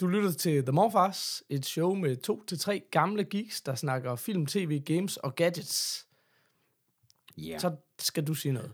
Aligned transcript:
du 0.00 0.06
lytter 0.06 0.32
til 0.32 0.62
The 0.62 0.72
Morfars, 0.72 1.42
et 1.48 1.66
show 1.66 1.94
med 1.94 2.16
to 2.16 2.44
til 2.44 2.58
tre 2.58 2.82
gamle 2.90 3.24
geeks, 3.24 3.60
der 3.60 3.74
snakker 3.74 4.16
film, 4.16 4.46
tv, 4.46 4.80
games 4.80 5.16
og 5.16 5.34
gadgets. 5.34 6.06
Ja. 7.38 7.58
Så 7.58 7.76
skal 7.98 8.26
du 8.26 8.34
sige 8.34 8.52
noget. 8.52 8.72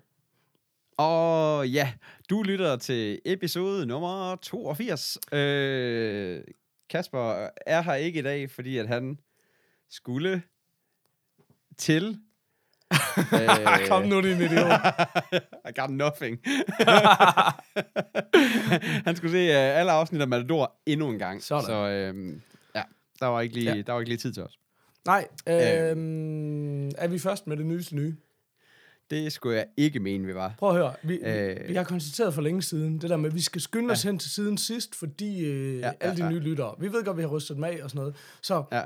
Og 0.96 1.68
ja, 1.68 1.92
du 2.30 2.42
lytter 2.42 2.76
til 2.76 3.20
episode 3.24 3.86
nummer 3.86 4.36
82. 4.36 5.18
Øh, 5.32 6.44
Kasper 6.88 7.48
er 7.66 7.82
her 7.82 7.94
ikke 7.94 8.18
i 8.18 8.22
dag, 8.22 8.50
fordi 8.50 8.78
at 8.78 8.88
han 8.88 9.18
skulle 9.88 10.42
til... 11.76 12.20
øh, 13.32 13.88
Kom 13.88 14.02
nu, 14.02 14.20
din 14.20 14.40
idiot. 14.40 14.70
I 15.68 15.80
got 15.80 15.90
nothing. 15.90 16.38
han 19.06 19.16
skulle 19.16 19.32
se 19.32 19.48
uh, 19.48 19.78
alle 19.78 19.92
afsnit 19.92 20.20
af 20.20 20.28
Matador 20.28 20.72
endnu 20.86 21.08
en 21.08 21.18
gang. 21.18 21.42
Sådan. 21.42 21.64
Så 21.64 21.72
øh, 21.88 22.36
ja, 22.74 22.82
der 23.20 23.26
var, 23.26 23.40
ikke 23.40 23.54
lige, 23.54 23.70
Ja. 23.70 23.76
ja. 23.76 23.82
der 23.82 23.92
var 23.92 24.00
ikke 24.00 24.10
lige 24.10 24.18
tid 24.18 24.32
til 24.32 24.42
os. 24.42 24.58
Nej, 25.06 25.26
øhm, 25.48 26.88
er 26.98 27.08
vi 27.08 27.18
først 27.18 27.46
med 27.46 27.56
det 27.56 27.66
nyeste 27.66 27.96
nye? 27.96 28.16
Det 29.10 29.32
skulle 29.32 29.56
jeg 29.56 29.66
ikke 29.76 30.00
mene, 30.00 30.26
vi 30.26 30.34
var. 30.34 30.54
Prøv 30.58 30.68
at 30.70 30.74
høre, 30.76 30.92
vi, 31.02 31.14
øh, 31.14 31.50
Øh. 31.50 31.68
vi 31.68 31.74
har 31.74 31.84
konstateret 31.84 32.34
for 32.34 32.42
længe 32.42 32.62
siden, 32.62 32.98
det 32.98 33.10
der 33.10 33.16
med, 33.16 33.30
at 33.30 33.34
vi 33.34 33.40
skal 33.40 33.60
skynde 33.60 33.92
os 33.92 34.02
hen 34.02 34.18
til 34.18 34.30
siden 34.30 34.58
sidst, 34.58 34.94
fordi 34.94 35.44
øh, 35.44 35.78
ja, 35.80 35.86
Ja, 35.86 35.92
alle 36.00 36.16
de 36.16 36.22
ja, 36.22 36.28
ja. 36.30 36.32
nye 36.32 36.40
lyttere, 36.40 36.74
vi 36.78 36.92
ved 36.92 37.04
godt, 37.04 37.16
vi 37.16 37.22
har 37.22 37.28
rystet 37.28 37.56
dem 37.56 37.64
af 37.64 37.78
og 37.82 37.90
sådan 37.90 37.98
noget, 38.00 38.16
så 38.42 38.64
Ja. 38.72 38.82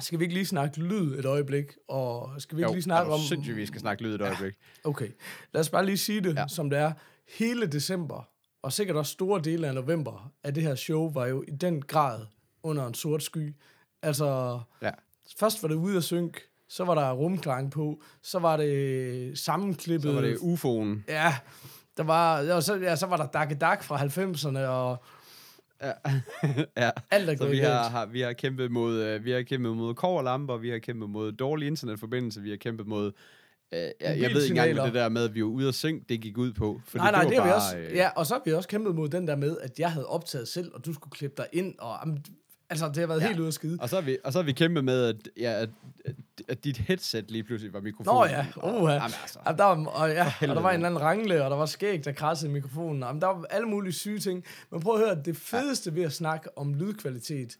Skal 0.00 0.18
vi 0.18 0.24
ikke 0.24 0.34
lige 0.34 0.46
snakke 0.46 0.80
lyd 0.80 1.18
et 1.18 1.24
øjeblik, 1.24 1.64
og 1.88 2.30
skal 2.38 2.56
vi 2.56 2.62
ikke 2.62 2.68
Jo, 2.70 2.74
lige 2.74 2.82
snakke 2.82 3.12
om... 3.12 3.20
sindssygt, 3.20 3.56
vi 3.56 3.66
skal 3.66 3.80
snakke 3.80 4.02
lyd 4.02 4.14
et 4.14 4.20
øjeblik. 4.22 4.54
Okay, 4.84 5.08
lad 5.54 5.60
os 5.60 5.70
bare 5.70 5.86
lige 5.86 5.98
sige 5.98 6.20
det, 6.20 6.34
ja. 6.34 6.40
Ja. 6.40 6.48
som 6.48 6.70
det 6.70 6.78
er. 6.78 6.92
Hele 7.38 7.66
december, 7.66 8.28
og 8.62 8.72
sikkert 8.72 8.96
også 8.96 9.12
store 9.12 9.40
dele 9.44 9.68
af 9.68 9.74
november, 9.74 10.32
af 10.44 10.54
det 10.54 10.62
her 10.62 10.74
show, 10.74 11.12
var 11.12 11.26
jo 11.26 11.44
i 11.48 11.50
den 11.50 11.82
grad 11.82 12.20
under 12.62 12.86
en 12.86 12.94
sort 12.94 13.22
sky. 13.22 13.54
Altså, 14.02 14.60
Ja. 14.82 14.90
først 15.38 15.62
var 15.62 15.68
det 15.68 15.74
ude 15.76 15.96
at 15.96 16.04
synk, 16.04 16.40
så 16.68 16.84
var 16.84 16.94
der 16.94 17.12
rumklang 17.12 17.70
på, 17.70 18.02
så 18.22 18.38
var 18.38 18.56
det 18.56 19.38
sammenklippet. 19.38 20.08
Så 20.08 20.12
var 20.14 20.20
det 20.20 20.36
UFO'en. 20.36 21.12
Ja, 21.12 21.36
der 21.96 22.02
var, 22.02 22.52
og 22.54 22.62
så, 22.62 22.74
ja, 22.76 22.96
så 22.96 23.06
var 23.06 23.16
der 23.16 23.26
Dak 23.26 23.60
Dak 23.60 23.84
fra 23.84 23.96
90'erne, 23.96 24.58
og 24.58 25.04
Ja. 25.82 25.92
ja. 26.84 26.90
alt 27.10 27.30
er 27.30 27.36
Så 27.36 27.46
vi 27.46 27.58
har, 27.58 27.88
har, 27.88 28.06
vi 28.06 28.20
har 28.20 28.32
kæmpet 28.32 28.70
mod, 28.70 29.02
øh, 29.02 29.24
vi 29.24 29.30
har 29.30 29.42
kæmpet 29.42 29.76
mod 29.76 29.94
koverlamper, 29.94 30.56
vi 30.56 30.70
har 30.70 30.78
kæmpet 30.78 31.10
mod 31.10 31.32
dårlig 31.32 31.66
internetforbindelse, 31.68 32.40
vi 32.42 32.50
har 32.50 32.56
kæmpet 32.56 32.86
mod... 32.86 33.12
Øh, 33.74 33.78
jeg, 33.78 33.92
jeg 34.00 34.30
ved 34.30 34.42
ikke 34.42 34.52
engang, 34.52 34.72
hvad 34.72 34.84
det 34.84 34.94
der 34.94 35.08
med, 35.08 35.24
at 35.24 35.34
vi 35.34 35.42
var 35.42 35.48
ude 35.48 35.68
af 35.68 35.74
synk, 35.74 36.08
det 36.08 36.20
gik 36.20 36.38
ud 36.38 36.52
på. 36.52 36.80
For 36.86 36.98
Nej, 36.98 37.10
nej, 37.10 37.22
var 37.22 37.28
det 37.30 37.38
har 37.38 37.46
vi 37.46 37.52
også. 37.52 37.76
øh, 37.78 37.96
Ja, 37.96 38.08
og 38.16 38.26
så 38.26 38.34
har 38.34 38.42
vi 38.44 38.52
også 38.52 38.68
kæmpet 38.68 38.94
mod 38.94 39.08
den 39.08 39.26
der 39.26 39.36
med, 39.36 39.56
at 39.60 39.78
jeg 39.78 39.92
havde 39.92 40.06
optaget 40.06 40.48
selv, 40.48 40.70
og 40.74 40.84
du 40.86 40.92
skulle 40.94 41.12
klippe 41.12 41.34
dig 41.36 41.46
ind, 41.52 41.74
og 41.78 41.96
jamen, 42.04 42.24
altså, 42.72 42.88
det 42.88 42.96
har 42.96 43.06
været 43.06 43.18
ja. 43.20 43.24
Ja. 43.24 43.28
helt 43.28 43.40
ude 43.40 43.48
at 43.48 43.54
skide. 43.54 43.78
Og 43.80 43.88
så 43.88 43.96
har 43.96 44.02
vi, 44.02 44.18
og 44.24 44.32
så 44.32 44.38
har 44.38 44.44
vi 44.44 44.52
kæmpet 44.52 44.84
med, 44.84 45.04
at, 45.04 45.16
ja, 45.40 45.62
at, 45.62 45.68
at, 46.48 46.64
dit 46.64 46.76
headset 46.76 47.30
lige 47.30 47.44
pludselig 47.44 47.72
var 47.72 47.80
mikrofonen. 47.80 48.30
Nå 48.30 48.36
ja, 48.36 48.46
uha. 48.56 48.92
Jamen, 48.92 49.02
altså, 49.22 49.38
Jamen, 49.46 49.58
der 49.58 49.64
var, 49.64 49.86
og, 49.86 50.10
ja, 50.10 50.26
og 50.40 50.48
der 50.48 50.60
var 50.60 50.70
en 50.70 50.74
eller 50.74 50.88
anden 50.88 51.00
rangle, 51.00 51.44
og 51.44 51.50
der 51.50 51.56
var 51.56 51.66
skæg, 51.66 52.04
der 52.04 52.12
krassede 52.12 52.50
i 52.50 52.52
mikrofonen. 52.52 53.02
Jamen, 53.02 53.20
der 53.20 53.26
var 53.26 53.44
alle 53.50 53.68
mulige 53.68 53.92
syge 53.92 54.18
ting. 54.18 54.44
Men 54.70 54.80
prøv 54.80 54.94
at 54.94 55.00
høre, 55.06 55.22
det 55.24 55.36
fedeste 55.36 55.94
ved 55.94 56.02
at 56.02 56.12
snakke 56.12 56.58
om 56.58 56.74
lydkvalitet, 56.74 57.56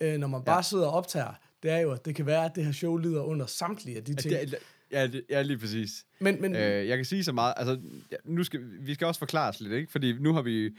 øh, 0.00 0.18
når 0.18 0.26
man 0.28 0.42
bare 0.42 0.62
sidder 0.62 0.86
og 0.86 0.92
optager, 0.92 1.32
det 1.62 1.70
er 1.70 1.78
jo, 1.78 1.92
at 1.92 2.04
det 2.04 2.14
kan 2.14 2.26
være, 2.26 2.44
at 2.44 2.52
det 2.54 2.64
her 2.64 2.72
show 2.72 2.96
lider 2.96 3.22
under 3.22 3.46
samtlige 3.46 3.96
af 3.96 4.04
de 4.04 4.14
ting. 4.14 4.34
det, 4.34 4.52
er- 4.52 4.56
ja, 4.92 5.06
det, 5.06 5.22
ja, 5.30 5.42
lige 5.42 5.58
præcis. 5.58 6.04
men, 6.18 6.40
men 6.42 6.56
Øh, 6.56 6.88
jeg 6.88 6.96
kan 6.98 7.04
sige 7.04 7.24
så 7.24 7.32
meget, 7.32 7.54
altså, 7.56 7.78
ja, 8.12 8.16
nu 8.24 8.44
skal, 8.44 8.60
vi 8.80 8.94
skal 8.94 9.06
også 9.06 9.18
forklare 9.18 9.48
os 9.48 9.60
lidt, 9.60 9.72
ikke? 9.72 9.92
Fordi 9.92 10.12
nu 10.12 10.32
har 10.34 10.42
vi, 10.42 10.70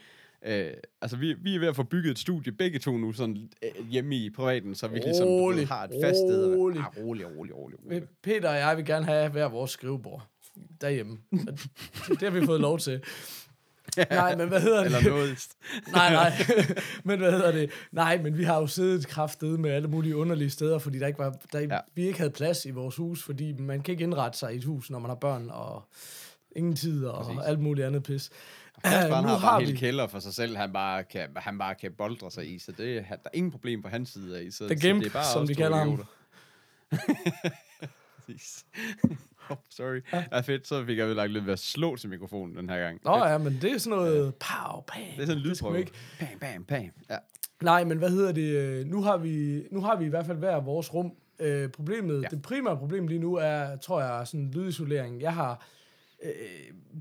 øh, 0.47 0.74
altså, 1.02 1.18
vi, 1.18 1.34
vi 1.34 1.56
er 1.56 1.59
ved 1.59 1.68
at 1.68 1.75
få 1.75 1.84
bygget 1.84 2.12
et 2.12 2.19
studie, 2.19 2.52
begge 2.52 2.80
to 2.80 2.97
nu, 2.97 3.13
sådan 3.13 3.50
øh, 3.63 3.88
hjemme 3.90 4.16
i 4.16 4.30
privaten, 4.30 4.75
så 4.75 4.88
vi 4.88 5.00
ligesom 5.00 5.28
du 5.28 5.34
ved, 5.34 5.41
Rolig, 5.41 5.68
har 5.68 5.84
et 5.84 5.91
fast 6.03 6.18
sted. 6.18 6.56
rolig. 6.56 6.80
Ah, 6.81 7.03
rolig, 7.06 7.25
rolig, 7.38 7.56
rolig, 7.56 7.80
rolig. 7.85 8.03
Peter 8.24 8.50
og 8.50 8.56
jeg 8.56 8.78
vil 8.78 8.86
gerne 8.86 9.06
have 9.06 9.30
hver 9.30 9.47
vores 9.50 9.72
skrivebord 9.72 10.28
derhjemme. 10.81 11.18
Det 12.09 12.22
har 12.22 12.30
vi 12.30 12.46
fået 12.46 12.62
lov 12.62 12.80
til. 12.80 13.02
Nej, 14.09 14.36
men 14.36 14.47
hvad 14.47 14.62
hedder 14.62 14.78
det? 14.84 14.86
Eller 14.86 15.09
noget. 15.09 15.38
Nej, 15.91 16.13
nej. 16.13 16.31
men 17.03 17.19
hvad 17.19 17.31
hedder 17.31 17.52
det? 17.52 17.69
Nej, 17.91 18.22
men 18.22 18.38
vi 18.38 18.44
har 18.44 18.59
jo 18.59 18.68
siddet 18.68 19.07
kraftedet 19.07 19.59
med 19.59 19.72
alle 19.72 19.88
mulige 19.88 20.16
underlige 20.16 20.50
steder, 20.50 20.78
fordi 20.80 21.00
der 21.00 21.07
ikke 21.07 21.19
var, 21.19 21.36
der. 21.53 21.59
Ja. 21.59 21.80
vi 21.96 22.07
ikke 22.07 22.19
havde 22.19 22.31
plads 22.31 22.66
i 22.66 22.72
vores 22.72 22.96
hus, 22.96 23.24
fordi 23.24 23.53
man 23.53 23.81
kan 23.81 23.91
ikke 23.91 24.03
indrette 24.03 24.38
sig 24.38 24.53
i 24.53 24.57
et 24.57 24.63
hus, 24.63 24.90
når 24.90 25.00
man 25.00 25.09
har 25.09 25.16
børn 25.16 25.50
og 25.50 25.84
ingen 26.56 26.75
tid 26.75 27.06
og 27.06 27.25
Præcis. 27.25 27.41
alt 27.46 27.59
muligt 27.59 27.88
andet 27.88 28.03
pis. 28.03 28.30
Kasper, 28.84 29.16
han 29.16 29.26
har 29.26 29.40
bare 29.42 29.62
vi- 29.64 29.76
kælder 29.76 30.08
for 30.08 30.20
sig 30.20 30.34
selv, 30.34 30.58
han 30.58 30.74
bare 30.74 31.04
kan, 31.04 31.30
han 31.36 31.58
bare 31.58 31.76
kan 31.76 31.92
boldre 31.98 32.32
sig 32.32 32.54
i, 32.56 32.60
så 32.60 32.72
det, 32.72 32.98
er- 32.98 33.02
der 33.02 33.16
er 33.26 33.30
ingen 33.34 33.52
problem 33.52 33.82
på 33.82 33.90
hans 33.90 34.10
side 34.10 34.40
af. 34.40 34.48
Så, 34.52 34.68
The 34.68 34.80
så 34.80 34.88
det 34.88 35.06
er 35.06 35.10
bare 35.14 35.26
som 35.34 35.48
de 35.48 35.54
to 35.54 35.58
kalder 35.58 35.78
ham. 35.78 36.04
Præcis. 38.26 38.66
oh, 39.50 39.58
sorry. 39.70 40.02
Ja, 40.32 40.40
fedt, 40.40 40.68
så 40.68 40.86
fik 40.86 40.98
jeg 40.98 41.06
ødelagt 41.06 41.32
lidt 41.32 41.46
ved 41.46 41.54
at 41.54 41.60
slå 41.60 41.96
til 41.96 42.10
mikrofonen 42.10 42.56
den 42.58 42.70
her 42.70 42.80
gang. 42.80 43.00
Nå 43.06 43.14
Fedt. 43.16 43.26
ja, 43.32 43.38
men 43.38 43.60
det 43.62 43.72
er 43.72 43.78
sådan 43.78 43.98
noget 43.98 44.36
pow, 44.36 44.82
bam. 44.82 45.02
Det 45.16 45.22
er 45.22 45.26
sådan 45.26 45.38
en 45.38 45.44
lydprøve. 45.44 45.80
ikke. 45.80 45.92
Bam, 46.20 46.28
bam, 46.40 46.64
bam. 46.64 46.90
Ja. 47.10 47.18
Nej, 47.62 47.84
men 47.84 47.98
hvad 47.98 48.10
hedder 48.10 48.32
det? 48.32 48.88
Nu 48.88 49.02
har 49.02 49.18
vi, 49.18 49.62
nu 49.72 49.82
har 49.82 49.96
vi 49.96 50.06
i 50.06 50.10
hvert 50.10 50.26
fald 50.26 50.38
hver 50.38 50.60
vores 50.60 50.94
rum. 50.94 51.12
Øh, 51.40 51.70
problemet, 51.70 52.16
ja. 52.16 52.22
Ja. 52.22 52.28
det 52.28 52.42
primære 52.42 52.78
problem 52.78 53.08
lige 53.08 53.20
nu 53.20 53.36
er, 53.36 53.76
tror 53.78 54.02
jeg, 54.02 54.28
sådan 54.28 54.52
lydisolering. 54.52 55.22
Jeg 55.22 55.34
har, 55.34 55.66
øh, 56.24 56.32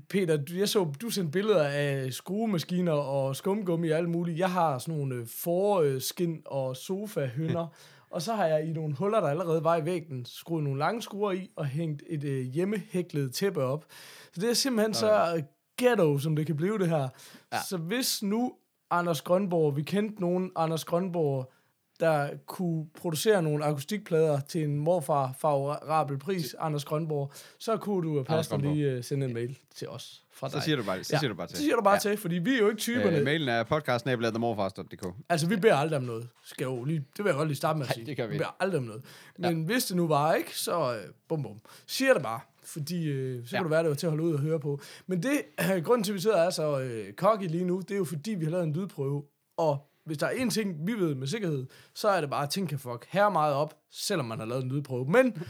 Peter, 0.09 0.37
du- 0.37 0.53
jeg 0.55 0.69
så, 0.69 0.93
du 1.01 1.09
sendte 1.09 1.31
billeder 1.31 1.63
af 1.63 2.13
skruemaskiner 2.13 2.91
og 2.93 3.35
skumgummi 3.35 3.89
og 3.89 3.97
alt 3.97 4.09
muligt. 4.09 4.39
Jeg 4.39 4.51
har 4.51 4.77
sådan 4.79 4.95
nogle 4.95 5.15
øh, 5.15 5.27
forskin 5.27 6.41
og 6.45 6.75
sofahønder. 6.77 7.67
og 8.11 8.21
så 8.21 8.33
har 8.33 8.45
jeg 8.45 8.67
i 8.67 8.73
nogle 8.73 8.95
huller, 8.95 9.19
der 9.19 9.27
allerede 9.27 9.63
var 9.63 9.75
i 9.77 9.85
væggen, 9.85 10.25
skruet 10.25 10.63
nogle 10.63 10.79
lange 10.79 11.01
skruer 11.01 11.31
i 11.31 11.49
og 11.55 11.65
hængt 11.65 12.03
et 12.09 12.23
øh, 12.23 12.41
hjemmehæklet 12.45 13.33
tæppe 13.33 13.63
op. 13.63 13.85
Så 14.33 14.41
det 14.41 14.49
er 14.49 14.53
simpelthen 14.53 14.93
så 14.93 15.43
ghetto, 15.77 16.17
som 16.19 16.35
det 16.35 16.45
kan 16.45 16.55
blive 16.57 16.77
det 16.77 16.87
her. 16.89 17.07
Ja. 17.53 17.57
Så 17.69 17.77
hvis 17.77 18.23
nu 18.23 18.53
Anders 18.91 19.21
Grønborg, 19.21 19.75
vi 19.77 19.81
kendte 19.83 20.21
nogen 20.21 20.51
Anders 20.55 20.85
Grønborg, 20.85 21.51
der 21.99 22.29
kunne 22.45 22.87
producere 22.99 23.41
nogle 23.41 23.65
akustikplader 23.65 24.39
til 24.39 24.63
en 24.63 24.79
morfar 24.79 25.33
favorabel 25.39 26.17
pris, 26.17 26.55
Anders 26.59 26.85
Grønborg, 26.85 27.31
så 27.59 27.77
kunne 27.77 28.09
du 28.17 28.23
passe 28.23 28.51
Grønborg. 28.51 28.75
lige 28.75 28.97
uh, 28.97 29.03
sende 29.03 29.25
en 29.27 29.33
mail 29.33 29.57
til 29.75 29.89
os 29.89 30.23
fra 30.31 30.49
Så 30.49 30.55
dig. 30.55 30.63
siger 30.63 30.75
du 30.75 30.83
bare, 30.83 31.03
så 31.03 31.13
Ja, 31.13 31.19
siger 31.19 31.29
du 31.29 31.35
bare 31.35 31.47
til. 31.47 31.57
Så 31.57 31.63
siger 31.63 31.75
du 31.75 31.81
bare 31.81 31.93
ja. 31.93 31.99
til, 31.99 32.17
fordi 32.17 32.35
vi 32.35 32.53
er 32.53 32.57
jo 32.59 32.67
ikke 32.69 32.79
typerne. 32.79 33.17
Øh, 33.17 33.23
mailen 33.25 33.49
er 33.49 33.63
podcastnabeladermorfars.dk. 33.63 35.05
Altså, 35.29 35.47
vi 35.47 35.55
beder 35.55 35.75
aldrig 35.75 35.97
om 35.97 36.03
noget. 36.03 36.27
Skal 36.43 36.63
jo 36.65 36.83
lige, 36.83 36.99
det 36.99 37.25
vil 37.25 37.29
jeg 37.29 37.35
godt 37.35 37.47
lige 37.47 37.57
starte 37.57 37.77
med 37.79 37.85
at 37.85 37.89
Nej, 37.89 37.93
sige. 37.95 38.05
det 38.05 38.17
gør 38.17 38.25
vi 38.27 38.31
vi 38.31 38.37
beder 38.37 38.55
aldrig 38.59 38.77
om 38.79 38.83
noget. 38.85 39.03
Men 39.37 39.63
hvis 39.63 39.85
det 39.85 39.95
nu 39.95 40.07
var 40.07 40.33
ikke, 40.33 40.57
så 40.57 40.95
øh, 40.95 41.01
bum 41.27 41.43
bum. 41.43 41.59
Siger 41.87 42.13
det 42.13 42.23
bare. 42.23 42.39
Fordi 42.63 43.07
øh, 43.07 43.45
så 43.45 43.49
ja. 43.51 43.57
Ja. 43.57 43.57
kan 43.57 43.63
det 43.63 43.71
være, 43.71 43.81
det 43.83 43.89
var 43.89 43.95
til 43.95 44.05
at 44.07 44.11
holde 44.11 44.23
ud 44.23 44.33
og 44.33 44.39
høre 44.39 44.59
på. 44.59 44.79
Men 45.07 45.23
det, 45.23 45.41
øh, 45.75 45.83
grunden 45.85 46.03
til, 46.03 46.11
at 46.11 46.15
vi 46.15 46.19
sidder 46.21 46.37
er 46.37 46.49
så 46.49 46.79
øh, 46.79 47.13
cocky 47.13 47.47
lige 47.47 47.65
nu, 47.65 47.79
det 47.79 47.91
er 47.91 47.97
jo 47.97 48.05
fordi, 48.05 48.31
vi 48.31 48.43
har 48.45 48.51
lavet 48.51 48.63
en 48.63 48.73
lydprøve. 48.73 49.23
Og 49.57 49.86
hvis 50.07 50.17
der 50.17 50.25
er 50.27 50.31
en 50.31 50.49
ting, 50.49 50.87
vi 50.87 50.93
ved 50.93 51.15
med 51.15 51.27
sikkerhed, 51.27 51.65
så 51.95 52.07
er 52.07 52.21
det 52.21 52.29
bare, 52.29 52.43
at 52.43 52.49
ting 52.49 52.69
kan 52.69 52.79
fuck 52.79 53.05
her 53.09 53.29
meget 53.29 53.53
op, 53.53 53.73
selvom 53.91 54.25
man 54.25 54.39
har 54.39 54.45
lavet 54.45 54.63
en 54.63 54.69
lydprøve. 54.69 55.05
Men 55.05 55.43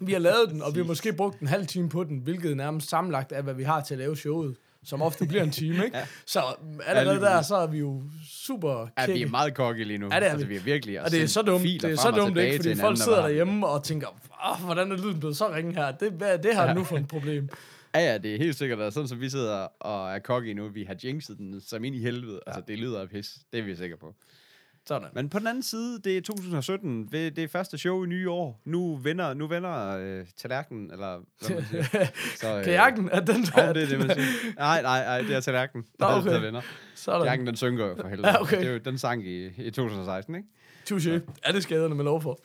vi 0.00 0.12
har 0.12 0.20
lavet 0.20 0.50
den, 0.50 0.62
og 0.62 0.74
vi 0.74 0.80
har 0.80 0.86
måske 0.86 1.12
brugt 1.12 1.40
en 1.40 1.46
halv 1.46 1.66
time 1.66 1.88
på 1.88 2.04
den, 2.04 2.18
hvilket 2.18 2.56
nærmest 2.56 2.88
sammenlagt 2.88 3.32
er, 3.32 3.42
hvad 3.42 3.54
vi 3.54 3.62
har 3.62 3.80
til 3.80 3.94
at 3.94 3.98
lave 3.98 4.16
showet 4.16 4.56
som 4.84 5.02
ofte 5.02 5.26
bliver 5.26 5.42
en 5.42 5.50
time, 5.50 5.84
ikke? 5.84 5.96
ja. 5.98 6.06
Så 6.26 6.42
allerede 6.86 7.18
lige 7.18 7.26
der, 7.26 7.42
så 7.42 7.56
er 7.56 7.66
vi 7.66 7.78
jo 7.78 8.02
super 8.30 8.70
Ja, 8.98 9.06
vi 9.06 9.12
kække. 9.12 9.26
er 9.26 9.30
meget 9.30 9.54
kokke 9.54 9.84
lige 9.84 9.98
nu. 9.98 10.08
Ja, 10.12 10.20
det 10.20 10.26
er 10.26 10.30
altså, 10.30 10.46
vi. 10.46 10.56
er 10.56 10.60
virkelig. 10.60 11.00
Og 11.02 11.10
det 11.10 11.22
er 11.22 11.26
så 11.26 11.42
dumt, 11.42 11.62
det 11.64 11.84
er 11.84 11.96
så 11.96 12.10
dumt, 12.10 12.38
ikke? 12.38 12.56
Fordi 12.56 12.74
folk 12.74 12.98
sidder 12.98 13.18
der. 13.18 13.26
derhjemme 13.26 13.66
og 13.66 13.84
tænker, 13.84 14.08
Åh, 14.50 14.64
hvordan 14.64 14.92
er 14.92 14.96
lyden 14.96 15.20
blevet 15.20 15.36
så 15.36 15.54
ringe 15.54 15.74
her? 15.74 15.92
Det, 15.92 16.12
hvad 16.12 16.38
det 16.38 16.56
her 16.56 16.74
nu 16.74 16.84
for 16.84 16.96
et 16.96 17.08
problem? 17.08 17.48
Ja, 17.94 18.00
ja, 18.00 18.18
det 18.18 18.34
er 18.34 18.38
helt 18.38 18.56
sikkert, 18.56 18.80
at 18.80 18.92
sådan 18.92 19.08
som 19.08 19.20
vi 19.20 19.30
sidder 19.30 19.68
og 19.80 20.14
er 20.14 20.18
kokke 20.18 20.54
nu, 20.54 20.68
vi 20.68 20.84
har 20.84 20.96
jinxet 21.04 21.38
den 21.38 21.60
som 21.60 21.84
ind 21.84 21.96
i 21.96 21.98
helvede. 21.98 22.40
Ja. 22.46 22.52
Altså, 22.52 22.62
det 22.68 22.78
lyder 22.78 23.00
af 23.00 23.08
pis. 23.08 23.38
Det 23.52 23.60
er 23.60 23.64
vi 23.64 23.76
sikre 23.76 23.96
på. 23.96 24.14
Sådan. 24.86 25.08
Men 25.14 25.28
på 25.28 25.38
den 25.38 25.46
anden 25.46 25.62
side, 25.62 26.00
det 26.04 26.16
er 26.16 26.20
2017, 26.20 27.08
det 27.12 27.36
det 27.36 27.44
er 27.44 27.48
første 27.48 27.78
show 27.78 28.04
i 28.04 28.06
nye 28.06 28.30
år. 28.30 28.60
Nu 28.64 28.96
vender, 28.96 29.34
nu 29.34 29.46
vender 29.46 29.98
øh, 29.98 30.26
tallerkenen, 30.36 30.90
eller 30.90 31.20
hvad 31.46 31.56
man 31.56 31.64
siger. 31.64 32.06
Så, 32.40 32.58
øh, 32.58 32.64
Kajakken, 32.64 33.08
er 33.12 33.20
den 33.20 33.42
der? 33.42 33.72
det 33.72 33.82
er 33.82 33.88
det, 33.88 33.98
man 33.98 34.10
siger. 34.16 34.54
Nej, 34.56 34.82
nej, 34.82 35.04
nej, 35.04 35.20
det 35.20 35.36
er 35.36 35.40
tallerkenen, 35.40 35.86
Nå, 35.98 36.06
der, 36.06 36.14
okay. 36.14 36.30
der 36.30 36.40
vender. 36.40 36.60
Sådan. 36.94 37.22
Kajakken, 37.22 37.46
den 37.46 37.56
synker 37.56 37.86
jo 37.86 37.96
for 38.00 38.08
helvede. 38.08 38.28
Ja, 38.28 38.40
okay. 38.42 38.58
Det 38.58 38.66
er 38.66 38.72
jo, 38.72 38.78
den 38.78 38.98
sang 38.98 39.26
i, 39.26 39.46
i 39.46 39.70
2016, 39.70 40.34
ikke? 40.34 40.48
Touché. 40.90 41.10
Ja, 41.46 41.52
det 41.52 41.62
skal 41.62 41.80
jeg 41.80 41.90
med 41.90 42.04
lov 42.04 42.22
for. 42.22 42.40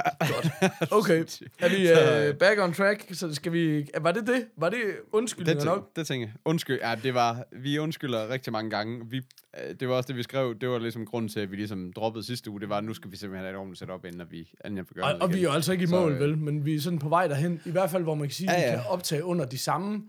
Okay, 0.98 1.24
er 1.58 1.68
vi 1.68 1.86
Så- 1.94 2.28
uh, 2.32 2.38
back 2.38 2.60
on 2.60 2.72
track? 2.72 3.06
Så 3.12 3.34
skal 3.34 3.52
vi... 3.52 3.86
Var 4.00 4.12
det 4.12 4.26
det? 4.26 4.46
Var 4.56 4.68
det 4.70 4.80
undskyldninger 5.12 5.58
Det, 5.60 5.66
nok? 5.66 5.96
det 5.96 6.06
tænker 6.06 6.26
jeg. 6.26 6.34
Undskyld. 6.44 6.78
Ja, 6.82 6.94
det 7.02 7.14
var, 7.14 7.44
vi 7.52 7.78
undskylder 7.78 8.28
rigtig 8.28 8.52
mange 8.52 8.70
gange. 8.70 9.10
Vi, 9.10 9.16
øh, 9.16 9.74
det 9.80 9.88
var 9.88 9.94
også 9.94 10.06
det, 10.08 10.16
vi 10.16 10.22
skrev. 10.22 10.58
Det 10.60 10.68
var 10.68 10.78
ligesom 10.78 11.06
grunden 11.06 11.28
til, 11.28 11.40
at 11.40 11.50
vi 11.50 11.56
ligesom 11.56 11.92
droppede 11.92 12.24
sidste 12.26 12.50
uge. 12.50 12.60
Det 12.60 12.68
var, 12.68 12.78
at 12.78 12.84
nu 12.84 12.94
skal 12.94 13.10
vi 13.10 13.16
simpelthen 13.16 13.44
have 13.44 13.50
et 13.52 13.56
ordentligt 13.58 13.78
setup, 13.78 14.04
inden 14.04 14.26
vi, 14.30 14.48
inden 14.64 14.76
jeg 14.78 14.84
får 14.86 15.02
Og, 15.06 15.16
og 15.20 15.32
vi 15.32 15.38
er 15.38 15.42
jo 15.42 15.50
altså 15.52 15.72
ikke 15.72 15.84
i 15.84 15.86
Så, 15.86 16.00
mål, 16.00 16.12
øh, 16.12 16.20
vel? 16.20 16.38
Men 16.38 16.64
vi 16.66 16.74
er 16.74 16.80
sådan 16.80 16.98
på 16.98 17.08
vej 17.08 17.26
derhen. 17.26 17.60
I 17.64 17.70
hvert 17.70 17.90
fald, 17.90 18.02
hvor 18.02 18.14
man 18.14 18.28
kan 18.28 18.34
sige, 18.34 18.50
at 18.50 18.60
Ja, 18.60 18.66
vi 18.66 18.70
ja. 18.70 18.76
kan 18.82 18.90
optage 18.90 19.24
under 19.24 19.44
de 19.44 19.58
samme 19.58 20.02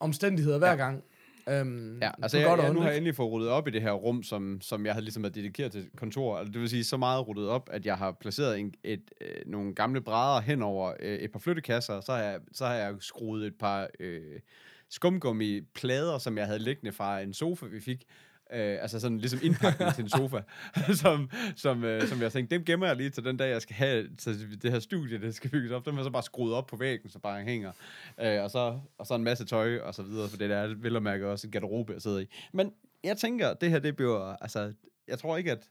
omstændigheder 0.00 0.58
hver 0.58 0.76
gang. 0.76 1.02
Um, 1.46 1.98
Ja, 2.02 2.10
altså 2.22 2.38
jeg, 2.38 2.48
godt 2.48 2.60
jeg, 2.60 2.72
nu 2.72 2.80
har 2.80 2.88
jeg 2.88 2.96
endelig 2.96 3.14
fået 3.14 3.32
ryddet 3.32 3.50
op 3.50 3.68
i 3.68 3.70
det 3.70 3.82
her 3.82 3.92
rum, 3.92 4.22
som, 4.22 4.60
som 4.60 4.86
jeg 4.86 4.94
havde 4.94 5.04
ligesom 5.04 5.22
været 5.22 5.34
dedikeret 5.34 5.72
til 5.72 5.90
kontor. 5.96 6.38
Altså, 6.38 6.52
det 6.52 6.60
vil 6.60 6.68
sige, 6.68 6.84
så 6.84 6.96
meget 6.96 7.28
ryddet 7.28 7.48
op, 7.48 7.68
at 7.72 7.86
jeg 7.86 7.98
har 7.98 8.12
placeret 8.12 8.58
en, 8.58 8.74
et, 8.84 9.10
øh, 9.20 9.28
nogle 9.46 9.74
gamle 9.74 10.00
brædder 10.00 10.40
hen 10.40 10.62
over 10.62 10.92
øh, 11.00 11.18
et 11.18 11.32
par 11.32 11.38
flyttekasser, 11.38 11.94
og 11.94 12.02
så 12.02 12.12
har 12.12 12.22
jeg, 12.22 12.40
så 12.52 12.66
har 12.66 12.74
jeg 12.74 12.94
skruet 13.00 13.46
et 13.46 13.54
par 13.58 13.88
øh, 14.00 14.40
skumgummi-plader, 14.88 16.18
som 16.18 16.38
jeg 16.38 16.46
havde 16.46 16.58
liggende 16.58 16.92
fra 16.92 17.20
en 17.20 17.34
sofa, 17.34 17.66
vi 17.66 17.80
fik. 17.80 18.04
Øh, 18.52 18.78
altså 18.82 19.00
sådan 19.00 19.18
ligesom 19.18 19.38
indpakning 19.42 19.94
til 19.94 20.02
en 20.02 20.08
sofa, 20.08 20.40
som, 21.02 21.30
som, 21.56 21.84
øh, 21.84 22.08
som 22.08 22.22
jeg 22.22 22.32
tænkte, 22.32 22.54
dem 22.56 22.64
gemmer 22.64 22.86
jeg 22.86 22.96
lige 22.96 23.10
til 23.10 23.24
den 23.24 23.36
dag, 23.36 23.50
jeg 23.50 23.62
skal 23.62 23.76
have 23.76 24.08
til 24.18 24.62
det 24.62 24.72
her 24.72 24.78
studie, 24.78 25.20
det 25.20 25.34
skal 25.34 25.50
bygges 25.50 25.72
op. 25.72 25.86
Dem 25.86 25.94
har 25.94 26.00
jeg 26.00 26.04
så 26.04 26.10
bare 26.10 26.22
skruet 26.22 26.54
op 26.54 26.66
på 26.66 26.76
væggen, 26.76 27.10
så 27.10 27.18
bare 27.18 27.42
hænger. 27.42 27.72
Øh, 28.20 28.42
og, 28.42 28.50
så, 28.50 28.78
og 28.98 29.06
så 29.06 29.14
en 29.14 29.24
masse 29.24 29.44
tøj 29.44 29.78
og 29.78 29.94
så 29.94 30.02
videre, 30.02 30.28
for 30.28 30.36
det 30.36 30.50
der 30.50 30.56
er 30.56 30.74
vel 30.78 30.96
at 30.96 31.02
mærke 31.02 31.28
også 31.28 31.46
en 31.46 31.50
garderobe, 31.50 31.92
jeg 31.92 32.02
sidder 32.02 32.18
i. 32.18 32.26
Men 32.52 32.72
jeg 33.04 33.16
tænker, 33.16 33.54
det 33.54 33.70
her, 33.70 33.78
det 33.78 33.96
bliver, 33.96 34.36
altså, 34.40 34.72
jeg 35.08 35.18
tror 35.18 35.36
ikke, 35.36 35.52
at 35.52 35.68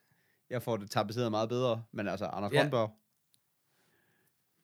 jeg 0.50 0.62
får 0.62 0.78
det 0.78 0.92
tapetseret 0.92 1.32
meget 1.32 1.50
bedre, 1.50 1.84
men 1.92 2.08
altså, 2.08 2.26
Anders 2.26 2.52
Ja. 2.54 2.60
Grønborg, 2.62 2.92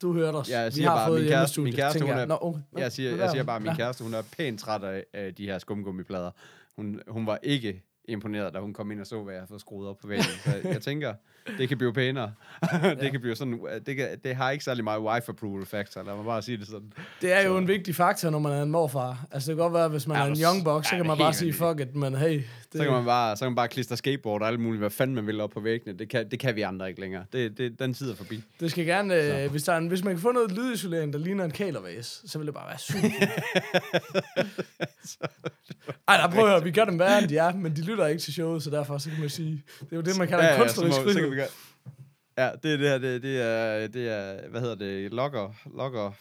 Du 0.01 0.13
hørte 0.13 0.35
os. 0.35 0.49
Jeg 0.49 0.65
vi 0.65 0.71
siger 0.71 0.89
har 0.89 0.95
bare, 0.97 1.07
fået 1.07 1.21
min 1.21 1.29
kæreste- 1.31 1.61
min 1.61 1.73
kæreste, 1.73 1.99
hun 1.99 2.09
jeg. 2.09 2.21
er- 2.21 2.25
Nå, 2.25 2.37
okay. 2.41 2.59
Nå, 2.71 2.79
jeg 2.79 2.91
siger, 2.91 3.15
jeg 3.15 3.29
siger 3.31 3.43
bare, 3.43 3.55
at 3.55 3.61
min 3.61 3.75
kæreste, 3.75 4.03
hun 4.03 4.13
er 4.13 4.21
pænt 4.37 4.59
træt 4.59 4.83
af, 4.83 5.05
af 5.13 5.35
de 5.35 5.45
her 5.45 5.59
skumgummiblader. 5.59 6.31
Hun, 6.75 7.01
hun 7.07 7.27
var 7.27 7.39
ikke 7.43 7.83
imponeret, 8.07 8.53
da 8.53 8.59
hun 8.59 8.73
kom 8.73 8.91
ind 8.91 8.99
og 9.01 9.07
så, 9.07 9.23
hvad 9.23 9.33
jeg 9.33 9.41
har 9.41 9.47
fået 9.47 9.61
skruet 9.61 9.89
op 9.89 9.97
på 10.01 10.07
væggen. 10.07 10.25
Så 10.45 10.51
jeg 10.69 10.81
tænker, 10.81 11.13
det 11.57 11.67
kan 11.69 11.77
blive 11.77 11.93
pænere. 11.93 12.31
det 12.83 12.97
Ja. 13.03 13.09
kan 13.09 13.21
blive 13.21 13.35
sådan, 13.35 13.59
det, 13.85 13.95
kan, 13.95 14.07
det 14.23 14.35
har 14.35 14.51
ikke 14.51 14.63
særlig 14.63 14.83
meget 14.83 15.01
wife 15.01 15.29
approval 15.29 15.65
factor, 15.65 16.03
lad 16.03 16.15
mig 16.15 16.25
bare 16.25 16.41
sige 16.41 16.57
det 16.57 16.67
sådan. 16.67 16.93
Det 17.21 17.33
er 17.33 17.41
jo 17.41 17.53
Så- 17.53 17.57
en 17.57 17.67
vigtig 17.67 17.95
faktor, 17.95 18.29
når 18.29 18.39
man 18.39 18.51
er 18.51 18.63
en 18.63 18.71
morfar. 18.71 19.25
Altså, 19.31 19.51
det 19.51 19.57
kan 19.57 19.63
godt 19.63 19.73
være, 19.73 19.87
hvis 19.89 20.07
man 20.07 20.17
Ja, 20.17 20.23
er 20.23 20.27
en 20.27 20.37
young 20.43 20.63
buck, 20.65 20.85
så 20.85 20.89
kan 20.89 20.99
man 21.05 21.09
er 21.09 21.15
bare 21.17 21.33
sige, 21.33 21.53
fuck 21.53 21.79
it, 21.79 21.95
men 21.95 22.15
hey. 22.15 22.33
Det, 22.73 22.77
Så 22.79 22.83
kan 22.83 22.91
man 22.93 23.05
bare, 23.05 23.35
så 23.35 23.45
kan 23.45 23.51
man 23.51 23.55
bare 23.55 23.67
klistre 23.67 23.97
skateboard 23.97 24.41
og 24.41 24.47
alt 24.47 24.59
muligt, 24.59 24.79
hvad 24.81 24.89
fanden 24.89 25.15
man 25.15 25.27
vil 25.27 25.41
op 25.41 25.49
på 25.49 25.59
væggene. 25.59 25.99
Det 25.99 26.09
kan, 26.09 26.29
det 26.31 26.39
kan 26.39 26.55
vi 26.55 26.61
andre 26.61 26.89
ikke 26.89 27.01
længere. 27.01 27.25
Det, 27.33 27.57
det, 27.57 27.79
den 27.79 27.93
tid 27.93 28.11
er 28.11 28.15
forbi. 28.15 28.43
det 28.59 28.71
skal 28.71 28.85
gerne, 28.85 29.43
øh, 29.43 29.51
hvis, 29.51 29.63
der 29.63 29.73
er 29.73 29.77
en, 29.77 29.87
hvis 29.87 30.03
man 30.03 30.13
kan 30.13 30.21
få 30.21 30.31
noget 30.31 30.51
lydisolering, 30.51 31.13
der 31.13 31.19
ligner 31.19 31.45
en 31.45 31.51
kælervase, 31.51 32.27
så 32.29 32.37
vil 32.37 32.45
det 32.47 32.53
bare 32.55 32.67
være 32.69 32.77
super. 32.79 33.07
Ej, 36.07 36.17
der 36.17 36.23
at 36.23 36.33
høre, 36.33 36.63
vi 36.63 36.71
gør 36.71 36.85
dem 36.85 36.99
værre, 36.99 37.19
end 37.19 37.27
de 37.29 37.37
er, 37.37 37.53
men 37.53 37.75
de 37.75 37.81
lytter 37.81 37.96
ikke 38.05 38.21
til 38.21 38.33
showet, 38.33 38.63
så 38.63 38.69
derfor 38.69 38.97
så 38.97 39.09
kan 39.09 39.19
man 39.19 39.29
sige, 39.29 39.63
det 39.79 39.91
er 39.91 39.95
jo 39.95 40.01
det, 40.01 40.17
man 40.17 40.27
kalder 40.27 40.45
ja, 40.45 40.57
kunstnerisk 40.57 40.95
så, 40.95 41.01
må, 41.01 41.07
så 41.09 41.13
frihed. 41.13 41.29
vi 41.29 41.35
gøre. 41.35 41.47
Ja, 42.37 42.49
det 42.63 42.73
er 42.73 42.77
det 42.77 42.89
her, 42.89 42.97
det, 42.97 43.23
det, 43.23 43.41
er, 43.41 43.87
det 43.87 44.09
er, 44.09 44.49
hvad 44.49 44.61
hedder 44.61 44.75
det, 44.75 45.13
logger, 45.13 45.53
logger 45.75 46.11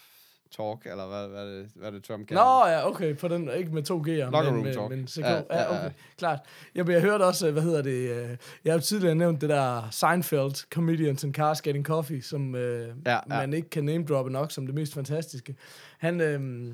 talk, 0.57 0.87
eller 0.87 1.07
hvad, 1.07 1.29
hvad, 1.29 1.43
er 1.43 1.59
det, 1.59 1.71
hvad 1.75 1.89
er 1.89 1.93
det 1.93 2.05
Trump 2.05 2.29
kalder 2.29 2.43
Nå 2.45 2.67
ja, 2.71 2.89
okay, 2.89 3.17
på 3.17 3.29
den, 3.29 3.51
ikke 3.57 3.75
med 3.75 3.83
to 3.83 3.99
G'er, 3.99 4.31
Locker 4.31 4.43
men 4.43 4.53
room 4.53 4.65
med, 4.65 4.75
talk. 4.75 4.91
men 4.91 5.09
CK. 5.09 5.19
Ja, 5.19 5.31
Ja, 5.31 5.43
ja, 5.51 5.63
ja. 5.63 5.79
okay, 5.79 5.91
klart. 6.19 6.39
Jeg, 6.75 6.89
jeg 6.89 7.01
hørte 7.01 7.23
også, 7.23 7.51
hvad 7.51 7.63
hedder 7.63 7.83
det, 7.83 8.11
øh, 8.11 8.37
jeg 8.65 8.73
har 8.75 8.81
tidligere 8.81 9.15
nævnt 9.15 9.41
det 9.41 9.49
der 9.49 9.89
Seinfeld, 9.91 10.69
Comedians 10.71 11.25
and 11.25 11.35
Cars 11.35 11.63
Getting 11.63 11.87
Coffee, 11.87 12.23
som 12.23 12.55
øh, 12.55 12.89
Ja, 13.07 13.13
ja. 13.13 13.21
man 13.29 13.53
ikke 13.53 13.71
kan 13.71 13.85
name 13.85 14.05
droppe 14.05 14.31
nok 14.33 14.53
som 14.53 14.67
det 14.67 14.75
mest 14.75 14.95
fantastiske. 14.95 15.57
Han, 15.99 16.21
øh, 16.21 16.73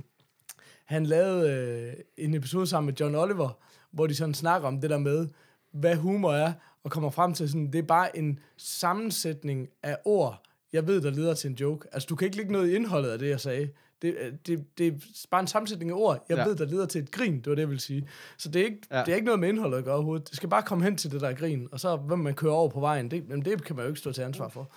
han 0.84 1.06
lavede 1.06 1.50
øh, 1.50 1.92
en 2.16 2.34
episode 2.34 2.66
sammen 2.66 2.86
med 2.86 2.94
John 3.00 3.14
Oliver, 3.14 3.58
hvor 3.92 4.06
de 4.06 4.14
sådan 4.14 4.34
snakker 4.34 4.68
om 4.68 4.80
det 4.80 4.90
der 4.90 4.98
med, 4.98 5.28
hvad 5.72 5.96
humor 5.96 6.32
er, 6.32 6.52
og 6.84 6.90
kommer 6.90 7.10
frem 7.10 7.34
til 7.34 7.48
sådan, 7.48 7.72
det 7.72 7.78
er 7.78 7.82
bare 7.82 8.18
en 8.18 8.38
sammensætning 8.56 9.68
af 9.82 9.96
ord, 10.04 10.42
jeg 10.72 10.86
ved, 10.86 11.00
der 11.00 11.10
leder 11.10 11.34
til 11.34 11.50
en 11.50 11.56
joke. 11.56 11.88
Altså, 11.92 12.06
du 12.06 12.16
kan 12.16 12.26
ikke 12.26 12.36
lægge 12.36 12.52
noget 12.52 12.70
i 12.70 12.74
indholdet 12.74 13.10
af 13.10 13.18
det, 13.18 13.28
jeg 13.28 13.40
sagde. 13.40 13.68
Det, 14.02 14.16
øh, 14.20 14.32
det, 14.46 14.78
det 14.78 14.86
er 14.86 14.92
bare 15.30 15.40
en 15.40 15.46
sammensætning 15.46 15.90
af 15.90 15.94
ord, 15.94 16.26
jeg 16.28 16.36
ja. 16.36 16.44
Ved, 16.44 16.56
der 16.56 16.64
leder 16.64 16.86
til 16.86 17.02
et 17.02 17.10
grin, 17.10 17.36
det 17.36 17.46
var 17.46 17.54
det, 17.54 17.62
jeg 17.62 17.68
ville 17.68 17.80
sige. 17.80 18.08
Så 18.38 18.48
det 18.48 18.60
er, 18.60 18.64
ikke, 18.64 18.80
ja. 18.90 19.00
Det 19.00 19.08
er 19.08 19.14
ikke 19.14 19.24
noget 19.24 19.40
med 19.40 19.48
indholdet 19.48 19.78
at 19.78 19.84
gøre 19.84 19.94
overhovedet. 19.94 20.28
Det 20.28 20.36
skal 20.36 20.48
bare 20.48 20.62
komme 20.62 20.84
hen 20.84 20.96
til 20.96 21.10
det 21.10 21.20
der 21.20 21.32
grin, 21.32 21.68
og 21.72 21.80
så 21.80 21.96
hvem 21.96 22.18
man 22.18 22.34
kører 22.34 22.52
over 22.52 22.68
på 22.68 22.80
vejen, 22.80 23.10
det, 23.10 23.28
men 23.28 23.44
det 23.44 23.64
kan 23.64 23.76
man 23.76 23.84
jo 23.84 23.88
ikke 23.88 24.00
stå 24.00 24.12
til 24.12 24.22
ansvar 24.22 24.48
for. 24.48 24.70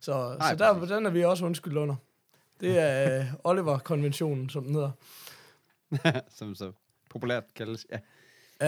Så, 0.00 0.36
Nej, 0.38 0.50
så 0.50 0.56
der, 0.56 0.96
den 0.96 1.06
er 1.06 1.10
vi 1.10 1.24
også 1.24 1.44
undskyld 1.44 1.76
under. 1.76 1.94
Det 2.60 2.78
er 2.78 3.20
øh, 3.20 3.26
Oliver-konventionen, 3.44 4.48
som 4.48 4.64
den 4.64 4.74
hedder. 4.74 4.90
som 6.38 6.54
så 6.54 6.72
populært 7.10 7.44
kaldes. 7.54 7.86
Ja. 7.92 7.98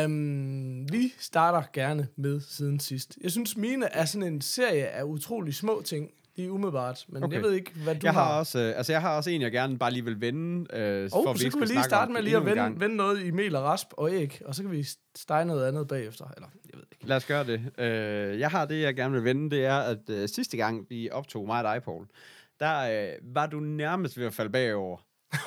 Um, 0.04 0.92
vi 0.92 1.12
starter 1.18 1.62
gerne 1.72 2.08
med 2.16 2.40
siden 2.40 2.80
sidst. 2.80 3.18
Jeg 3.22 3.30
synes, 3.30 3.56
mine 3.56 3.86
er 3.86 4.04
sådan 4.04 4.32
en 4.32 4.40
serie 4.40 4.86
af 4.86 5.02
utrolig 5.02 5.54
små 5.54 5.82
ting, 5.84 6.10
lige 6.36 6.52
umiddelbart. 6.52 7.04
Men 7.08 7.22
okay. 7.24 7.34
Jeg 7.34 7.42
ved 7.42 7.52
ikke, 7.52 7.70
hvad 7.74 7.94
du 7.94 8.00
Jeg 8.02 8.12
har, 8.12 8.24
har. 8.24 8.38
også, 8.38 8.58
øh, 8.58 8.76
altså 8.76 8.92
jeg 8.92 9.00
har 9.00 9.16
også 9.16 9.30
en, 9.30 9.42
jeg 9.42 9.52
gerne 9.52 9.78
bare 9.78 9.90
lige 9.90 10.04
vil 10.04 10.20
vende. 10.20 10.76
Øh, 10.76 11.10
for 11.10 11.18
oh, 11.18 11.30
at 11.30 11.38
så 11.38 11.44
ikke 11.44 11.58
kan 11.58 11.68
vi 11.68 11.72
lige 11.72 11.82
starte 11.82 12.12
med 12.12 12.22
lige 12.22 12.36
at 12.36 12.44
vende, 12.44 12.80
vende 12.80 12.96
noget 12.96 13.24
i 13.24 13.30
mel 13.30 13.56
og 13.56 13.62
rasp 13.62 13.88
og 13.92 14.12
æg, 14.12 14.40
og 14.44 14.54
så 14.54 14.62
kan 14.62 14.72
vi 14.72 14.86
stege 15.16 15.44
noget 15.44 15.66
andet 15.66 15.88
bagefter. 15.88 16.24
Eller, 16.36 16.48
jeg 16.72 16.78
ved 16.78 16.84
ikke. 16.92 17.06
Lad 17.06 17.16
os 17.16 17.24
gøre 17.26 17.44
det. 17.46 17.60
Øh, 17.78 18.38
jeg 18.40 18.50
har 18.50 18.64
det, 18.64 18.82
jeg 18.82 18.94
gerne 18.94 19.14
vil 19.14 19.24
vende, 19.24 19.50
det 19.50 19.64
er, 19.64 19.78
at 19.78 20.10
øh, 20.10 20.28
sidste 20.28 20.56
gang 20.56 20.86
vi 20.90 21.10
optog 21.10 21.46
mig 21.46 21.58
og 21.58 21.74
dig, 21.74 21.82
Paul, 21.82 22.06
der 22.60 22.78
øh, 22.80 23.34
var 23.34 23.46
du 23.46 23.60
nærmest 23.60 24.18
ved 24.18 24.26
at 24.26 24.34
falde 24.34 24.50
bagover. 24.52 24.98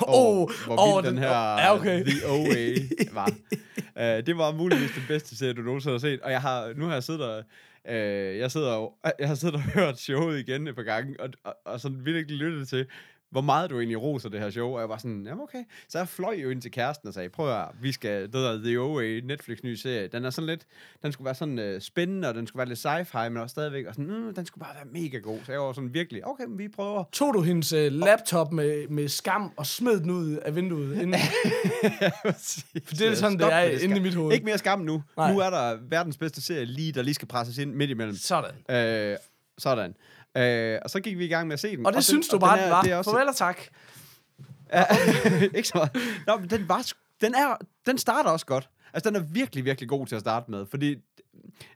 Åh, 0.07 0.49
hvor 0.65 0.79
åh, 0.79 0.95
vild 0.97 1.05
den 1.05 1.15
den- 1.15 1.23
her 1.23 1.29
ja, 1.59 1.75
okay. 1.75 2.03
The 2.05 2.27
OA 2.29 2.75
var. 3.19 3.29
uh, 3.95 4.25
det 4.25 4.37
var 4.37 4.51
muligvis 4.51 4.91
den 4.95 5.03
bedste 5.07 5.37
serie, 5.37 5.53
du 5.53 5.61
nogensinde 5.61 5.93
har 5.93 5.99
set. 5.99 6.19
Og 6.21 6.31
jeg 6.31 6.41
har, 6.41 6.73
nu 6.75 6.85
har 6.85 6.93
jeg 6.93 7.03
siddet 7.03 7.23
og, 7.23 7.37
uh, 7.89 7.93
jeg 8.37 8.51
sidder 8.51 8.71
og, 8.71 8.93
jeg 9.19 9.27
har 9.27 9.35
siddet 9.35 9.55
og 9.55 9.61
hørt 9.79 9.99
showet 9.99 10.39
igen 10.39 10.67
et 10.67 10.75
par 10.75 10.83
gange, 10.83 11.19
og, 11.19 11.29
og, 11.43 11.55
og 11.65 11.79
sådan 11.79 12.05
virkelig 12.05 12.37
lyttet 12.37 12.67
til, 12.69 12.85
hvor 13.29 13.41
meget 13.41 13.69
du 13.69 13.77
egentlig 13.79 14.01
roser 14.01 14.29
det 14.29 14.39
her 14.39 14.49
show, 14.49 14.69
og 14.69 14.79
jeg 14.79 14.89
var 14.89 14.97
sådan, 14.97 15.25
jamen 15.27 15.43
okay. 15.43 15.63
Så 15.89 15.97
jeg 15.97 16.07
fløj 16.07 16.33
jo 16.33 16.49
ind 16.49 16.61
til 16.61 16.71
kæresten 16.71 17.07
og 17.07 17.13
sagde, 17.13 17.29
prøv 17.29 17.61
at 17.61 17.67
vi 17.81 17.91
skal, 17.91 18.21
det 18.21 18.33
der 18.33 18.57
The 18.63 18.79
OA, 18.79 19.19
Netflix 19.23 19.57
nye 19.63 19.77
serie, 19.77 20.07
den 20.07 20.25
er 20.25 20.29
sådan 20.29 20.47
lidt, 20.47 20.65
den 21.03 21.11
skulle 21.11 21.25
være 21.25 21.35
sådan 21.35 21.75
uh, 21.75 21.81
spændende, 21.81 22.27
og 22.27 22.35
den 22.35 22.47
skulle 22.47 22.59
være 22.59 22.67
lidt 22.67 22.85
sci-fi, 22.85 23.29
men 23.29 23.37
også 23.37 23.53
stadigvæk, 23.53 23.85
og 23.85 23.93
sådan, 23.93 24.05
mm, 24.05 24.33
den 24.33 24.45
skulle 24.45 24.65
bare 24.65 24.75
være 24.75 25.01
mega 25.01 25.17
god. 25.17 25.39
Så 25.45 25.51
jeg 25.51 25.61
var 25.61 25.73
sådan 25.73 25.93
virkelig, 25.93 26.27
okay, 26.27 26.43
men 26.43 26.57
vi 26.57 26.67
prøver. 26.67 27.03
Tog 27.11 27.33
du 27.33 27.41
hendes 27.41 27.73
uh, 27.73 27.79
laptop 27.79 28.51
med, 28.51 28.87
med 28.87 29.07
skam 29.07 29.51
og 29.57 29.65
smed 29.65 29.99
den 29.99 30.09
ud 30.09 30.35
af 30.35 30.55
vinduet? 30.55 31.01
Inden, 31.01 31.19
For 32.85 32.95
det 32.95 33.07
er 33.07 33.15
sådan, 33.15 33.39
det 33.39 33.53
er 33.53 33.63
inde 33.83 33.97
i 33.97 33.99
mit 33.99 34.15
hoved. 34.15 34.33
Ikke 34.33 34.45
mere 34.45 34.57
skam 34.57 34.79
nu. 34.79 35.03
Nej. 35.17 35.33
Nu 35.33 35.39
er 35.39 35.49
der 35.49 35.77
verdens 35.89 36.17
bedste 36.17 36.41
serie 36.41 36.65
lige, 36.65 36.91
der 36.91 37.01
lige 37.01 37.13
skal 37.13 37.27
presses 37.27 37.57
ind 37.57 37.73
midt 37.73 37.89
imellem. 37.89 38.15
sådan. 38.15 38.75
Øh, 38.75 39.17
sådan. 39.57 39.95
Øh, 40.37 40.79
og 40.83 40.89
så 40.89 40.99
gik 40.99 41.17
vi 41.17 41.25
i 41.25 41.27
gang 41.27 41.47
med 41.47 41.53
at 41.53 41.59
se 41.59 41.77
den. 41.77 41.85
Og 41.85 41.91
det 41.91 41.95
den- 41.95 42.03
synes 42.03 42.27
du 42.27 42.35
og 42.35 42.39
bare, 42.39 42.57
den 42.57 42.63
den 42.63 42.71
er- 42.71 42.75
var. 42.75 42.81
Det 42.81 42.91
er 42.91 42.95
også, 42.95 43.11
Farvel 43.11 43.27
og 43.27 43.35
tak. 43.35 43.57
Ja, 44.73 44.83
ikke 45.57 45.67
så 45.67 45.71
meget. 45.75 45.91
Nå, 46.27 46.37
men 46.39 46.49
den 46.49 46.69
var 46.69 46.91
den 47.21 47.33
er 47.35 47.57
den 47.85 47.97
starter 47.97 48.29
også 48.29 48.45
godt. 48.45 48.69
Altså 48.93 49.09
den 49.09 49.15
er 49.15 49.23
virkelig 49.31 49.65
virkelig 49.65 49.89
god 49.89 50.07
til 50.07 50.15
at 50.15 50.21
starte 50.21 50.51
med, 50.51 50.65
fordi 50.65 50.95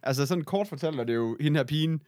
altså 0.03 0.25
sådan 0.25 0.43
kort 0.43 0.67
fortæller 0.67 1.03
det 1.03 1.15
jo 1.15 1.37
hende 1.39 1.57
her 1.59 1.63
pigen, 1.65 2.01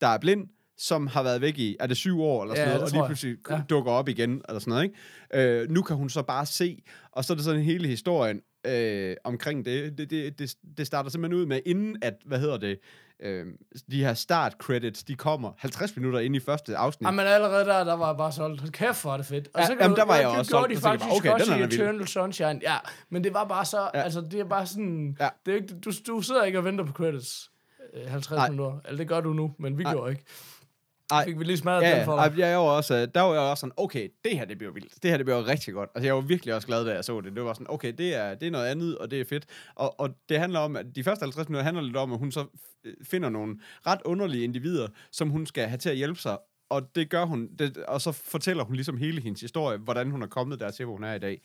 der 0.00 0.06
er 0.06 0.18
blind, 0.18 0.48
som 0.78 1.06
har 1.06 1.22
været 1.22 1.40
væk 1.40 1.58
i, 1.58 1.76
er 1.80 1.86
det 1.86 1.96
syv 1.96 2.20
år 2.22 2.42
eller 2.42 2.54
sådan 2.54 2.68
Ja, 2.68 2.74
noget, 2.74 2.92
og 2.92 2.96
lige 2.98 3.06
pludselig 3.06 3.36
ja. 3.50 3.62
dukker 3.70 3.92
op 3.92 4.08
igen, 4.08 4.42
eller 4.48 4.58
sådan 4.60 4.70
noget, 4.70 4.84
ikke? 4.84 5.60
Øh, 5.62 5.70
nu 5.70 5.82
kan 5.82 5.96
hun 5.96 6.10
så 6.10 6.22
bare 6.22 6.46
se, 6.46 6.82
og 7.12 7.24
så 7.24 7.32
er 7.32 7.34
det 7.34 7.44
sådan 7.44 7.62
hele 7.62 7.88
historien 7.88 8.40
øh, 8.66 9.16
omkring 9.24 9.64
det. 9.64 9.98
Det, 9.98 10.10
det, 10.10 10.38
det. 10.38 10.54
det 10.76 10.86
starter 10.86 11.10
simpelthen 11.10 11.40
ud 11.40 11.46
med, 11.46 11.60
inden 11.66 11.96
at, 12.02 12.14
hvad 12.26 12.38
hedder 12.38 12.56
det, 12.56 12.78
øh, 13.22 13.46
de 13.90 14.04
her 14.04 14.14
start 14.14 14.52
credits, 14.58 15.04
de 15.04 15.14
kommer 15.14 15.52
50 15.58 15.96
minutter 15.96 16.20
ind 16.20 16.36
i 16.36 16.40
første 16.40 16.76
afsnit. 16.76 17.06
Jamen 17.06 17.26
allerede 17.26 17.64
der, 17.64 17.84
der 17.84 17.94
var 17.94 18.06
jeg 18.06 18.16
bare 18.16 18.32
solgt. 18.32 18.72
Kæft, 18.72 19.02
hvor 19.02 19.12
er 19.12 19.16
det 19.16 19.26
fedt. 19.26 19.48
Og 19.54 19.60
Ja, 19.60 19.66
så 19.66 19.72
kan 19.72 19.80
jamen, 19.80 19.94
du- 19.94 20.00
der 20.00 20.06
var 20.06 20.16
jeg 20.16 20.28
det 20.30 20.38
også 20.38 20.50
solgt, 20.50 20.68
de 20.68 20.74
jeg 20.74 20.82
faktisk 20.82 21.08
bare, 21.08 21.16
okay, 21.16 21.30
også 21.32 21.52
i 21.54 21.60
er 21.60 21.66
vild. 21.66 21.72
Eternal 21.80 22.08
Sunshine. 22.08 22.60
Ja, 22.62 22.76
men 23.10 23.24
det 23.24 23.34
var 23.34 23.44
bare 23.44 23.64
så, 23.64 23.90
Ja. 23.94 24.02
altså 24.02 24.20
det 24.20 24.40
er 24.40 24.44
bare 24.44 24.66
sådan, 24.66 25.16
Ja. 25.20 25.28
det 25.46 25.52
er 25.52 25.56
ikke, 25.56 25.74
du, 25.84 25.92
du 26.06 26.20
sidder 26.22 26.44
ikke 26.44 26.58
og 26.58 26.64
venter 26.64 26.84
på 26.84 26.92
credits. 26.92 27.50
øh, 27.94 28.10
50 28.10 28.36
Nej. 28.36 28.50
minutter. 28.50 28.78
Eller 28.84 28.96
det 28.98 29.08
gør 29.08 29.20
du 29.20 29.32
nu, 29.32 29.54
men 29.58 29.78
vi 29.78 29.82
Nej. 29.82 29.92
gjorde 29.92 30.10
ikke. 30.10 30.24
Ej. 31.10 31.24
Fik 31.24 31.38
vi 31.38 31.44
lige 31.44 31.56
smadret 31.56 31.82
Ja, 31.82 31.96
den 31.96 32.04
for 32.04 32.16
dig. 32.16 32.38
ja, 32.38 32.46
jeg 32.48 32.58
var 32.58 32.64
også, 32.64 33.06
der 33.06 33.20
var 33.20 33.32
jeg 33.32 33.42
også 33.42 33.60
sådan, 33.60 33.72
okay, 33.76 34.08
det 34.24 34.38
her 34.38 34.44
det 34.44 34.58
bliver 34.58 34.72
vildt. 34.72 35.02
Det 35.02 35.10
her 35.10 35.16
det 35.16 35.26
bliver 35.26 35.46
rigtig 35.46 35.74
godt. 35.74 35.90
Altså, 35.94 36.06
jeg 36.06 36.14
var 36.14 36.20
virkelig 36.20 36.54
også 36.54 36.66
glad, 36.66 36.84
da 36.84 36.92
jeg 36.94 37.04
så 37.04 37.20
det. 37.20 37.36
Det 37.36 37.44
var 37.44 37.52
sådan, 37.52 37.66
okay, 37.70 37.92
det 37.98 38.14
er, 38.14 38.34
det 38.34 38.46
er 38.46 38.50
noget 38.50 38.66
andet, 38.66 38.98
og 38.98 39.10
det 39.10 39.20
er 39.20 39.24
fedt. 39.24 39.46
Og, 39.74 40.00
og 40.00 40.10
det 40.28 40.38
handler 40.38 40.60
om, 40.60 40.76
at 40.76 40.86
de 40.96 41.04
første 41.04 41.22
50 41.22 41.48
minutter 41.48 41.64
handler 41.64 41.82
lidt 41.82 41.96
om, 41.96 42.12
at 42.12 42.18
hun 42.18 42.32
så 42.32 42.44
finder 43.02 43.28
nogle 43.28 43.58
ret 43.86 44.00
underlige 44.04 44.44
individer, 44.44 44.88
som 45.12 45.30
hun 45.30 45.46
skal 45.46 45.68
have 45.68 45.78
til 45.78 45.90
at 45.90 45.96
hjælpe 45.96 46.20
sig. 46.20 46.38
Og 46.70 46.94
det 46.94 47.10
gør 47.10 47.24
hun, 47.24 47.48
det, 47.58 47.76
og 47.76 48.00
så 48.00 48.12
fortæller 48.12 48.64
hun 48.64 48.74
ligesom 48.74 48.96
hele 48.96 49.20
hendes 49.22 49.40
historie, 49.40 49.78
hvordan 49.78 50.10
hun 50.10 50.22
er 50.22 50.26
kommet 50.26 50.60
dertil, 50.60 50.84
hvor 50.84 50.94
hun 50.94 51.04
er 51.04 51.14
i 51.14 51.18
dag. 51.18 51.40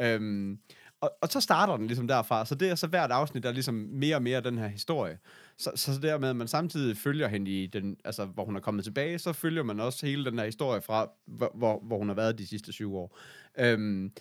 Øhm, 0.00 0.58
Og, 1.02 1.10
og 1.22 1.28
så 1.28 1.40
starter 1.40 1.76
den 1.76 1.86
ligesom 1.86 2.08
derfra, 2.08 2.46
så 2.46 2.54
det 2.54 2.70
er 2.70 2.74
så 2.74 2.86
hvert 2.86 3.10
afsnit, 3.10 3.42
der 3.42 3.48
er 3.48 3.52
ligesom 3.52 3.74
mere 3.74 4.16
og 4.16 4.22
mere 4.22 4.40
den 4.40 4.58
her 4.58 4.66
historie. 4.68 5.18
Så, 5.60 5.70
så 5.74 5.92
det 5.92 6.02
der 6.02 6.18
med, 6.18 6.28
at 6.28 6.36
man 6.36 6.48
samtidig 6.48 6.96
følger 6.96 7.28
hende 7.28 7.50
i 7.50 7.66
den, 7.66 7.96
altså 8.04 8.24
hvor 8.24 8.44
hun 8.44 8.56
er 8.56 8.60
kommet 8.60 8.84
tilbage, 8.84 9.18
så 9.18 9.32
følger 9.32 9.62
man 9.62 9.80
også 9.80 10.06
hele 10.06 10.24
den 10.24 10.38
her 10.38 10.44
historie 10.44 10.80
fra, 10.80 11.10
hvor, 11.26 11.52
hvor, 11.54 11.80
hvor 11.82 11.98
hun 11.98 12.08
har 12.08 12.14
været 12.14 12.38
de 12.38 12.46
sidste 12.46 12.72
syv 12.72 12.96
år. 12.96 13.18
Øhm, 13.58 14.12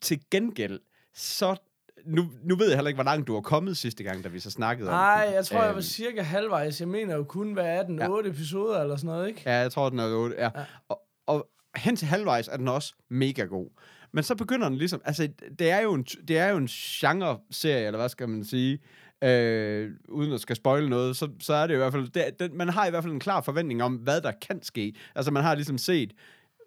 til 0.00 0.20
gengæld, 0.30 0.80
så 1.14 1.56
nu, 2.04 2.30
nu 2.42 2.56
ved 2.56 2.66
jeg 2.68 2.76
heller 2.76 2.88
ikke, 2.88 2.96
hvor 2.96 3.04
langt 3.04 3.26
du 3.26 3.34
har 3.34 3.40
kommet 3.40 3.76
sidste 3.76 4.04
gang, 4.04 4.24
da 4.24 4.28
vi 4.28 4.40
så 4.40 4.50
snakkede 4.50 4.88
om 4.88 4.94
Nej, 4.94 5.30
jeg 5.34 5.46
tror, 5.46 5.58
jeg 5.58 5.68
var 5.68 5.74
Øhm, 5.74 5.82
cirka 5.82 6.22
halvvejs. 6.22 6.80
Jeg 6.80 6.88
mener 6.88 7.16
jo 7.16 7.24
kun, 7.24 7.52
hvad 7.52 7.66
er 7.66 7.82
den? 7.82 7.98
Ja. 7.98 8.08
8 8.10 8.30
episoder 8.30 8.80
eller 8.82 8.96
sådan 8.96 9.06
noget, 9.06 9.28
ikke? 9.28 9.42
Ja, 9.46 9.54
jeg 9.54 9.72
tror, 9.72 9.88
den 9.88 9.98
er 9.98 10.14
8. 10.14 10.36
Ja. 10.36 10.42
Ja. 10.42 10.50
ja. 10.60 10.64
Og, 10.88 11.00
og 11.26 11.48
hen 11.76 11.96
til 11.96 12.08
halvvejs 12.08 12.48
er 12.48 12.56
den 12.56 12.68
også 12.68 12.94
mega 13.08 13.44
god. 13.44 13.70
Men 14.12 14.24
så 14.24 14.34
begynder 14.34 14.68
den 14.68 14.78
ligesom... 14.78 15.02
Altså, 15.04 15.28
det 15.58 15.70
er 15.70 15.80
jo 15.80 15.94
en, 15.94 16.02
det 16.02 16.38
er 16.38 16.48
jo 16.48 16.56
en 16.56 16.66
genre-serie, 16.66 17.86
eller 17.86 17.98
hvad 17.98 18.08
skal 18.08 18.28
man 18.28 18.44
sige, 18.44 18.78
øh, 19.24 19.90
uden 20.08 20.32
at 20.32 20.40
skal 20.40 20.56
spoile 20.56 20.88
noget, 20.88 21.16
så, 21.16 21.28
så 21.40 21.54
er 21.54 21.66
det 21.66 21.74
i 21.74 21.76
hvert 21.76 21.92
fald... 21.92 22.08
Det, 22.08 22.40
det, 22.40 22.52
man 22.52 22.68
har 22.68 22.86
i 22.86 22.90
hvert 22.90 23.02
fald 23.02 23.12
en 23.12 23.20
klar 23.20 23.40
forventning 23.40 23.82
om, 23.82 23.94
hvad 23.94 24.20
der 24.20 24.32
kan 24.32 24.62
ske. 24.62 24.94
Altså, 25.14 25.30
man 25.30 25.42
har 25.42 25.54
ligesom 25.54 25.78
set 25.78 26.12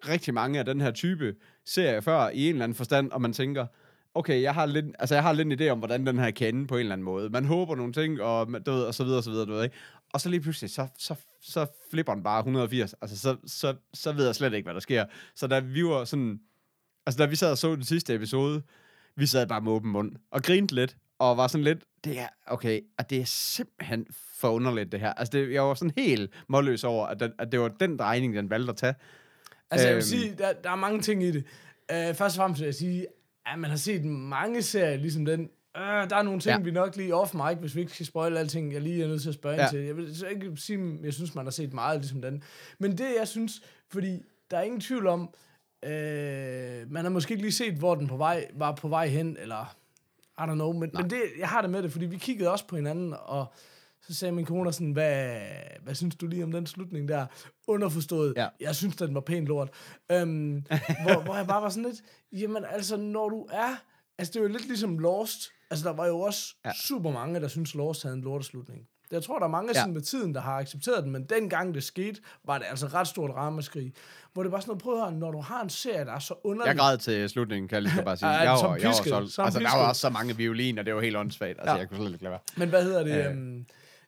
rigtig 0.08 0.34
mange 0.34 0.60
af 0.60 0.66
den 0.66 0.82
her 0.82 0.92
type 0.92 1.36
serier 1.66 2.02
før, 2.02 2.30
i 2.30 2.50
en 2.50 2.50
eller 2.50 2.64
anden 2.64 2.76
forstand, 2.76 3.12
og 3.12 3.22
man 3.22 3.34
tænker, 3.34 3.66
okay, 4.16 4.42
jeg 4.42 4.54
har 4.54 4.66
lidt, 4.66 4.86
altså 5.00 5.16
jeg 5.16 5.24
har 5.24 5.34
lidt 5.34 5.48
en 5.48 5.62
idé 5.62 5.70
om, 5.70 5.78
hvordan 5.78 6.08
den 6.08 6.20
her 6.20 6.32
kan 6.32 6.56
ende 6.56 6.68
på 6.68 6.76
en 6.76 6.80
eller 6.80 6.94
anden 6.94 7.06
måde. 7.06 7.30
Man 7.30 7.46
håber 7.46 7.76
nogle 7.76 7.94
ting, 7.94 8.22
og, 8.22 8.48
du 8.66 8.72
ved, 8.72 8.84
og 8.84 8.94
så 8.94 9.04
videre, 9.04 9.18
og 9.18 9.24
så 9.24 9.32
videre, 9.32 9.46
du 9.46 9.54
ved, 9.54 9.64
ikke? 9.64 9.76
Og 10.14 10.22
så 10.22 10.30
lige 10.30 10.42
pludselig, 10.42 10.70
så, 10.70 10.88
så, 10.98 11.16
så 11.42 11.66
flipper 11.92 12.14
den 12.14 12.24
bare 12.24 12.40
180. 12.40 12.96
Altså, 13.02 13.20
så, 13.20 13.36
så, 13.46 13.76
så 13.94 14.12
ved 14.12 14.26
jeg 14.26 14.36
slet 14.36 14.54
ikke, 14.54 14.66
hvad 14.66 14.74
der 14.74 14.80
sker. 14.80 15.06
Så 15.36 15.48
da 15.48 15.60
vi 15.60 15.86
var 15.86 16.06
sådan... 16.06 16.40
Altså, 17.06 17.24
da 17.24 17.30
vi 17.30 17.36
sad 17.36 17.52
og 17.52 17.58
så 17.58 17.76
den 17.76 17.84
sidste 17.84 18.16
episode, 18.16 18.62
vi 19.16 19.26
sad 19.26 19.48
bare 19.48 19.62
med 19.62 19.72
åben 19.72 19.92
mund 19.92 20.12
og 20.32 20.44
grinte 20.44 20.76
lidt, 20.76 20.98
og 21.30 21.38
var 21.38 21.48
sådan 21.48 21.64
lidt, 21.64 21.84
det 22.04 22.20
er, 22.20 22.28
okay, 22.48 22.82
at 22.98 23.10
det 23.10 23.22
er 23.22 23.26
simpelthen 23.26 24.06
for 24.40 24.50
underligt, 24.50 24.92
det 24.92 25.00
her. 25.00 25.14
Altså, 25.14 25.32
det, 25.38 25.54
jeg 25.54 25.64
var 25.64 25.74
sådan 25.74 25.94
helt 25.98 26.32
målløs 26.50 26.84
over, 26.84 27.06
at, 27.08 27.20
den, 27.20 27.32
at 27.40 27.52
det 27.52 27.60
var 27.60 27.68
den 27.68 27.98
drejning, 27.98 28.36
den 28.36 28.50
valgte 28.50 28.70
at 28.72 28.78
tage. 28.78 28.96
Altså, 29.72 29.88
jeg 29.88 29.96
vil 29.96 30.02
Øhm. 30.02 30.22
sige, 30.22 30.36
der, 30.38 30.54
der 30.54 30.70
er 30.72 30.76
mange 30.76 31.02
ting 31.02 31.24
i 31.24 31.32
det. 31.32 31.44
Uh, 31.92 32.16
først 32.16 32.22
og 32.22 32.42
fremmest 32.42 32.62
vil 32.62 32.66
jeg 32.66 32.76
sige, 32.76 33.08
at 33.46 33.60
man 33.60 33.70
har 33.70 33.78
set 33.78 34.06
mange 34.06 34.62
serier, 34.62 34.98
ligesom 34.98 35.26
den. 35.26 35.42
Uh, 35.78 35.82
der 35.82 36.16
er 36.16 36.22
nogle 36.22 36.40
ting, 36.40 36.58
Ja. 36.58 36.64
vi 36.64 36.72
nok 36.72 36.96
lige 36.96 37.16
off 37.16 37.34
mic, 37.34 37.58
hvis 37.60 37.76
vi 37.76 37.80
ikke 37.82 37.94
skal 37.94 38.06
spoil 38.06 38.38
alting, 38.38 38.74
jeg 38.74 38.82
lige 38.82 39.04
er 39.04 39.08
nødt 39.08 39.22
til 39.22 39.30
at 39.30 39.36
spørge 39.36 39.56
ja. 39.56 39.62
Ind 39.62 39.70
til. 39.70 39.80
Jeg 39.80 39.98
vil 39.98 40.18
så 40.18 40.28
ikke 40.28 40.52
sige, 40.58 40.80
at 41.00 41.06
jeg 41.06 41.14
synes, 41.14 41.36
man 41.36 41.46
har 41.46 41.52
set 41.52 41.74
meget 41.74 42.00
ligesom 42.00 42.22
den. 42.22 42.44
Men 42.80 42.92
det, 42.98 43.08
jeg 43.20 43.28
synes, 43.28 43.62
fordi 43.92 44.20
der 44.52 44.58
er 44.58 44.62
ingen 44.62 44.82
tvivl 44.82 45.08
om, 45.08 45.22
uh, 45.22 45.90
man 46.92 47.04
har 47.06 47.10
måske 47.10 47.32
ikke 47.32 47.44
lige 47.44 47.52
set, 47.52 47.74
hvor 47.74 47.96
den 47.96 48.08
på 48.08 48.18
vej, 48.18 48.48
var 48.54 48.72
på 48.72 48.88
vej 48.88 49.08
hen, 49.08 49.38
eller 49.40 49.76
I 50.40 50.42
don't 50.42 50.54
know, 50.54 50.72
men, 50.72 50.90
men 50.94 51.10
det, 51.10 51.22
jeg 51.40 51.50
har 51.50 51.62
det 51.62 51.70
med 51.70 51.84
det, 51.84 51.92
fordi 51.92 52.06
vi 52.06 52.18
kiggede 52.18 52.52
også 52.52 52.68
på 52.68 52.76
hinanden, 52.76 53.16
og 53.20 53.46
så 54.02 54.14
sagde 54.14 54.32
min 54.32 54.46
kone 54.46 54.74
sådan, 54.74 54.92
hvad, 54.92 55.38
hvad 55.84 55.96
synes 55.96 56.16
du 56.16 56.28
lige 56.28 56.44
om 56.44 56.52
den 56.52 56.66
slutning 56.68 57.08
der? 57.08 57.26
Underforstået, 57.68 58.34
Ja. 58.38 58.48
jeg 58.60 58.76
synes, 58.76 58.96
den 58.96 59.16
var 59.16 59.22
pænt 59.22 59.48
lort. 59.48 59.70
Øhm, 60.12 60.52
hvor, 61.04 61.24
hvor 61.24 61.36
jeg 61.36 61.48
bare 61.48 61.62
var 61.62 61.70
sådan 61.70 61.90
lidt, 61.90 62.04
jamen 62.32 62.66
altså, 62.66 62.98
når 62.98 63.30
du 63.30 63.48
er, 63.52 63.76
altså 64.18 64.32
det 64.34 64.40
er 64.40 64.44
jo 64.44 64.50
lidt 64.50 64.68
ligesom 64.68 65.00
Lost, 65.00 65.52
altså 65.72 65.90
der 65.90 65.96
var 65.96 66.08
jo 66.08 66.20
også 66.20 66.56
ja. 66.66 66.70
Ja. 66.70 66.74
super 66.86 67.12
mange, 67.12 67.40
der 67.40 67.48
synes 67.48 67.76
Lost 67.76 68.04
havde 68.04 68.16
en 68.16 68.22
lorteslutning. 68.22 68.88
Jeg 69.14 69.24
tror, 69.24 69.38
der 69.40 69.46
er 69.46 69.50
mange 69.50 69.72
ja. 69.76 69.80
Sådan 69.80 69.94
med 69.94 70.02
tiden, 70.02 70.34
der 70.36 70.42
har 70.42 70.60
accepteret 70.60 71.04
den, 71.04 71.12
men 71.12 71.24
dengang 71.24 71.74
det 71.74 71.84
skete, 71.84 72.22
var 72.46 72.58
det 72.58 72.66
altså 72.70 72.88
ret 72.88 73.08
stort 73.08 73.32
ramaskrig. 73.32 73.94
Hvor 74.34 74.44
det 74.44 74.52
var 74.52 74.60
sådan 74.60 74.70
noget, 74.70 74.82
prøv 74.84 74.94
at 74.94 75.00
høre, 75.00 75.12
når 75.12 75.32
du 75.32 75.42
har 75.42 75.62
en 75.64 75.70
serie, 75.70 76.06
der 76.06 76.12
er 76.14 76.20
så 76.20 76.34
underlig, 76.44 76.68
Jeg 76.70 76.78
græd 76.78 76.98
til 76.98 77.30
slutningen, 77.30 77.68
kan 77.68 77.76
jeg 77.76 77.82
lige 77.82 77.94
så 77.94 78.04
bare 78.04 78.18
sige. 78.24 78.30
Ja, 78.30 78.52
jeg 78.52 78.58
som 78.60 78.70
var, 78.70 78.76
jeg 78.76 78.86
var 78.86 78.92
pisket, 78.92 79.10
solgt. 79.10 79.26
Altså, 79.26 79.42
der 79.42 79.66
pisket. 79.66 79.80
var 79.80 79.90
også 79.90 80.02
så 80.02 80.10
mange 80.10 80.38
violiner, 80.38 80.84
det 80.84 80.96
var 80.96 81.02
helt 81.02 81.16
åndssvagt. 81.18 81.50
Altså, 81.60 81.66
Ja. 81.66 81.74
ja. 81.74 81.80
jeg 81.80 81.90
kunne 81.90 81.98
slet 81.98 82.12
ikke 82.12 82.24
lade 82.24 82.32
være. 82.32 82.40
Men 82.58 82.70
hvad 82.70 82.84
hedder 82.84 83.04
det? 83.04 83.26
Øh. 83.26 83.32
Øhm, 83.32 83.66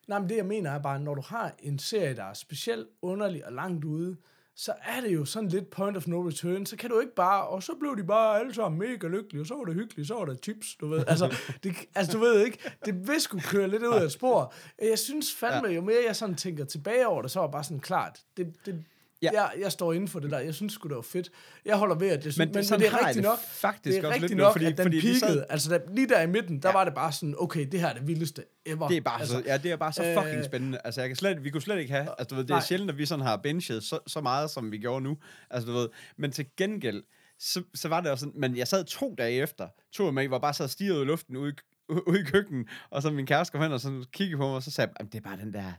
nej, 0.08 0.18
men 0.18 0.28
det 0.28 0.36
jeg 0.36 0.46
mener 0.46 0.70
er 0.70 0.78
bare, 0.78 1.00
når 1.00 1.14
du 1.14 1.22
har 1.26 1.52
en 1.58 1.78
serie, 1.78 2.16
der 2.16 2.24
er 2.24 2.34
specielt 2.34 2.86
underlig 3.02 3.46
og 3.46 3.52
langt 3.52 3.84
ude, 3.84 4.16
så 4.58 4.72
er 4.82 5.00
det 5.00 5.14
jo 5.14 5.24
sådan 5.24 5.48
lidt 5.48 5.70
point 5.70 5.96
of 5.96 6.06
no 6.06 6.28
return. 6.28 6.66
Så 6.66 6.76
kan 6.76 6.90
du 6.90 7.00
ikke 7.00 7.14
bare, 7.14 7.46
og 7.46 7.62
så 7.62 7.72
blev 7.80 7.96
de 7.96 8.04
bare 8.04 8.40
alle 8.40 8.54
sammen 8.54 8.78
mega 8.78 9.08
lykkelige, 9.08 9.42
og 9.42 9.46
så 9.46 9.54
var 9.54 9.64
det 9.64 9.74
hyggeligt, 9.74 10.08
så 10.08 10.14
var 10.14 10.24
der 10.24 10.34
chips, 10.34 10.76
du 10.80 10.88
ved. 10.88 11.04
Altså, 11.06 11.36
det, 11.62 11.74
altså 11.94 12.12
du 12.12 12.18
ved 12.18 12.44
ikke, 12.44 12.58
det 12.84 13.08
vil 13.08 13.20
skulle 13.20 13.44
køre 13.44 13.68
lidt 13.68 13.82
ud 13.82 13.94
af 13.94 14.10
spor. 14.10 14.52
Jeg 14.82 14.98
synes 14.98 15.34
fandme, 15.34 15.68
jo 15.68 15.80
mere 15.80 16.02
jeg 16.06 16.16
sådan 16.16 16.34
tænker 16.34 16.64
tilbage 16.64 17.06
over 17.06 17.22
det, 17.22 17.30
så 17.30 17.40
var 17.40 17.46
bare 17.46 17.64
sådan 17.64 17.80
klart, 17.80 18.20
det, 18.36 18.66
det, 18.66 18.84
Ja. 19.22 19.30
jeg, 19.32 19.52
jeg 19.60 19.72
står 19.72 19.92
inden 19.92 20.08
for 20.08 20.20
det 20.20 20.30
der. 20.30 20.38
Jeg 20.38 20.54
synes 20.54 20.72
sgu, 20.72 20.88
det 20.88 20.96
var 20.96 21.02
fedt. 21.02 21.30
Jeg 21.64 21.76
holder 21.76 21.94
ved, 21.94 22.08
at 22.08 22.12
jeg 22.14 22.22
synes, 22.22 22.38
men, 22.38 22.48
men, 22.48 22.54
men 22.54 22.64
sådan 22.64 22.80
det 22.80 22.88
er 22.92 22.98
rigtigt 22.98 23.14
det 23.14 23.22
nok. 23.24 23.38
faktisk 23.38 23.94
det 23.96 24.04
er 24.04 24.08
også 24.08 24.20
rigtigt 24.22 24.36
nok, 24.38 24.52
fordi- 24.52 24.64
at 24.64 24.76
den 24.78 24.84
fordi 24.84 25.00
peakede. 25.00 25.18
sad- 25.20 25.44
Altså 25.50 25.70
der, 25.70 25.78
lige 25.94 26.08
der 26.08 26.20
i 26.22 26.26
midten, 26.26 26.62
der 26.62 26.68
Ja. 26.68 26.72
var 26.72 26.84
det 26.84 26.94
bare 26.94 27.12
sådan, 27.12 27.34
okay, 27.38 27.66
det 27.72 27.80
her 27.80 27.88
er 27.88 27.92
det 27.94 28.06
vildeste 28.06 28.44
ever. 28.66 28.88
Det 28.88 28.96
er 28.96 29.00
bare, 29.00 29.20
altså, 29.20 29.34
så, 29.34 29.42
ja, 29.46 29.56
det 29.58 29.70
er 29.72 29.76
bare 29.76 29.92
så 29.92 30.04
øh, 30.04 30.22
fucking 30.22 30.44
spændende. 30.44 30.78
Altså, 30.84 31.00
jeg 31.00 31.08
kan 31.08 31.16
slet, 31.16 31.44
vi 31.44 31.50
kunne 31.50 31.62
slet 31.62 31.78
ikke 31.78 31.92
have... 31.92 32.08
Altså, 32.18 32.26
du 32.30 32.34
ved, 32.34 32.44
det 32.44 32.50
er 32.50 32.54
nej. 32.54 32.64
sjældent, 32.64 32.90
at 32.90 32.98
vi 32.98 33.06
sådan 33.06 33.24
har 33.24 33.36
binget 33.36 33.64
så, 33.84 33.98
så 34.06 34.20
meget, 34.20 34.50
som 34.50 34.72
vi 34.72 34.78
gjorde 34.78 35.04
nu. 35.04 35.16
Altså, 35.50 35.66
du 35.66 35.72
ved, 35.78 35.88
men 36.18 36.32
til 36.32 36.46
gengæld, 36.56 37.02
så, 37.38 37.62
så 37.74 37.88
var 37.88 38.00
det 38.00 38.10
også 38.10 38.22
sådan... 38.24 38.40
Men 38.40 38.56
jeg 38.56 38.68
sad 38.68 38.84
to 38.84 39.14
dage 39.18 39.32
efter, 39.42 39.68
to 39.92 40.06
af 40.06 40.12
mig 40.12 40.30
var 40.30 40.38
bare 40.38 40.54
så 40.54 40.68
stirret 40.68 41.02
i 41.02 41.04
luften 41.04 41.36
ude, 41.36 41.52
i- 41.90 41.92
ude 42.06 42.20
i 42.20 42.24
køkkenet, 42.24 42.68
og 42.90 43.02
så 43.02 43.10
min 43.10 43.26
kæreste 43.26 43.52
kom 43.52 43.62
hen 43.62 43.72
og 43.72 43.80
sådan 43.80 44.04
kiggede 44.12 44.36
på 44.38 44.46
mig, 44.46 44.56
og 44.56 44.62
så 44.62 44.70
sagde 44.70 44.88
jeg, 44.88 44.96
"Jamen, 45.00 45.10
det 45.12 45.18
er 45.18 45.22
bare 45.22 45.36
den 45.36 45.52
der... 45.52 45.72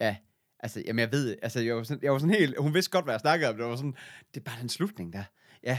Ja, 0.00 0.16
altså, 0.62 0.82
jamen 0.86 1.00
jeg 1.00 1.12
ved, 1.12 1.36
altså 1.42 1.60
jeg 1.60 1.76
var, 1.76 1.82
sådan, 1.82 2.02
jeg 2.02 2.12
var 2.12 2.18
sådan 2.18 2.34
helt, 2.34 2.58
hun 2.58 2.74
vidste 2.74 2.90
godt, 2.90 3.04
hvad 3.04 3.14
jeg 3.14 3.20
snakkede 3.20 3.50
om, 3.50 3.56
det 3.56 3.66
var 3.66 3.76
sådan, 3.76 3.94
det 4.34 4.40
er 4.40 4.44
bare 4.44 4.60
den 4.60 4.68
slutning 4.68 5.12
der. 5.12 5.24
Ja, 5.62 5.78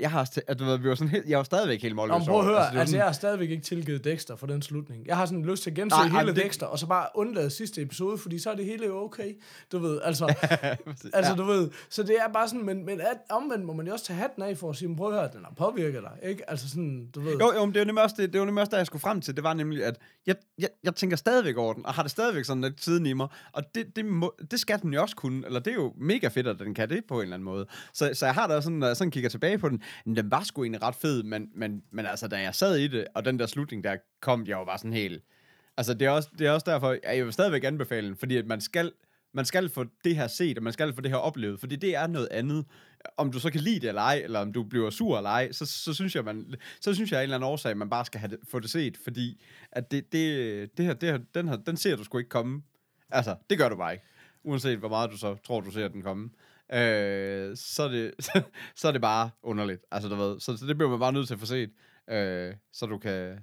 jeg 0.00 0.10
har 0.10 0.30
at 0.48 0.58
du 0.58 0.64
ved, 0.64 0.78
vi 0.78 0.88
var 0.88 0.94
sådan 0.94 1.08
helt, 1.08 1.26
jeg 1.28 1.38
var 1.38 1.44
stadigvæk 1.44 1.82
helt 1.82 1.94
målløs 1.94 2.14
Om, 2.14 2.24
prøv 2.24 2.38
at 2.38 2.44
høre, 2.44 2.58
altså, 2.66 2.78
altså 2.78 2.90
sådan- 2.90 2.98
jeg 2.98 3.06
har 3.06 3.12
stadigvæk 3.12 3.50
ikke 3.50 3.62
tilgivet 3.62 4.04
Dexter 4.04 4.36
for 4.36 4.46
den 4.46 4.62
slutning. 4.62 5.06
Jeg 5.06 5.16
har 5.16 5.26
sådan 5.26 5.44
lyst 5.46 5.62
til 5.62 5.70
at 5.70 5.76
gense 5.76 5.96
Nej, 5.96 6.04
hele 6.06 6.18
jamen, 6.18 6.34
det- 6.34 6.44
Dexter, 6.44 6.66
og 6.66 6.78
så 6.78 6.86
bare 6.86 7.06
undlade 7.14 7.50
sidste 7.50 7.82
episode, 7.82 8.18
fordi 8.18 8.38
så 8.38 8.50
er 8.50 8.54
det 8.54 8.64
hele 8.64 8.86
jo 8.86 9.04
okay. 9.04 9.34
Du 9.72 9.78
ved, 9.78 10.00
altså, 10.04 10.34
altså 11.12 11.34
du 11.34 11.44
ved, 11.44 11.70
så 11.90 12.02
det 12.02 12.16
er 12.28 12.32
bare 12.32 12.48
sådan, 12.48 12.64
men, 12.66 12.86
men 12.86 13.00
at, 13.00 13.16
omvendt 13.30 13.64
må 13.64 13.72
man 13.72 13.86
jo 13.86 13.92
også 13.92 14.04
tage 14.04 14.16
hatten 14.18 14.42
af 14.42 14.58
for 14.58 14.70
at 14.70 14.76
sige, 14.76 14.88
"Men 14.88 14.96
prøv 14.96 15.08
at 15.08 15.14
høre, 15.20 15.28
den 15.32 15.44
har 15.44 15.52
påvirket 15.56 16.02
dig, 16.02 16.28
ikke? 16.30 16.50
Altså 16.50 16.68
sådan, 16.68 17.08
du 17.14 17.20
ved. 17.20 17.32
Jo, 17.38 17.52
jo, 17.54 17.64
men 17.64 17.74
det 17.74 17.78
var 17.80 17.84
nemlig 17.86 18.04
også 18.04 18.16
det, 18.18 18.32
det 18.32 18.40
var 18.40 18.46
nemlig 18.46 18.60
også, 18.60 18.70
der 18.70 18.76
jeg 18.76 18.86
skulle 18.86 19.00
frem 19.02 19.20
til. 19.20 19.36
Det 19.36 19.44
var 19.44 19.54
nemlig, 19.54 19.84
at 19.84 19.96
jeg, 20.26 20.36
jeg, 20.58 20.68
jeg 20.84 20.94
tænker 20.94 21.16
stadigvæk 21.16 21.56
over 21.56 21.72
den, 21.74 21.86
og 21.86 21.94
har 21.94 22.02
det 22.02 22.10
stadigvæk 22.10 22.44
sådan 22.44 22.60
lidt 22.62 22.84
siden 22.84 23.06
i 23.06 23.12
mig. 23.12 23.28
Og 23.52 23.62
det, 23.74 23.96
det, 23.96 24.04
må, 24.04 24.34
det 24.50 24.60
skal 24.60 24.82
den 24.82 24.94
jo 24.94 25.02
også 25.02 25.16
kunne. 25.16 25.46
Eller 25.46 25.60
det 25.60 25.70
er 25.70 25.74
jo 25.74 25.92
mega 25.96 26.28
fedt, 26.28 26.46
at 26.46 26.58
den 26.58 26.74
kan 26.74 26.90
det 26.90 27.02
på 27.08 27.14
en 27.14 27.22
eller 27.22 27.34
anden 27.34 27.44
måde. 27.44 27.66
Så, 27.92 28.10
så 28.14 28.26
jeg 28.26 28.34
har 28.34 28.46
da 28.46 28.60
sådan, 28.60 28.78
når 28.78 28.86
jeg 28.86 28.96
sådan 28.96 29.10
kigger 29.10 29.30
tilbage 29.38 29.58
på 29.58 29.68
den, 29.68 29.82
men 30.04 30.16
den 30.16 30.30
var 30.30 30.42
sgu 30.42 30.62
egentlig 30.62 30.82
ret 30.82 30.94
fed, 30.94 31.22
men, 31.22 31.48
men, 31.54 31.82
men 31.90 32.06
altså, 32.06 32.28
da 32.28 32.40
jeg 32.40 32.54
sad 32.54 32.76
i 32.76 32.88
det, 32.88 33.06
og 33.14 33.24
den 33.24 33.38
der 33.38 33.46
slutning, 33.46 33.84
der 33.84 33.96
kom, 34.20 34.46
jeg 34.46 34.58
var 34.58 34.64
bare 34.64 34.78
sådan 34.78 34.92
helt... 34.92 35.22
Altså, 35.76 35.94
det 35.94 36.06
er 36.06 36.10
også, 36.10 36.28
det 36.38 36.46
er 36.46 36.50
også 36.50 36.70
derfor, 36.70 36.96
at 37.02 37.16
jeg 37.16 37.24
vil 37.24 37.32
stadigvæk 37.32 37.64
anbefale 37.64 38.06
den, 38.06 38.16
fordi 38.16 38.36
at 38.36 38.46
man 38.46 38.60
skal, 38.60 38.92
man 39.32 39.44
skal 39.44 39.68
få 39.68 39.84
det 40.04 40.16
her 40.16 40.26
set, 40.26 40.58
og 40.58 40.64
man 40.64 40.72
skal 40.72 40.94
få 40.94 41.00
det 41.00 41.10
her 41.10 41.18
oplevet, 41.18 41.60
fordi 41.60 41.76
det 41.76 41.96
er 41.96 42.06
noget 42.06 42.28
andet. 42.30 42.64
Om 43.16 43.32
du 43.32 43.40
så 43.40 43.50
kan 43.50 43.60
lide 43.60 43.80
det 43.80 43.88
eller 43.88 44.02
ej, 44.02 44.20
eller 44.24 44.40
om 44.40 44.52
du 44.52 44.62
bliver 44.62 44.90
sur 44.90 45.16
eller 45.16 45.30
ej, 45.30 45.52
så, 45.52 45.66
så 45.66 45.94
synes 45.94 46.16
jeg, 46.16 46.24
man, 46.24 46.54
så 46.80 46.94
synes 46.94 47.12
jeg 47.12 47.18
af 47.18 47.22
en 47.22 47.24
eller 47.24 47.36
anden 47.36 47.50
årsag, 47.50 47.76
man 47.76 47.90
bare 47.90 48.04
skal 48.04 48.20
have 48.20 48.30
det, 48.30 48.38
få 48.50 48.60
det 48.60 48.70
set, 48.70 48.96
fordi 49.04 49.44
at 49.72 49.90
det, 49.90 50.12
det, 50.12 50.78
det 50.78 50.84
her, 50.84 50.94
det 50.94 51.08
her, 51.08 51.18
den, 51.34 51.48
her, 51.48 51.56
den 51.56 51.76
ser 51.76 51.96
du 51.96 52.04
sgu 52.04 52.18
ikke 52.18 52.30
komme. 52.30 52.62
Altså, 53.10 53.36
det 53.50 53.58
gør 53.58 53.68
du 53.68 53.76
bare 53.76 53.92
ikke. 53.92 54.04
Uanset 54.44 54.78
hvor 54.78 54.88
meget 54.88 55.10
du 55.10 55.16
så 55.16 55.34
tror, 55.34 55.60
du 55.60 55.70
ser 55.70 55.88
den 55.88 56.02
komme. 56.02 56.30
Øh, 56.72 57.56
så, 57.56 57.82
er 57.82 57.88
det, 57.88 58.14
så, 58.20 58.42
så 58.76 58.88
er 58.88 58.92
det 58.92 59.00
bare 59.00 59.30
underligt. 59.42 59.84
Altså, 59.90 60.08
du 60.08 60.14
ved, 60.14 60.40
så, 60.40 60.56
så 60.56 60.66
det 60.66 60.76
bliver 60.76 60.90
man 60.90 60.98
bare 60.98 61.12
nødt 61.12 61.26
til 61.26 61.34
at 61.34 61.40
få 61.40 61.46
set, 61.46 61.70
øh, 62.10 62.54
så 62.72 62.86
du 62.86 62.98
kan 62.98 63.38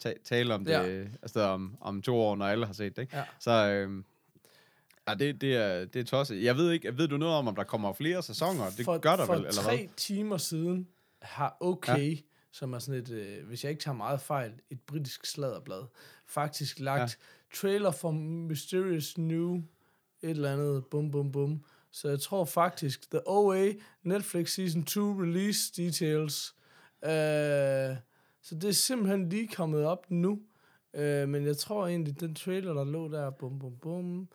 ta- 0.00 0.18
tale 0.24 0.54
om 0.54 0.64
det 0.64 0.72
Ja. 0.72 1.04
altså 1.22 1.40
om, 1.40 1.76
om 1.80 2.02
to 2.02 2.16
år, 2.20 2.36
når 2.36 2.46
alle 2.46 2.66
har 2.66 2.72
set 2.72 2.96
det. 2.96 3.02
Ikke? 3.02 3.16
Ja. 3.16 3.24
Så 3.40 3.50
øh, 3.50 4.04
ja, 5.08 5.14
det, 5.14 5.40
det, 5.40 5.56
er, 5.56 5.84
det 5.84 6.00
er 6.00 6.04
tosset. 6.04 6.42
Jeg 6.44 6.56
ved 6.56 6.70
ikke, 6.70 6.98
ved 6.98 7.08
du 7.08 7.16
noget 7.16 7.34
om, 7.34 7.48
om 7.48 7.54
der 7.54 7.64
kommer 7.64 7.92
flere 7.92 8.22
sæsoner? 8.22 8.70
Det 8.76 8.84
for, 8.84 8.98
gør 8.98 9.16
der 9.16 9.26
for 9.26 9.32
vel, 9.34 9.46
eller 9.46 9.62
tre 9.62 9.76
hvad? 9.76 9.88
timer 9.96 10.36
siden 10.36 10.88
har 11.22 11.56
OK, 11.60 11.88
ja. 11.88 12.16
som 12.52 12.72
er 12.72 12.78
sådan 12.78 13.00
et, 13.00 13.10
øh, 13.10 13.46
hvis 13.46 13.64
jeg 13.64 13.70
ikke 13.70 13.82
tager 13.82 13.96
meget 13.96 14.20
fejl, 14.20 14.52
et 14.70 14.80
britisk 14.80 15.26
sladderblad, 15.26 15.82
faktisk 16.26 16.80
lagt 16.80 17.00
ja. 17.00 17.56
trailer 17.56 17.90
for 17.90 18.10
Mysterious 18.10 19.18
New, 19.18 19.54
et 20.22 20.30
eller 20.30 20.52
andet, 20.52 20.84
bum 20.86 21.10
bum 21.10 21.32
bum. 21.32 21.64
Så 21.92 22.08
jeg 22.08 22.20
tror 22.20 22.44
faktisk, 22.44 23.10
The 23.10 23.20
OA 23.28 23.72
Netflix 24.02 24.54
Season 24.54 24.84
2 24.84 25.00
Release 25.22 25.72
Details. 25.76 26.54
Øh, 27.04 27.96
så 28.42 28.54
det 28.54 28.64
er 28.64 28.72
simpelthen 28.72 29.28
lige 29.28 29.48
kommet 29.48 29.84
op 29.84 30.06
nu. 30.10 30.40
Øh, 30.94 31.28
men 31.28 31.46
jeg 31.46 31.56
tror 31.56 31.86
egentlig, 31.86 32.20
den 32.20 32.34
trailer, 32.34 32.72
der 32.74 32.84
lå 32.84 33.08
der, 33.08 33.30
bum 33.30 33.58
bum 33.58 33.72
bum. 33.82 34.28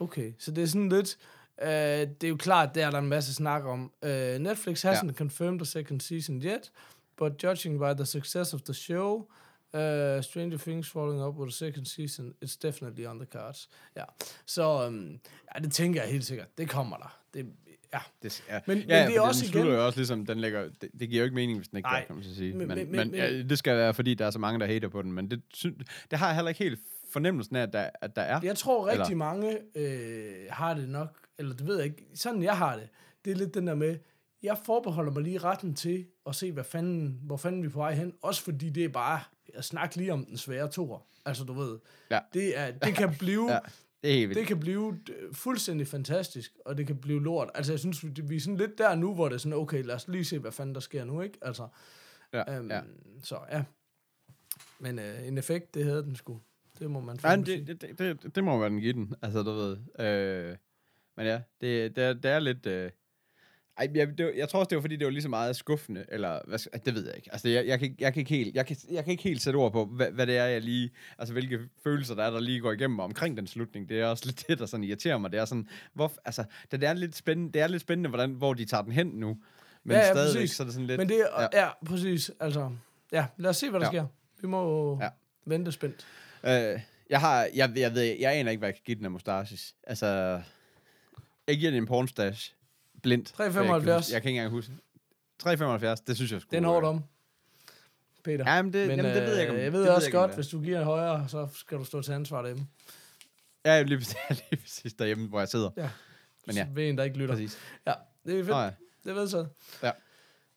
Okay, 0.00 0.32
så 0.38 0.50
det 0.50 0.62
er 0.62 0.66
sådan 0.66 0.88
lidt... 0.88 1.18
Uh, 1.62 1.68
det 1.68 2.24
er 2.24 2.28
jo 2.28 2.36
klart, 2.36 2.74
der 2.74 2.86
er 2.86 2.90
der 2.90 2.98
en 2.98 3.08
masse 3.08 3.34
snak 3.34 3.64
om. 3.64 3.92
Uh, 4.02 4.08
Netflix 4.40 4.84
hasn't 4.84 5.06
Ja. 5.06 5.12
confirmed 5.12 5.58
the 5.58 5.66
second 5.66 6.00
season 6.00 6.42
yet, 6.42 6.72
but 7.16 7.42
judging 7.42 7.78
by 7.78 7.92
the 7.96 8.06
success 8.06 8.54
of 8.54 8.62
the 8.62 8.74
show, 8.74 9.28
uh, 9.74 10.22
Stranger 10.22 10.58
Things 10.58 10.88
following 10.90 11.22
up 11.22 11.34
with 11.38 11.48
a 11.48 11.56
second 11.66 11.84
season, 11.86 12.34
it's 12.44 12.58
definitely 12.62 13.06
on 13.06 13.18
the 13.18 13.26
cards. 13.32 13.68
Ja, 13.96 14.04
så 14.46 14.86
um, 14.86 15.20
ja, 15.54 15.60
det 15.60 15.72
tænker 15.72 16.02
jeg 16.02 16.10
helt 16.10 16.24
sikkert. 16.24 16.58
Det 16.58 16.68
kommer 16.68 16.96
der. 16.96 17.18
det, 17.34 17.46
ja. 17.92 17.98
Det, 18.22 18.44
ja. 18.48 18.60
Men- 18.66 18.78
ja, 18.78 18.84
men 18.84 18.88
ja, 18.90 19.06
det 19.06 19.16
er 19.16 19.20
også 19.20 19.46
den 19.52 19.54
igen- 19.62 19.72
jo 19.74 19.86
også 19.86 19.98
ligesom, 19.98 20.26
den 20.26 20.38
lægger, 20.40 20.68
det, 20.80 20.90
det 21.00 21.08
giver 21.08 21.20
jo 21.20 21.24
ikke 21.24 21.34
mening, 21.34 21.58
hvis 21.58 21.68
den 21.68 21.76
ikke 21.76 21.86
Nej. 21.88 22.00
gør, 22.00 22.06
kan 22.06 22.14
man 22.16 22.24
så 22.24 22.34
sige. 22.34 22.54
Men- 22.54 22.68
Men, 22.68 22.78
men, 22.78 22.90
men- 22.90 23.14
ja, 23.14 23.42
det 23.42 23.58
skal 23.58 23.76
være, 23.76 23.94
fordi 23.94 24.14
der 24.14 24.26
er 24.26 24.30
så 24.30 24.38
mange, 24.38 24.60
der 24.60 24.66
hater 24.66 24.88
på 24.88 25.02
den, 25.02 25.12
men 25.12 25.30
det, 25.30 25.42
det 26.10 26.18
har 26.18 26.26
jeg 26.26 26.34
heller 26.34 26.48
ikke 26.48 26.64
helt 26.64 26.80
fornemmelsen 27.12 27.56
af, 27.56 27.62
at 27.62 27.72
der, 27.72 27.90
at 28.02 28.16
der 28.16 28.22
er. 28.22 28.40
Jeg 28.42 28.56
tror 28.56 28.86
rigtig 28.86 29.02
Eller- 29.02 29.16
mange 29.16 29.58
øh, 29.76 30.32
har 30.50 30.74
det 30.74 30.88
nok, 30.88 31.08
eller 31.38 31.54
det 31.56 31.66
ved 31.66 31.76
jeg 31.76 31.84
ikke, 31.84 32.06
sådan 32.14 32.42
jeg 32.42 32.58
har 32.58 32.76
det, 32.76 32.88
det 33.24 33.30
er 33.30 33.34
lidt 33.36 33.54
den 33.54 33.66
der 33.66 33.74
med, 33.74 33.98
jeg 34.42 34.58
forbeholder 34.64 35.12
mig 35.12 35.22
lige 35.22 35.38
retten 35.38 35.74
til 35.74 36.06
at 36.26 36.34
se, 36.34 36.52
hvad 36.52 36.64
fanden, 36.64 37.20
hvor 37.22 37.36
fanden 37.36 37.62
vi 37.62 37.66
er 37.66 37.70
på 37.70 37.78
vej 37.78 37.94
hen, 37.94 38.12
også 38.22 38.42
fordi 38.42 38.70
det 38.70 38.84
er 38.84 38.88
bare 38.88 39.20
at 39.54 39.64
snakke 39.64 39.96
lige 39.96 40.12
om 40.12 40.24
den 40.24 40.36
svære 40.36 40.68
tor. 40.68 41.06
Altså 41.24 41.44
du 41.44 41.52
ved, 41.52 41.78
Ja. 42.10 42.18
det, 42.34 42.58
er, 42.58 42.70
det 42.70 42.94
kan 42.94 43.14
blive... 43.18 43.50
Ja, 44.04 44.08
det 44.08 44.22
er. 44.22 44.34
Det 44.34 44.46
kan 44.46 44.60
blive 44.60 44.98
øh, 45.18 45.34
fuldstændig 45.34 45.86
fantastisk, 45.86 46.52
og 46.64 46.78
det 46.78 46.86
kan 46.86 46.96
blive 46.96 47.22
lort. 47.22 47.50
Altså, 47.54 47.72
jeg 47.72 47.80
synes, 47.80 48.04
vi, 48.30 48.36
er 48.36 48.40
sådan 48.40 48.56
lidt 48.56 48.78
der 48.78 48.94
nu, 48.94 49.14
hvor 49.14 49.28
det 49.28 49.34
er 49.34 49.38
sådan, 49.38 49.58
okay, 49.58 49.84
lad 49.84 49.94
os 49.94 50.08
lige 50.08 50.24
se, 50.24 50.38
hvad 50.38 50.52
fanden 50.52 50.74
der 50.74 50.80
sker 50.80 51.04
nu, 51.04 51.20
ikke? 51.20 51.38
Altså, 51.42 51.68
ja, 52.32 52.56
øhm, 52.58 52.70
ja. 52.70 52.80
så 53.22 53.38
ja. 53.52 53.64
Men 54.78 54.98
øh, 54.98 55.28
en 55.28 55.38
effekt, 55.38 55.74
det 55.74 55.84
havde 55.84 56.02
den 56.02 56.16
sgu. 56.16 56.40
Det 56.78 56.90
må 56.90 57.00
man 57.00 57.18
Ja, 57.24 57.36
det, 57.36 57.46
det, 57.66 57.80
det, 57.80 57.98
det, 57.98 58.34
det 58.34 58.44
må 58.44 58.58
man 58.58 58.76
give 58.76 58.92
den, 58.92 59.14
altså 59.22 59.42
du 59.42 59.50
ved. 59.52 59.76
Øh, 59.98 60.56
men 61.16 61.26
ja, 61.26 61.40
det, 61.60 61.96
det, 61.96 62.04
er, 62.04 62.12
det 62.12 62.30
er 62.30 62.38
lidt... 62.38 62.66
Øh, 62.66 62.90
ej, 63.78 63.88
jeg, 63.94 64.08
det, 64.18 64.26
var- 64.26 64.32
jeg 64.36 64.48
tror 64.48 64.58
også, 64.58 64.68
det 64.68 64.76
var 64.76 64.82
fordi, 64.82 64.96
det 64.96 65.04
var 65.04 65.10
lige 65.10 65.22
så 65.22 65.28
meget 65.28 65.56
skuffende, 65.56 66.04
eller 66.08 66.40
hvad, 66.46 66.58
det 66.84 66.94
ved 66.94 67.06
jeg 67.06 67.16
ikke. 67.16 67.28
Altså, 67.32 67.48
jeg, 67.48 67.66
jeg, 67.66 67.78
kan, 67.78 67.88
ikke- 67.90 68.02
jeg, 68.04 68.12
kan 68.12 68.20
ikke 68.20 68.34
helt, 68.36 68.54
jeg, 68.56 68.66
kan, 68.66 68.76
jeg 68.90 69.04
kan 69.04 69.10
ikke 69.10 69.22
helt 69.22 69.42
sætte 69.42 69.56
ord 69.56 69.72
på, 69.72 69.84
hvad, 69.84 70.10
hvad 70.10 70.26
det 70.26 70.36
er, 70.36 70.44
jeg 70.44 70.60
lige... 70.62 70.90
Altså, 71.18 71.32
hvilke 71.32 71.58
følelser 71.84 72.14
der 72.14 72.22
er, 72.24 72.30
der 72.30 72.40
lige 72.40 72.60
går 72.60 72.72
igennem 72.72 72.96
mig 72.96 73.04
omkring 73.04 73.36
den 73.36 73.46
slutning. 73.46 73.88
Det 73.88 74.00
er 74.00 74.06
også 74.06 74.26
lidt 74.26 74.44
det, 74.48 74.58
der 74.58 74.66
sådan 74.66 74.84
irriterer 74.84 75.18
mig. 75.18 75.32
Det 75.32 75.40
er 75.40 75.44
sådan, 75.44 75.68
hvor, 75.92 76.12
altså, 76.24 76.44
det, 76.70 76.84
er 76.84 76.92
lidt 76.92 77.16
spændende, 77.16 77.52
det 77.52 77.62
er 77.62 77.66
lidt 77.66 77.82
spændende, 77.82 78.08
hvordan, 78.08 78.30
hvor 78.30 78.54
de 78.54 78.64
tager 78.64 78.82
den 78.82 78.92
hen 78.92 79.06
nu. 79.06 79.38
Men 79.84 79.96
Ja, 79.96 79.98
ja, 80.02 80.12
stadigvæk, 80.12 80.40
præcis. 80.40 80.56
så 80.56 80.62
er 80.62 80.64
det 80.64 80.74
sådan 80.74 80.86
lidt... 80.86 80.98
Men 80.98 81.08
det 81.08 81.20
er, 81.20 81.42
ja. 81.52 81.62
ja. 81.64 81.68
præcis. 81.86 82.30
Altså, 82.40 82.70
ja, 83.12 83.26
lad 83.36 83.50
os 83.50 83.56
se, 83.56 83.70
hvad 83.70 83.80
der 83.80 83.86
Ja. 83.86 83.90
sker. 83.92 84.06
Vi 84.40 84.46
må 84.48 84.98
ja. 85.02 85.08
vente 85.44 85.72
spændt. 85.72 86.06
Øh, 86.44 86.80
jeg 87.10 87.20
har, 87.20 87.48
jeg, 87.54 87.72
jeg 87.76 87.94
ved, 87.94 88.02
jeg 88.02 88.32
aner 88.34 88.50
ikke, 88.50 88.58
hvad 88.58 88.68
jeg 88.68 88.74
kan 88.74 88.82
give 88.84 88.96
den 88.96 89.04
af 89.04 89.10
mustaches. 89.10 89.74
Altså, 89.86 90.40
jeg 91.46 91.56
giver 91.58 91.70
den 91.70 91.82
en 91.82 91.86
pornstash. 91.86 92.52
Blindt. 93.02 93.34
3,75. 93.40 93.42
Jeg, 93.42 93.84
kan 93.84 93.88
jeg 93.88 94.04
kan 94.08 94.16
ikke 94.16 94.28
engang 94.28 94.50
huske. 94.50 94.72
3,75, 95.42 96.02
det 96.06 96.16
synes 96.16 96.32
jeg 96.32 96.40
sgu. 96.40 96.48
Det 96.50 96.56
er 96.56 96.58
en 96.58 96.64
hård 96.64 96.84
om. 96.84 97.04
Peter. 98.24 98.54
Ja, 98.54 98.62
men 98.62 98.72
det, 98.72 98.88
Men 98.88 98.96
jamen, 98.96 99.14
det 99.16 99.22
ved 99.22 99.32
jeg 99.32 99.40
ikke 99.40 99.50
om. 99.52 99.56
øh, 99.56 99.62
jeg 99.64 99.72
det 99.72 99.80
ved 99.80 99.88
også 99.88 100.06
ikke, 100.06 100.18
om 100.18 100.22
godt, 100.22 100.28
det 100.30 100.34
er. 100.34 100.36
hvis 100.42 100.48
du 100.48 100.60
giver 100.60 100.84
højere, 100.84 101.28
så 101.28 101.48
skal 101.54 101.78
du 101.78 101.84
stå 101.84 102.02
til 102.02 102.12
ansvar 102.12 102.42
derhjemme. 102.42 102.66
Ja, 103.64 103.82
lige 103.82 103.98
præcis, 103.98 104.14
lige 104.50 104.60
præcis 104.62 104.92
derhjemme, 104.94 105.28
hvor 105.28 105.38
jeg 105.38 105.48
sidder. 105.48 105.70
Ja. 105.76 105.90
Men 106.46 106.56
ja, 106.56 106.66
Ved 106.74 106.88
en, 106.88 106.98
der 106.98 107.04
ikke 107.04 107.18
lytter. 107.18 107.34
præcis. 107.34 107.58
Ja, 107.86 107.92
det 108.26 108.34
er 108.34 108.38
fedt. 108.38 108.48
Nå, 108.48 108.58
ja. 108.60 108.70
Det 109.04 109.10
er 109.10 109.14
vedtaget. 109.14 109.48
Ja. 109.82 109.90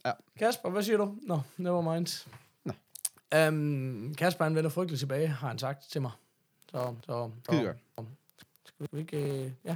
Ja. 0.05 0.11
Kasper, 0.39 0.69
hvad 0.69 0.83
siger 0.83 0.97
du? 0.97 1.15
Nå, 1.21 1.39
never 1.57 1.93
mind. 1.93 2.27
Nå. 2.63 2.73
Um, 3.47 4.15
Kasper, 4.17 4.43
han 4.45 4.55
vender 4.55 4.69
frygteligt 4.69 4.99
tilbage, 4.99 5.27
har 5.27 5.47
han 5.47 5.59
sagt 5.59 5.83
til 5.91 6.01
mig. 6.01 6.11
Så, 6.71 6.95
så, 7.05 7.29
Skide 7.45 7.59
så 7.61 7.65
godt. 7.95 8.07
skal 8.65 8.87
vi 8.91 8.99
ikke... 8.99 9.43
Øh, 9.45 9.51
ja. 9.65 9.75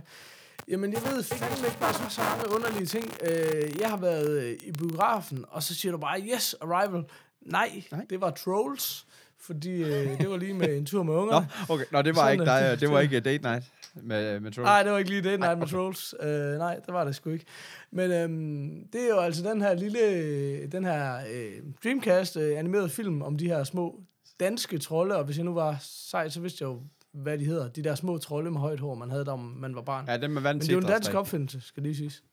Jamen, 0.69 0.93
jeg 0.93 1.01
ved 1.01 1.23
fandme 1.23 1.67
ikke 1.67 1.79
bare 1.79 1.93
så, 1.93 2.03
så 2.09 2.21
mange 2.21 2.55
underlige 2.55 2.85
ting. 2.85 3.05
Øh, 3.23 3.79
jeg 3.81 3.89
har 3.89 3.97
været 3.97 4.29
øh, 4.43 4.57
i 4.63 4.71
biografen, 4.71 5.45
og 5.49 5.63
så 5.63 5.75
siger 5.75 5.91
du 5.91 5.97
bare, 5.97 6.21
yes, 6.21 6.55
Arrival. 6.61 7.03
Nej, 7.41 7.83
Nej. 7.91 8.05
Det 8.09 8.21
var 8.21 8.29
Trolls, 8.31 9.05
fordi 9.41 9.83
øh, 9.83 10.17
det 10.19 10.29
var 10.29 10.37
lige 10.37 10.53
med 10.53 10.77
en 10.77 10.85
tur 10.85 11.03
med 11.03 11.13
Nå, 11.13 11.19
ungerne. 11.21 11.47
okay. 11.69 11.85
Nå, 11.91 12.01
det 12.01 12.15
var 12.15 12.21
Sådan 12.21 12.33
ikke 12.39 12.51
er 12.51 12.59
dig. 12.61 12.71
det. 12.71 12.79
Det 12.79 12.89
var 12.91 12.99
ikke 12.99 13.19
date 13.19 13.43
night 13.43 13.63
med, 13.95 14.39
med 14.39 14.51
Troll. 14.51 14.65
Nej, 14.65 14.83
det 14.83 14.91
var 14.91 14.97
ikke 14.97 15.09
lige 15.09 15.23
det, 15.31 15.39
Night 15.39 15.59
med 15.59 15.67
Trolls. 15.67 16.15
Uh, 16.23 16.27
nej, 16.57 16.75
det 16.85 16.93
var 16.93 17.03
det 17.03 17.15
sgu 17.15 17.29
ikke. 17.29 17.45
Men 17.91 18.11
øhm, 18.11 18.87
det 18.93 19.03
er 19.03 19.07
jo 19.09 19.19
altså 19.19 19.43
den 19.43 19.61
her 19.61 19.73
lille, 19.73 20.67
den 20.67 20.85
her 20.85 21.15
øh, 21.33 21.51
Dreamcast 21.83 22.37
øh, 22.37 22.59
animerede 22.59 22.89
film 22.89 23.21
om 23.21 23.37
de 23.37 23.47
her 23.47 23.63
små 23.63 23.99
danske 24.39 24.77
trolde, 24.77 25.15
og 25.17 25.23
hvis 25.23 25.37
jeg 25.37 25.45
nu 25.45 25.53
var 25.53 25.77
sej, 25.81 26.29
så 26.29 26.39
vidste 26.41 26.63
jeg 26.63 26.67
jo, 26.67 26.81
hvad 27.21 27.37
de 27.37 27.45
hedder. 27.45 27.67
De 27.69 27.83
der 27.83 27.95
små 27.95 28.17
trolde 28.17 28.51
med 28.51 28.59
højt 28.59 28.79
hår, 28.79 28.95
man 28.95 29.09
havde, 29.09 29.25
da 29.25 29.35
man 29.35 29.75
var 29.75 29.81
barn. 29.81 30.05
Ja, 30.05 30.11
Ja, 30.11 30.17
den 30.17 30.31
med 30.31 30.41
vand 30.41 30.55
Men 30.57 30.61
det 30.61 30.69
er 30.69 30.73
jo 30.73 30.79
en 30.79 30.85
dansk 30.85 31.13
opfindelse, 31.13 31.61
skal 31.61 31.83
lige 31.83 31.95
siges. 31.95 32.23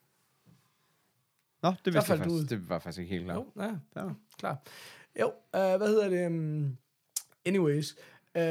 Nå, 1.63 1.69
det 1.85 1.95
vidste 1.95 2.13
jeg 2.13 2.19
faktisk. 2.19 2.35
ud. 2.35 2.45
Det 2.45 2.69
var 2.69 2.79
faktisk 2.79 2.99
ikke 3.01 3.15
helt 3.15 3.25
klart. 3.25 3.37
Jo, 3.37 3.47
ja, 3.63 3.67
Ja. 3.97 4.05
ja. 4.07 4.11
klar. 4.39 4.63
Jo, 5.21 5.27
øh, 5.27 5.77
hvad 5.77 5.89
hedder 5.89 6.09
det? 6.09 6.27
Um, 6.27 6.77
anyways, 7.47 7.97
øh, 8.37 8.43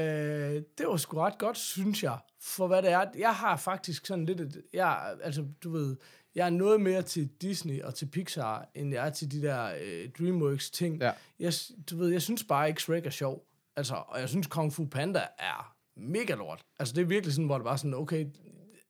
det 0.77 0.88
var 0.88 0.97
sgu 0.97 1.17
ret 1.17 1.38
godt, 1.38 1.57
synes 1.57 2.03
jeg, 2.03 2.17
for 2.41 2.67
hvad 2.67 2.81
det 2.81 2.91
er. 2.91 3.05
Jeg 3.17 3.33
har 3.36 3.57
faktisk 3.57 4.05
sådan 4.05 4.25
lidt, 4.25 4.41
et, 4.41 4.62
jeg, 4.73 5.15
altså 5.23 5.45
du 5.63 5.71
ved, 5.71 5.97
jeg 6.36 6.45
er 6.45 6.49
noget 6.49 6.81
mere 6.81 7.01
til 7.01 7.27
Disney 7.41 7.81
og 7.81 7.95
til 7.95 8.05
Pixar, 8.05 8.69
end 8.75 8.93
jeg 8.93 9.07
er 9.07 9.10
til 9.12 9.31
de 9.31 9.41
der 9.41 9.73
øh, 9.81 10.10
DreamWorks 10.19 10.69
ting. 10.71 11.01
Ja. 11.01 11.12
Jeg, 11.39 11.53
du 11.89 11.97
ved, 11.97 12.10
jeg 12.10 12.21
synes 12.21 12.43
bare 12.43 12.67
ikke 12.69 12.81
Shrek 12.81 13.05
er 13.05 13.10
sjov. 13.10 13.47
Altså, 13.75 13.95
og 14.07 14.19
jeg 14.19 14.29
synes 14.29 14.47
Kung 14.47 14.73
Fu 14.73 14.86
Panda 14.86 15.21
er 15.39 15.74
mega 15.97 16.34
lort. 16.36 16.62
Altså, 16.79 16.93
det 16.95 17.01
er 17.01 17.05
virkelig 17.05 17.34
sådan, 17.34 17.45
hvor 17.45 17.58
det 17.58 17.65
bare 17.65 17.77
sådan, 17.77 17.93
okay, 17.93 18.25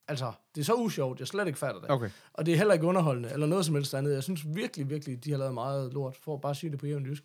altså, 0.08 0.32
det 0.56 0.62
er 0.62 0.66
så 0.66 0.74
usjovt, 0.74 1.20
jeg 1.20 1.28
slet 1.28 1.48
ikke 1.48 1.60
fatter 1.60 1.82
det. 1.82 1.90
Okay. 1.90 2.10
Og 2.34 2.46
det 2.46 2.54
er 2.54 2.58
heller 2.58 2.74
ikke 2.74 2.86
underholdende, 2.86 3.30
eller 3.34 3.48
noget 3.48 3.66
som 3.66 3.76
helst 3.76 3.94
andet. 3.94 4.14
Jeg 4.14 4.24
synes 4.24 4.42
virkelig, 4.56 4.90
virkelig, 4.90 5.24
de 5.26 5.32
har 5.32 5.38
lavet 5.38 5.54
meget 5.54 5.94
lort, 5.94 6.16
for 6.22 6.34
at 6.34 6.42
bare 6.42 6.56
sige 6.56 6.72
det 6.72 6.80
på 6.80 6.88
jævn 6.88 7.06
jysk. 7.06 7.24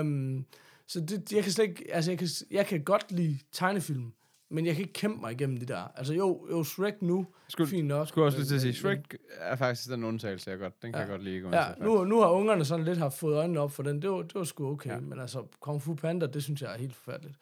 Um, 0.00 0.44
så 0.86 1.00
det, 1.00 1.32
jeg 1.32 1.42
kan 1.42 1.52
slet 1.52 1.68
ikke, 1.68 1.84
altså 1.94 2.10
jeg 2.10 2.18
kan, 2.18 2.28
jeg 2.50 2.66
kan 2.66 2.84
godt 2.84 3.12
lide 3.12 3.38
tegnefilm, 3.52 4.12
men 4.50 4.66
jeg 4.66 4.74
kan 4.74 4.82
ikke 4.82 4.92
kæmpe 4.92 5.20
mig 5.20 5.32
igennem 5.32 5.56
det 5.56 5.68
der. 5.68 5.92
Altså 5.96 6.14
jo, 6.14 6.46
jo 6.50 6.64
Shrek 6.64 7.02
nu, 7.02 7.26
Skulle- 7.48 7.70
fint 7.70 7.88
nok. 7.88 8.08
Skulle 8.08 8.24
også 8.26 8.38
lige 8.38 8.46
til 8.48 8.54
at 8.54 8.60
sige, 8.60 8.74
Shrek 8.74 9.14
er 9.38 9.56
faktisk 9.56 9.88
den 9.88 10.04
undtagelse, 10.04 10.50
jeg 10.50 10.58
godt. 10.58 10.82
Den 10.82 10.92
kan 10.92 10.98
Ja. 10.98 11.00
jeg 11.00 11.08
godt 11.08 11.22
lide. 11.24 11.48
Ja, 11.58 11.72
til, 11.74 11.82
nu, 11.84 12.04
nu 12.04 12.20
har 12.20 12.28
ungerne 12.28 12.64
sådan 12.64 12.84
lidt 12.84 12.98
haft 12.98 13.18
fået 13.18 13.36
øjnene 13.36 13.60
op 13.60 13.70
for 13.72 13.82
den. 13.82 14.02
Det 14.02 14.10
var, 14.10 14.22
det 14.22 14.34
var 14.34 14.44
sgu 14.44 14.70
okay. 14.72 14.90
Ja. 14.90 15.00
Men 15.00 15.20
altså, 15.20 15.44
Kung 15.60 15.82
Fu 15.82 15.94
Panda, 15.94 16.26
det 16.26 16.42
synes 16.44 16.62
jeg 16.62 16.72
er 16.74 16.78
helt 16.78 16.94
forfærdeligt. 16.94 17.36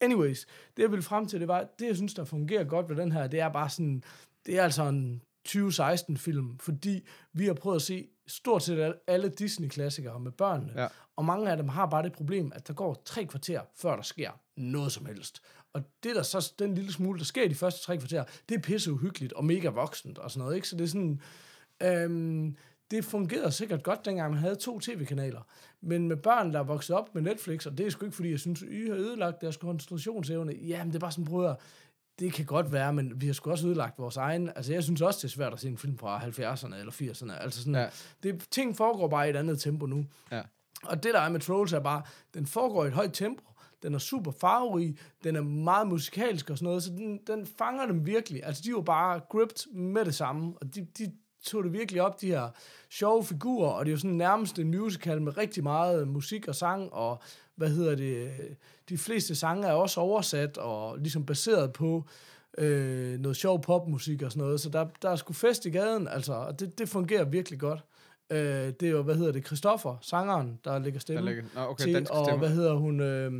Anyways, 0.00 0.46
det 0.76 0.82
jeg 0.82 0.90
ville 0.90 1.02
frem 1.02 1.26
til, 1.26 1.40
det 1.40 1.48
var, 1.48 1.66
det 1.78 1.86
jeg 1.86 1.96
synes, 1.96 2.14
der 2.14 2.24
fungerer 2.24 2.64
godt 2.64 2.88
ved 2.88 2.96
den 2.96 3.12
her, 3.12 3.26
det 3.26 3.40
er 3.40 3.48
bare 3.48 3.70
sådan, 3.70 4.02
det 4.46 4.58
er 4.58 4.62
altså 4.62 4.82
en 4.82 5.22
2016-film, 5.48 6.58
fordi 6.58 7.06
vi 7.32 7.46
har 7.46 7.54
prøvet 7.54 7.76
at 7.76 7.82
se 7.82 8.08
stort 8.26 8.62
set 8.62 8.78
al- 8.78 8.94
alle 9.06 9.28
Disney-klassikere 9.28 10.20
med 10.20 10.32
børnene. 10.32 10.72
Ja. 10.76 10.86
Og 11.16 11.24
mange 11.24 11.50
af 11.50 11.56
dem 11.56 11.68
har 11.68 11.86
bare 11.86 12.02
det 12.02 12.12
problem, 12.12 12.52
at 12.54 12.68
der 12.68 12.74
går 12.74 13.02
tre 13.04 13.24
kvarter, 13.24 13.60
før 13.76 13.96
der 13.96 14.02
sker 14.02 14.30
noget 14.56 14.92
som 14.92 15.06
helst. 15.06 15.42
Og 15.72 15.82
det 16.02 16.16
der 16.16 16.22
så, 16.22 16.52
den 16.58 16.74
lille 16.74 16.92
smule, 16.92 17.18
der 17.18 17.24
sker 17.24 17.42
i 17.42 17.48
de 17.48 17.54
første 17.54 17.82
tre 17.82 17.96
kvarter, 17.98 18.24
det 18.48 18.54
er 18.54 18.60
pisse 18.60 18.92
uhyggeligt 18.92 19.32
og 19.32 19.44
mega 19.44 19.68
voksent 19.68 20.18
og 20.18 20.30
sådan 20.30 20.40
noget, 20.44 20.56
ikke? 20.56 20.68
Så 20.68 20.76
det 20.76 20.84
er 20.84 20.88
sådan, 20.88 21.20
øhm, 21.82 22.56
det 22.90 23.04
fungerede 23.04 23.52
sikkert 23.52 23.82
godt, 23.82 24.04
dengang 24.04 24.30
man 24.32 24.40
havde 24.40 24.54
to 24.54 24.80
tv-kanaler. 24.80 25.40
Men 25.80 26.08
med 26.08 26.16
børn, 26.16 26.52
der 26.52 26.58
er 26.58 26.62
vokset 26.62 26.96
op 26.96 27.14
med 27.14 27.22
Netflix, 27.22 27.66
og 27.66 27.78
det 27.78 27.86
er 27.86 27.90
sgu 27.90 28.04
ikke, 28.04 28.16
fordi 28.16 28.30
jeg 28.30 28.38
synes, 28.40 28.62
I 28.62 28.86
har 28.88 28.94
ødelagt 28.96 29.40
deres 29.40 29.56
koncentrationsevne. 29.56 30.52
Jamen, 30.52 30.86
det 30.88 30.94
er 30.94 31.00
bare 31.00 31.12
sådan, 31.12 31.24
brødre, 31.24 31.56
det 32.18 32.32
kan 32.32 32.44
godt 32.44 32.72
være, 32.72 32.92
men 32.92 33.20
vi 33.20 33.26
har 33.26 33.32
sgu 33.32 33.50
også 33.50 33.66
ødelagt 33.66 33.98
vores 33.98 34.16
egen. 34.16 34.48
Altså, 34.56 34.72
jeg 34.72 34.84
synes 34.84 35.00
også, 35.00 35.18
det 35.18 35.24
er 35.24 35.28
svært 35.28 35.52
at 35.52 35.60
se 35.60 35.68
en 35.68 35.78
film 35.78 35.98
fra 35.98 36.18
70'erne 36.20 36.76
eller 36.76 36.92
80'erne. 36.92 37.42
Altså 37.42 37.58
sådan, 37.60 37.74
Ja. 37.74 37.80
ja. 37.80 37.88
det, 38.22 38.46
ting 38.50 38.76
foregår 38.76 39.08
bare 39.08 39.26
i 39.26 39.30
et 39.30 39.36
andet 39.36 39.60
tempo 39.60 39.86
nu. 39.86 40.06
Ja. 40.32 40.42
Og 40.84 41.02
det, 41.02 41.14
der 41.14 41.20
er 41.20 41.28
med 41.28 41.40
Trolls, 41.40 41.72
er 41.72 41.80
bare, 41.80 42.02
den 42.34 42.46
foregår 42.46 42.84
i 42.84 42.88
et 42.88 42.92
højt 42.94 43.12
tempo, 43.12 43.44
den 43.82 43.94
er 43.94 43.98
super 43.98 44.30
farverig, 44.40 44.96
den 45.24 45.36
er 45.36 45.40
meget 45.42 45.86
musikalsk 45.88 46.50
og 46.50 46.58
sådan 46.58 46.66
noget, 46.66 46.82
så 46.82 46.90
den, 46.90 47.18
den 47.26 47.46
fanger 47.58 47.86
dem 47.86 48.06
virkelig. 48.06 48.44
Altså, 48.44 48.62
de 48.66 48.74
var 48.74 48.80
bare 48.80 49.20
gripped 49.30 49.72
med 49.74 50.04
det 50.04 50.14
samme, 50.14 50.52
og 50.60 50.74
de, 50.74 50.86
de 50.98 51.12
tog 51.44 51.64
det 51.64 51.72
virkelig 51.72 52.02
op, 52.02 52.20
de 52.20 52.26
her 52.26 52.48
sjove 52.90 53.24
figurer, 53.24 53.70
og 53.70 53.84
det 53.86 53.90
er 53.90 53.94
jo 53.94 53.98
sådan 53.98 54.16
nærmest 54.16 54.58
en 54.58 54.70
musical 54.70 55.22
med 55.22 55.36
rigtig 55.38 55.62
meget 55.62 56.08
musik 56.08 56.48
og 56.48 56.54
sang, 56.54 56.92
og 56.92 57.22
hvad 57.56 57.68
hedder 57.68 57.94
det, 57.94 58.30
de 58.88 58.98
fleste 58.98 59.34
sange 59.34 59.66
er 59.66 59.72
også 59.72 60.00
oversat 60.00 60.58
og 60.58 60.98
ligesom 60.98 61.26
baseret 61.26 61.72
på 61.72 62.04
øh, 62.58 63.18
noget 63.18 63.36
sjov 63.36 63.62
popmusik 63.62 64.22
og 64.22 64.30
sådan 64.32 64.44
noget, 64.44 64.60
så 64.60 64.68
der, 64.68 64.86
der 65.02 65.10
er 65.10 65.16
sgu 65.16 65.32
fest 65.32 65.66
i 65.66 65.70
gaden, 65.70 66.08
altså, 66.08 66.32
og 66.32 66.60
det, 66.60 66.78
det 66.78 66.88
fungerer 66.88 67.24
virkelig 67.24 67.58
godt. 67.60 67.80
Øh, 68.30 68.38
det 68.80 68.82
er 68.82 68.90
jo, 68.90 69.02
hvad 69.02 69.14
hedder 69.14 69.32
det, 69.32 69.46
Christoffer, 69.46 69.96
sangeren, 70.00 70.60
der 70.64 70.78
lægger 70.78 70.92
Der 70.92 71.00
stemme 71.00 71.24
ligger, 71.24 71.42
nå, 71.54 71.60
okay, 71.60 71.84
til, 71.84 72.06
og 72.10 72.24
stemmer. 72.24 72.38
hvad 72.38 72.48
hedder 72.48 72.74
hun, 72.74 73.00
øh, 73.00 73.32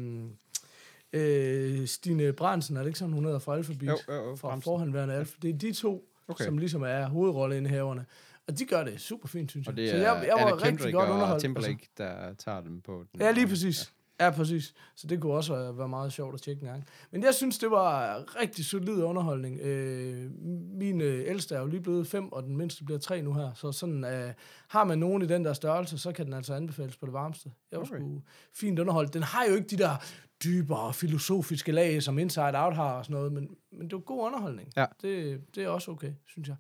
øh, 1.13 1.87
Stine 1.87 2.33
Brandsen, 2.33 2.77
er 2.77 2.81
det 2.81 2.87
ikke 2.87 2.99
sådan, 2.99 3.15
hun 3.15 3.25
hedder 3.25 3.39
fra 3.39 3.57
Alphabet? 3.57 3.87
Jo, 3.89 3.99
jo, 4.09 4.15
jo, 4.15 4.37
fra 4.37 4.49
Brandsen. 4.49 4.63
forhenværende 4.63 5.15
Alpha. 5.15 5.37
Det 5.43 5.51
er 5.51 5.59
de 5.59 5.73
to, 5.73 6.05
Okay. 6.31 6.45
som 6.45 6.59
ligesom 6.59 6.83
er 6.83 7.09
hovedrolleindhaverne. 7.09 8.07
Og 8.49 8.59
de 8.59 8.65
gør 8.65 8.85
det 8.85 9.01
super 9.01 9.29
fint, 9.29 9.51
synes 9.51 9.67
jeg. 9.67 9.73
Og 9.73 9.77
det 9.77 9.85
er 9.85 9.91
så 9.91 9.97
jeg, 9.97 10.25
jeg 10.27 10.35
var 10.35 10.41
Anna 10.41 10.55
rigtig 10.55 10.93
godt 10.93 11.09
og 11.09 11.15
underholdt. 11.15 11.33
Altså, 11.35 11.47
Timberlake, 11.47 11.89
der 11.99 12.35
tager 12.35 12.61
dem 12.61 12.81
på 12.81 13.05
den. 13.13 13.21
Ja, 13.21 13.31
lige 13.31 13.47
præcis. 13.47 13.93
Ja, 14.21 14.31
præcis. 14.31 14.75
Så 14.97 15.07
det 15.07 15.21
kunne 15.21 15.33
også 15.33 15.73
være 15.73 15.89
meget 15.89 16.13
sjovt 16.13 16.35
at 16.35 16.43
tjekke 16.43 16.63
en 16.63 16.69
gang. 16.69 16.85
Men 17.11 17.23
jeg 17.23 17.35
synes, 17.35 17.59
det 17.59 17.71
var 17.71 18.25
rigtig 18.41 18.65
solid 18.65 19.03
underholdning. 19.03 19.61
Øh, 19.61 20.31
min 20.79 21.01
øh, 21.01 21.29
ældste 21.29 21.55
er 21.55 21.61
jo 21.61 21.67
lige 21.67 21.81
blevet 21.81 22.07
fem, 22.07 22.33
og 22.33 22.43
den 22.43 22.57
mindste 22.57 22.85
bliver 22.85 22.99
tre 22.99 23.23
nu 23.23 23.35
her. 23.35 23.55
Så 23.55 23.73
sådan, 23.73 24.05
øh, 24.05 24.33
har 24.69 24.85
man 24.85 24.99
nogen 24.99 25.23
i 25.23 25.27
den 25.27 25.45
der 25.45 25.53
størrelse, 25.53 25.99
så 25.99 26.13
kan 26.13 26.27
den 26.27 26.35
altså 26.35 26.55
anbefales 26.55 26.97
på 26.97 27.07
det 27.07 27.13
varmeste. 27.13 27.51
Jeg 27.71 27.79
var 27.79 27.87
Okay. 27.87 27.97
sgu 27.97 28.23
fint 28.55 28.79
underholdt. 28.79 29.15
Den 29.15 29.23
har 29.23 29.45
jo 29.45 29.55
ikke 29.55 29.69
de 29.69 29.77
der 29.77 29.97
dybere 30.45 30.95
filosofiske 30.95 31.73
lag, 31.73 32.03
som 32.03 32.19
Inside 32.19 32.59
Out 32.59 32.75
har 32.75 32.93
og 32.93 33.05
sådan 33.05 33.15
noget, 33.15 33.33
men, 33.33 33.49
men 33.73 33.83
det 33.83 33.93
var 33.93 34.01
god 34.01 34.27
underholdning. 34.27 34.73
Ja. 34.77 34.87
Det, 35.03 35.41
det 35.55 35.65
er 35.65 35.69
også 35.69 35.91
okay, 35.91 36.13
synes 36.27 36.49
jeg. 36.49 36.57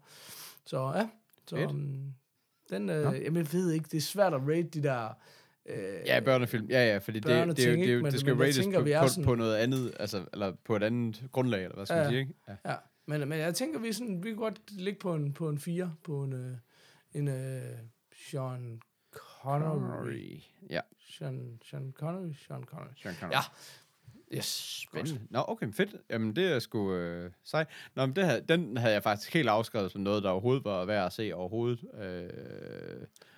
Så 0.67 0.93
ja, 0.95 1.09
Så 1.47 1.57
um, 1.57 2.15
den, 2.71 2.91
øh, 2.91 3.03
jamen, 3.25 3.37
jeg 3.37 3.53
ved 3.53 3.71
ikke, 3.71 3.89
det 3.93 3.97
er 3.97 4.01
svært 4.01 4.35
at 4.35 4.41
rate 4.49 4.63
de 4.63 4.83
der... 4.83 5.09
Øh, 5.73 6.07
Ja, 6.07 6.21
børnefilm. 6.21 6.67
Ja, 6.71 6.93
ja, 6.93 6.99
fordi 6.99 7.21
det, 7.21 7.27
det, 7.29 7.47
det, 7.57 7.57
det, 7.57 8.05
det, 8.13 8.21
skal 8.21 8.31
jeg 8.33 8.41
rates 8.41 8.57
tænker, 8.57 8.79
på, 8.79 8.85
vi 8.85 8.93
er 8.93 9.03
på, 9.03 9.09
sådan- 9.09 9.25
på 9.25 9.35
noget 9.35 9.57
andet, 9.57 9.93
altså, 10.01 10.25
eller 10.33 10.53
på 10.65 10.77
et 10.77 10.83
andet 10.83 11.23
grundlag, 11.33 11.63
eller 11.65 11.77
hvad 11.77 11.87
skal 11.87 11.97
Ja, 11.97 12.03
man 12.03 12.11
sige, 12.11 12.21
ikke? 12.21 12.35
Ja. 12.49 12.71
Ja, 12.71 12.77
men, 13.07 13.29
men 13.29 13.39
jeg 13.39 13.55
tænker, 13.55 13.81
vi, 13.81 13.93
sådan, 13.93 14.23
vi 14.25 14.29
kan 14.29 14.37
godt 14.39 14.61
ligge 14.71 15.01
på 15.01 15.15
en, 15.15 15.33
på 15.33 15.49
en 15.49 15.59
4, 15.59 15.95
på 16.05 16.23
en, 16.23 16.33
øh, 16.33 16.57
en 17.15 17.29
øh, 17.29 17.63
Sean 18.31 18.81
Connery. 19.13 20.41
Ja, 20.71 20.81
Sean, 21.11 21.59
Sean 21.65 21.93
Connery? 21.99 22.33
Sean 22.47 22.65
Connery. 22.65 22.93
Sean 23.03 23.15
Connery. 23.15 23.35
Ja. 23.37 23.41
Yes, 24.35 24.81
godt. 24.93 25.09
Spændende. 25.09 25.27
Nå, 25.31 25.45
okay, 25.49 25.67
fedt. 25.73 25.97
Jamen, 26.11 26.37
det 26.37 26.53
er 26.53 26.59
sgu 26.59 26.95
øh, 26.95 27.31
sej. 27.45 27.65
Nå, 27.97 28.07
men 28.07 28.17
det 28.17 28.27
her, 28.27 28.41
den 28.41 28.77
havde 28.77 28.95
jeg 28.95 29.03
faktisk 29.03 29.35
helt 29.35 29.49
afskrevet 29.49 29.93
som 29.93 30.01
noget, 30.01 30.23
der 30.23 30.31
overhovedet 30.31 30.65
var 30.65 30.85
værd 30.85 31.07
at 31.07 31.13
se 31.13 31.33
overhovedet. 31.35 31.81
Øh, 32.03 32.31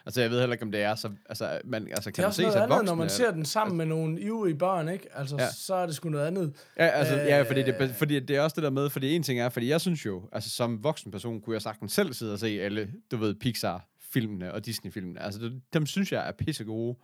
altså, 0.06 0.20
jeg 0.20 0.30
ved 0.30 0.38
heller 0.40 0.52
ikke, 0.54 0.62
om 0.62 0.72
det 0.72 0.82
er 0.82 0.94
så... 0.94 1.10
Altså, 1.28 1.60
man, 1.64 1.88
altså, 1.88 2.10
Det 2.10 2.14
kan 2.14 2.22
er 2.22 2.24
man 2.24 2.28
også 2.28 2.36
se 2.36 2.42
noget 2.42 2.52
sig 2.52 2.62
andet, 2.62 2.76
voksne? 2.76 2.86
når 2.86 2.94
man 2.94 3.08
ser 3.10 3.30
den 3.30 3.44
sammen 3.44 3.76
med 3.76 3.86
nogle 3.86 4.20
ivrige 4.20 4.54
børn, 4.58 4.88
ikke? 4.88 5.08
Altså, 5.16 5.36
Ja. 5.38 5.48
så 5.50 5.74
er 5.74 5.86
det 5.86 5.94
sgu 5.94 6.08
noget 6.08 6.26
andet. 6.26 6.54
Ja, 6.78 6.86
altså, 6.86 7.14
øh, 7.20 7.26
ja, 7.26 7.42
fordi 7.42 7.62
det, 7.62 7.90
fordi 7.94 8.20
det 8.20 8.36
er 8.36 8.40
også 8.40 8.54
det 8.54 8.62
der 8.62 8.70
med, 8.70 8.90
fordi 8.90 9.12
en 9.16 9.22
ting 9.22 9.40
er, 9.40 9.48
fordi 9.48 9.68
jeg 9.68 9.80
synes 9.80 10.06
jo, 10.06 10.28
altså 10.32 10.50
som 10.50 10.84
voksen 10.84 11.10
person, 11.10 11.40
kunne 11.40 11.54
jeg 11.54 11.62
sagtens 11.62 11.92
selv 11.92 12.12
sidde 12.12 12.32
og 12.32 12.38
se 12.38 12.46
alle, 12.62 12.92
du 13.10 13.16
ved, 13.16 13.34
Pixar-filmene 13.34 14.52
og 14.54 14.66
Disney-filmene. 14.66 15.22
Altså, 15.22 15.40
det, 15.40 15.62
dem 15.72 15.86
synes 15.86 16.12
jeg 16.12 16.28
er 16.28 16.32
pissegode, 16.32 16.96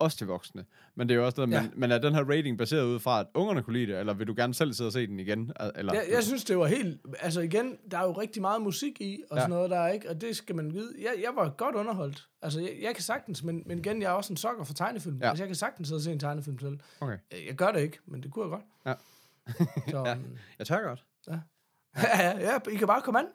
også 0.00 0.18
til 0.18 0.26
voksne. 0.26 0.64
Men 0.94 1.08
det 1.08 1.14
er 1.14 1.18
jo 1.18 1.26
også 1.26 1.46
det, 1.46 1.52
Ja. 1.52 1.62
men, 1.62 1.70
men 1.76 1.90
er 1.90 1.98
den 1.98 2.14
her 2.14 2.24
rating 2.24 2.58
baseret 2.58 2.84
ud 2.84 2.98
fra, 3.00 3.20
at 3.20 3.26
ungerne 3.34 3.62
kunne 3.62 3.72
lide 3.78 3.92
det, 3.92 4.00
eller 4.00 4.14
vil 4.14 4.26
du 4.26 4.34
gerne 4.36 4.54
selv 4.54 4.72
sidde 4.72 4.88
og 4.88 4.92
se 4.92 5.06
den 5.06 5.20
igen? 5.20 5.52
Eller, 5.74 5.94
Jeg, 5.94 6.04
jeg 6.12 6.22
synes, 6.24 6.44
det 6.44 6.58
var 6.58 6.66
helt... 6.66 7.00
Altså 7.20 7.40
igen, 7.40 7.76
der 7.90 7.98
er 7.98 8.02
jo 8.04 8.12
rigtig 8.12 8.42
meget 8.42 8.62
musik 8.62 9.00
i, 9.00 9.22
og 9.30 9.36
Ja. 9.36 9.40
sådan 9.42 9.50
noget 9.50 9.70
der, 9.70 9.86
ikke? 9.88 10.10
Og 10.10 10.20
det 10.20 10.36
skal 10.36 10.56
man 10.56 10.74
vide. 10.74 10.94
Jeg, 10.98 11.14
jeg 11.22 11.30
var 11.36 11.48
godt 11.48 11.74
underholdt. 11.74 12.28
Altså, 12.42 12.60
jeg, 12.60 12.76
jeg 12.82 12.94
kan 12.94 13.02
sagtens, 13.02 13.42
men, 13.42 13.62
men 13.66 13.78
igen, 13.78 14.02
jeg 14.02 14.08
er 14.08 14.12
også 14.14 14.32
en 14.32 14.36
sokker 14.36 14.64
for 14.64 14.74
tegnefilm. 14.74 15.16
Ja. 15.16 15.24
Ja. 15.24 15.30
Altså, 15.30 15.42
jeg 15.44 15.48
kan 15.48 15.56
sagtens 15.56 15.88
sidde 15.88 15.98
og 15.98 16.02
se 16.02 16.12
en 16.12 16.18
tegnefilm 16.18 16.58
til. 16.58 16.80
Okay. 17.00 17.18
Jeg 17.46 17.54
gør 17.56 17.70
det 17.72 17.80
ikke, 17.80 17.98
men 18.06 18.22
det 18.22 18.30
kunne 18.32 18.44
jeg 18.44 18.50
godt. 18.50 18.64
Ja. 18.86 18.94
Så, 19.90 19.96
Ja. 20.06 20.08
ja. 20.08 20.16
Jeg 20.58 20.66
tør 20.66 20.82
godt. 20.88 21.04
ja, 21.28 21.38
ja, 22.18 22.38
ja, 22.40 22.58
I 22.72 22.76
kan 22.76 22.86
bare 22.86 23.00
komme 23.02 23.18
an. 23.20 23.26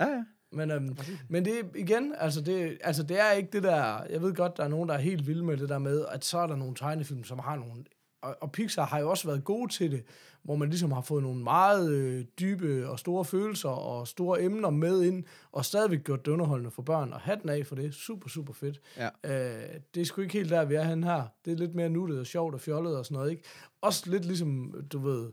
Ja, 0.00 0.06
ja. 0.06 0.24
Men, 0.52 0.70
øhm, 0.70 0.96
men 1.28 1.44
det 1.44 1.54
igen, 1.74 2.14
altså 2.18 2.40
det, 2.40 2.78
altså 2.80 3.02
det 3.02 3.20
er 3.20 3.32
ikke 3.32 3.48
det 3.52 3.62
der, 3.62 4.04
jeg 4.10 4.22
ved 4.22 4.34
godt, 4.34 4.56
der 4.56 4.64
er 4.64 4.68
nogen, 4.68 4.88
der 4.88 4.94
er 4.94 4.98
helt 4.98 5.26
vilde 5.26 5.44
med 5.44 5.56
det 5.56 5.68
der 5.68 5.78
med, 5.78 6.04
at 6.10 6.24
så 6.24 6.38
er 6.38 6.46
der 6.46 6.56
nogle 6.56 6.74
tegnefilm, 6.74 7.24
som 7.24 7.38
har 7.38 7.56
nogle, 7.56 7.84
og, 8.22 8.36
og 8.40 8.52
Pixar 8.52 8.84
har 8.84 8.98
jo 8.98 9.10
også 9.10 9.28
været 9.28 9.44
gode 9.44 9.72
til 9.72 9.90
det, 9.90 10.04
hvor 10.42 10.56
man 10.56 10.68
ligesom 10.68 10.92
har 10.92 11.00
fået 11.00 11.22
nogle 11.22 11.42
meget 11.42 11.90
øh, 11.90 12.24
dybe 12.40 12.88
og 12.88 12.98
store 12.98 13.24
følelser 13.24 13.68
og 13.68 14.08
store 14.08 14.42
emner 14.42 14.70
med 14.70 15.02
ind, 15.02 15.24
og 15.52 15.64
stadigvæk 15.64 16.04
gjort 16.04 16.26
det 16.26 16.32
underholdende 16.32 16.70
for 16.70 16.82
børn, 16.82 17.12
og 17.12 17.20
hatten 17.20 17.48
af 17.48 17.66
for 17.66 17.74
det, 17.74 17.94
super, 17.94 18.28
super 18.28 18.52
fedt. 18.52 18.80
Ja. 18.96 19.08
Øh, 19.24 19.80
det 19.94 20.00
er 20.00 20.04
sgu 20.04 20.20
ikke 20.20 20.32
helt 20.32 20.50
der, 20.50 20.64
vi 20.64 20.74
er 20.74 20.84
henne 20.84 21.06
her. 21.06 21.24
Det 21.44 21.52
er 21.52 21.56
lidt 21.56 21.74
mere 21.74 21.88
nuttet 21.88 22.20
og 22.20 22.26
sjovt 22.26 22.54
og 22.54 22.60
fjollet 22.60 22.96
og 22.96 23.04
sådan 23.04 23.14
noget, 23.14 23.30
ikke? 23.30 23.42
Også 23.80 24.10
lidt 24.10 24.24
ligesom, 24.24 24.74
du 24.92 24.98
ved, 24.98 25.32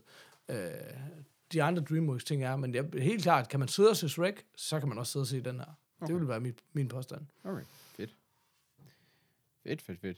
øh, 0.50 0.58
de 1.54 1.64
andre 1.64 1.84
DreamWorks 1.84 2.24
ting 2.24 2.44
er, 2.44 2.56
men 2.56 2.76
jeg, 2.76 2.86
helt 2.94 3.24
klart, 3.24 3.50
kan 3.50 3.60
man 3.60 3.68
sidde 3.70 3.90
og 3.90 3.98
se 3.98 4.10
Shrek, 4.10 4.46
så 4.58 4.80
kan 4.80 4.90
man 4.90 4.98
også 4.98 5.12
sidde 5.12 5.24
og 5.24 5.28
se 5.28 5.42
den 5.42 5.56
her. 5.60 5.66
Okay. 6.02 6.14
Det 6.14 6.20
vil 6.22 6.28
være 6.30 6.40
min, 6.40 6.54
min 6.74 6.88
påstand. 6.88 7.22
Okay, 7.44 7.64
fedt. 7.98 8.10
Fedt, 9.68 9.82
fedt, 9.82 10.02
fedt. 10.02 10.18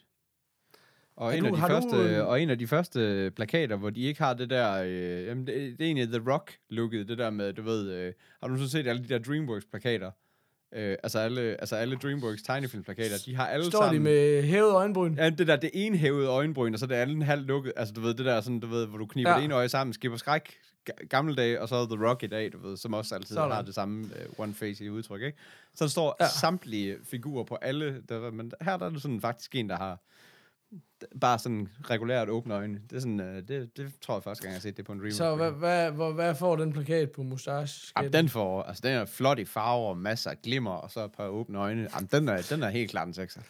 Og 1.15 1.33
Er 1.33 1.37
en, 1.37 1.43
du- 1.43 1.47
af 1.47 1.53
de 1.53 1.59
har 1.59 1.67
du, 1.67 1.73
første, 1.73 1.97
øh, 2.15 2.27
og 2.27 2.41
en 2.41 2.49
af 2.49 2.57
de 2.59 2.67
første 2.67 3.31
plakater, 3.35 3.75
hvor 3.75 3.89
de 3.89 4.01
ikke 4.01 4.21
har 4.21 4.33
det 4.33 4.49
der, 4.49 4.83
øh, 4.83 5.25
jamen 5.25 5.47
det, 5.47 5.55
det 5.55 5.81
er 5.81 5.85
egentlig 5.85 6.07
The 6.07 6.31
Rock-looket, 6.33 7.07
det 7.07 7.17
der 7.17 7.29
med, 7.29 7.53
du 7.53 7.61
ved, 7.61 7.91
øh, 7.91 8.13
har 8.41 8.47
du 8.47 8.57
så 8.57 8.69
set 8.69 8.87
alle 8.87 9.03
de 9.03 9.07
der 9.07 9.19
DreamWorks-plakater? 9.19 10.11
Øh, 10.73 10.97
altså, 11.03 11.19
alle, 11.19 11.41
altså 11.41 11.75
alle 11.75 11.95
DreamWorks 11.95 12.43
tegnefilmplakater, 12.43 13.15
de 13.25 13.35
har 13.35 13.47
alle 13.47 13.65
Står 13.65 13.79
de 13.79 13.85
sammen... 13.85 14.03
med 14.03 14.43
hævet 14.43 14.71
øjenbryn? 14.71 15.15
Ja, 15.15 15.29
det 15.29 15.47
der, 15.47 15.55
det 15.55 15.69
ene 15.73 15.97
hævede 15.97 16.27
øjenbryn, 16.27 16.73
og 16.73 16.79
så 16.79 16.85
det 16.85 16.95
andet 16.95 17.23
halvt 17.23 17.47
lukket. 17.47 17.73
Altså, 17.75 17.93
du 17.93 18.01
ved, 18.01 18.13
det 18.13 18.25
der 18.25 18.41
sådan, 18.41 18.59
du 18.59 18.67
ved, 18.67 18.85
hvor 18.87 18.97
du 18.97 19.05
kniber 19.05 19.29
ja. 19.29 19.35
Det 19.37 19.43
ene 19.43 19.53
øje 19.53 19.69
sammen, 19.69 19.93
skipper 19.93 20.17
skræk, 20.17 20.57
gamle 21.09 21.35
dage, 21.35 21.61
og 21.61 21.69
så 21.69 21.85
The 21.85 22.05
Rock 22.07 22.23
i 22.23 22.27
dag, 22.27 22.53
du 22.53 22.57
ved, 22.67 22.77
som 22.77 22.93
også 22.93 23.15
altid 23.15 23.35
Sådan. 23.35 23.51
har 23.51 23.61
det 23.61 23.75
samme 23.75 24.03
uh, 24.03 24.39
one 24.43 24.53
face 24.53 24.85
i 24.85 24.89
udtryk, 24.89 25.21
ikke? 25.21 25.37
Så 25.75 25.83
der 25.83 25.89
står 25.89 26.15
ja. 26.19 26.27
Samtlige 26.27 26.97
figurer 27.03 27.43
på 27.43 27.55
alle, 27.55 28.01
der, 28.09 28.31
men 28.31 28.51
her 28.61 28.77
der 28.77 28.85
er 28.85 28.89
det 28.89 29.01
sådan 29.01 29.21
faktisk 29.21 29.55
en, 29.55 29.69
der 29.69 29.77
har 29.77 29.99
bare 31.21 31.39
sådan 31.39 31.69
regulært 31.83 32.29
åbne 32.29 32.53
øjne. 32.53 32.81
Det 32.89 32.95
er 32.95 32.99
sådan, 32.99 33.19
uh, 33.19 33.25
det, 33.47 33.77
det 33.77 33.91
tror 34.01 34.15
jeg 34.15 34.23
første 34.23 34.43
gang, 34.43 34.51
jeg 34.51 34.55
har 34.57 34.61
set 34.61 34.77
det 34.77 34.85
på 34.85 34.91
en 34.91 34.97
Dreamworks. 34.99 35.15
Så 35.17 35.35
hvad, 35.35 35.51
hvad, 35.51 35.91
hvad, 35.91 36.13
hvad 36.13 36.35
får 36.35 36.55
den 36.55 36.73
plakat 36.73 37.11
på 37.11 37.23
mustache? 37.23 37.93
Jamen, 37.97 38.13
den 38.13 38.29
får, 38.29 38.63
altså 38.63 38.81
den 38.87 38.91
er 38.93 39.05
flot 39.05 39.39
i 39.39 39.45
farver, 39.45 39.93
masser 39.93 40.29
af 40.31 40.41
glimmer, 40.43 40.71
og 40.71 40.91
så 40.91 41.05
et 41.05 41.11
par 41.11 41.27
åbne 41.27 41.57
øjne. 41.59 41.87
Jamen, 41.95 42.09
den 42.11 42.29
er, 42.29 42.41
den 42.49 42.63
er 42.63 42.69
helt 42.69 42.91
klart 42.91 43.07
en 43.07 43.13
sekser. 43.13 43.41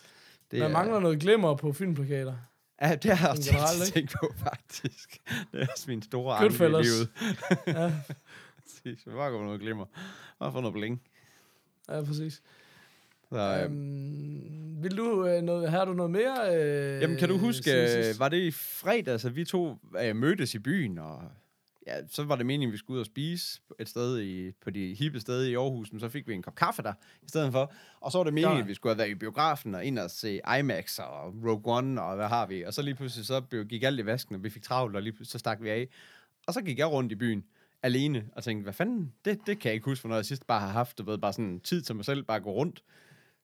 Det 0.51 0.59
er- 0.61 0.67
mangler 0.67 0.99
noget 0.99 1.19
glimmer 1.19 1.55
på 1.55 1.73
filmplakater. 1.73 2.33
Ja, 2.81 2.95
det 2.95 3.17
har 3.17 3.27
jeg 3.27 3.37
også 3.37 3.51
Generelt, 3.51 3.93
tænkt, 3.93 4.11
på, 4.21 4.33
faktisk. 4.37 5.21
Det 5.51 5.61
er 5.61 5.67
også 5.71 5.85
min 5.87 6.01
store 6.01 6.35
anke 6.37 6.65
i 6.65 6.67
livet. 6.67 7.09
Ja, 7.67 7.91
Præcis, 8.63 9.03
så 9.03 9.09
bare 9.09 9.31
gå 9.31 9.43
noget 9.43 9.59
glimmer. 9.61 9.85
Bare 10.39 10.51
få 10.51 10.59
noget 10.61 10.73
bling. 10.73 11.01
ja 11.89 12.01
præcis. 12.03 12.41
Så, 13.29 13.37
øhm, 13.63 13.63
Øhm, 13.63 14.83
vil 14.83 14.97
du 14.97 15.27
øh, 15.27 15.41
noget, 15.41 15.69
har 15.71 15.85
du 15.85 15.93
noget 15.93 16.11
mere? 16.11 16.55
Øh, 16.55 17.01
jamen, 17.01 17.17
kan 17.17 17.29
du 17.29 17.37
huske, 17.37 17.71
øh, 18.07 18.19
var 18.19 18.29
det 18.29 18.37
i 18.37 18.51
fredags, 18.51 19.25
at 19.25 19.35
vi 19.35 19.45
to 19.45 19.77
øh, 20.01 20.15
mødtes 20.15 20.53
i 20.55 20.59
byen, 20.59 20.97
og 20.97 21.23
ja, 21.87 22.07
så 22.07 22.23
var 22.23 22.35
det 22.35 22.45
meningen, 22.45 22.69
at 22.69 22.73
vi 22.73 22.77
skulle 22.77 22.95
ud 22.95 22.99
og 22.99 23.05
spise 23.05 23.61
et 23.79 23.89
sted 23.89 24.21
i, 24.21 24.51
på 24.51 24.69
de 24.69 24.93
hippe 24.93 25.19
steder 25.19 25.49
i 25.49 25.53
Aarhus, 25.55 25.91
men 25.91 25.99
så 25.99 26.09
fik 26.09 26.27
vi 26.27 26.33
en 26.33 26.41
kop 26.41 26.55
kaffe 26.55 26.81
der 26.83 26.93
i 27.23 27.27
stedet 27.27 27.51
for. 27.51 27.73
Og 27.99 28.11
så 28.11 28.17
var 28.17 28.23
det 28.23 28.33
meningen, 28.33 28.57
Ja. 28.57 28.61
at 28.63 28.67
vi 28.67 28.73
skulle 28.73 28.93
have 28.93 28.97
været 28.97 29.09
i 29.09 29.15
biografen 29.15 29.75
og 29.75 29.85
ind 29.85 29.99
og 29.99 30.11
se 30.11 30.39
IMAX 30.59 30.99
og 30.99 31.33
Rogue 31.45 31.77
One, 31.77 32.01
og 32.01 32.15
hvad 32.15 32.27
har 32.27 32.45
vi. 32.47 32.61
Og 32.63 32.73
så 32.73 32.81
lige 32.81 32.95
pludselig 32.95 33.25
så 33.25 33.41
blev- 33.41 33.65
gik 33.65 33.83
alt 33.83 33.99
i 33.99 34.05
vasken, 34.05 34.35
og 34.35 34.43
vi 34.43 34.49
fik 34.49 34.63
travlt, 34.63 34.95
og 34.95 35.01
lige 35.01 35.15
så 35.23 35.39
stak 35.39 35.61
vi 35.61 35.69
af. 35.69 35.87
Og 36.47 36.53
så 36.53 36.61
gik 36.61 36.79
jeg 36.79 36.87
rundt 36.87 37.11
i 37.11 37.15
byen 37.15 37.43
alene 37.83 38.25
og 38.35 38.43
tænkte, 38.43 38.63
hvad 38.63 38.73
fanden, 38.73 39.13
det, 39.25 39.39
det 39.45 39.59
kan 39.59 39.69
jeg 39.69 39.73
ikke 39.73 39.85
huske, 39.85 40.01
for 40.01 40.07
når 40.09 40.15
jeg 40.15 40.25
sidst 40.25 40.47
bare 40.47 40.59
har 40.59 40.67
haft, 40.71 40.97
du 40.97 41.03
ved, 41.03 41.17
bare 41.17 41.33
sådan 41.33 41.59
tid 41.59 41.81
til 41.81 41.95
mig 41.95 42.05
selv, 42.05 42.23
bare 42.23 42.39
gå 42.39 42.51
rundt. 42.51 42.83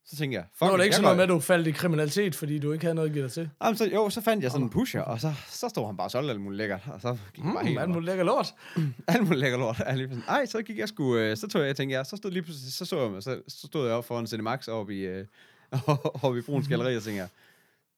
Så 0.09 0.15
tænkte 0.15 0.35
jeg, 0.35 0.45
fuck 0.53 0.71
it, 0.71 0.73
det 0.73 0.83
ikke 0.83 0.85
jeg 0.85 0.93
sådan 0.93 1.03
noget 1.03 1.17
med, 1.17 1.23
at 1.23 1.29
du 1.29 1.39
faldt 1.39 1.67
i 1.67 1.71
kriminalitet, 1.71 2.35
fordi 2.35 2.59
du 2.59 2.71
ikke 2.71 2.85
havde 2.85 2.95
noget 2.95 3.09
at 3.09 3.13
give 3.13 3.23
dig 3.23 3.31
til. 3.31 3.49
Jamen, 3.63 3.77
så, 3.77 3.85
jo, 3.85 4.09
så 4.09 4.21
fandt 4.21 4.43
jeg 4.43 4.51
sådan 4.51 4.65
en 4.65 4.69
pusher, 4.69 5.01
og 5.01 5.21
så, 5.21 5.33
så 5.47 5.69
stod 5.69 5.85
han 5.85 5.97
bare 5.97 6.07
og 6.07 6.11
solgte 6.11 6.31
alt 6.31 6.41
muligt 6.41 6.57
lækkert, 6.57 6.81
og 6.93 7.01
så 7.01 7.17
gik 7.33 7.45
jeg 7.45 7.53
bare 7.53 7.63
Mm, 7.63 7.67
helt 7.67 7.79
alt 7.79 7.89
muligt 7.89 8.05
lækker 8.05 8.23
lort. 8.23 8.53
alt 9.07 9.23
muligt 9.23 9.39
lækker 9.39 9.57
lort. 9.57 9.81
Lige 9.95 10.07
præcis. 10.07 10.23
Ej, 10.27 10.45
så 10.45 10.61
gik 10.61 10.77
jeg 10.77 10.87
sgu, 10.87 11.17
øh, 11.17 11.37
så 11.37 11.47
tog 11.47 11.61
jeg, 11.61 11.67
jeg 11.67 11.75
tænkte, 11.75 11.97
ja, 11.97 12.03
så 12.03 12.17
stod 12.17 12.31
lige 12.31 12.43
pludselig, 12.43 12.73
så 12.73 12.85
så 12.85 13.01
jeg 13.01 13.11
mig, 13.11 13.23
så, 13.23 13.41
så 13.47 13.67
stod 13.67 13.87
jeg 13.87 13.95
op 13.95 14.05
foran 14.05 14.27
Cinemax 14.27 14.67
oppe 14.67 14.95
i, 14.95 14.99
øh, 14.99 15.25
oppe 16.23 16.39
i 16.39 16.41
Bruns 16.41 16.67
Galeri, 16.67 16.95
og 16.95 17.03
tænkte 17.03 17.19
jeg, 17.21 17.29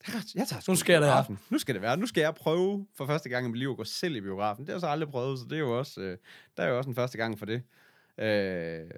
jeg, 0.08 0.22
jeg 0.36 0.48
tager 0.48 0.62
Nu 0.68 0.76
skal 0.76 1.02
det. 1.02 1.38
Nu 1.50 1.60
skal 1.60 1.76
det 1.76 1.82
være. 1.82 1.98
Nu 1.98 2.08
skal 2.08 2.22
jeg 2.22 2.36
prøve 2.36 2.86
for 2.98 3.06
første 3.06 3.30
gang 3.30 3.46
i 3.46 3.50
mit 3.50 3.60
liv 3.60 3.70
at 3.70 3.78
gå 3.78 3.84
selv 3.84 4.16
i 4.16 4.22
biografen. 4.22 4.64
Det 4.66 4.70
har 4.70 4.76
jeg 4.76 4.82
så 4.82 4.88
aldrig 4.88 5.10
prøvet, 5.10 5.40
så 5.40 5.46
det 5.46 5.56
er 5.56 5.60
jo 5.60 5.78
også, 5.80 6.02
øh, 6.02 6.18
der 6.58 6.64
er 6.64 6.70
jo 6.70 6.78
også 6.78 6.90
en 6.90 6.96
første 6.96 7.18
gang 7.18 7.40
for 7.40 7.46
det. 7.46 7.62
Øh, 8.20 8.90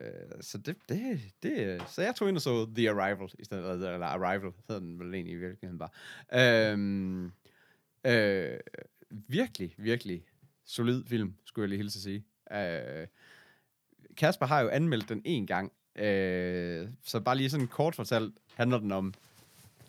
så 0.42 0.58
det, 0.58 0.76
det, 0.90 1.22
det, 1.44 1.82
så 1.88 2.02
jeg 2.02 2.16
tog 2.16 2.30
ind 2.30 2.38
og 2.38 2.42
så 2.42 2.68
The 2.76 2.90
Arrival, 2.90 3.30
i 3.40 3.44
stedet, 3.44 3.72
eller, 3.72 3.94
eller 3.94 4.08
Arrival, 4.08 4.52
hedder 4.68 4.82
den 4.82 5.00
vel 5.00 5.14
egentlig 5.14 5.34
i 5.34 5.38
virkeligheden 5.38 5.80
bare. 5.80 6.72
Øhm, 6.72 7.32
øh, 8.06 8.60
virkelig, 9.12 9.76
virkelig 9.78 10.24
solid 10.66 11.04
film, 11.06 11.34
skulle 11.46 11.64
jeg 11.64 11.70
lige 11.70 11.78
hilse 11.78 11.98
at 11.98 12.04
sige. 12.04 12.24
Øh, 12.52 13.08
Kasper 14.18 14.46
har 14.46 14.62
jo 14.62 14.70
anmeldt 14.70 15.10
den 15.10 15.22
en 15.26 15.48
gang, 15.48 15.72
øh, 15.96 16.88
så 17.04 17.20
bare 17.20 17.38
lige 17.38 17.50
sådan 17.50 17.68
kort 17.68 17.96
fortalt 17.96 18.34
handler 18.54 18.80
den 18.80 18.92
om 18.92 19.14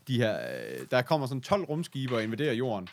de 0.09 0.17
her, 0.17 0.39
øh, 0.41 0.87
der 0.91 1.03
kommer 1.03 1.27
sådan 1.27 1.41
12 1.41 1.65
rumskibe 1.65 2.15
og 2.15 2.23
invaderer 2.23 2.53
jorden, 2.53 2.89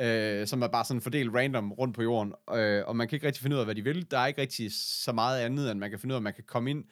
øh, 0.00 0.46
som 0.46 0.62
er 0.62 0.68
bare 0.68 0.84
sådan 0.84 1.00
fordelt 1.00 1.34
random 1.34 1.72
rundt 1.72 1.94
på 1.94 2.02
jorden, 2.02 2.34
øh, 2.54 2.82
og 2.86 2.96
man 2.96 3.08
kan 3.08 3.16
ikke 3.16 3.26
rigtig 3.26 3.42
finde 3.42 3.56
ud 3.56 3.60
af, 3.60 3.66
hvad 3.66 3.74
de 3.74 3.84
vil. 3.84 4.10
Der 4.10 4.18
er 4.18 4.26
ikke 4.26 4.40
rigtig 4.40 4.72
så 4.74 5.12
meget 5.12 5.40
andet, 5.40 5.70
end 5.70 5.78
man 5.78 5.90
kan 5.90 5.98
finde 5.98 6.12
ud 6.12 6.16
af, 6.16 6.18
at 6.18 6.22
man 6.22 6.34
kan 6.34 6.44
komme 6.46 6.70
ind 6.70 6.84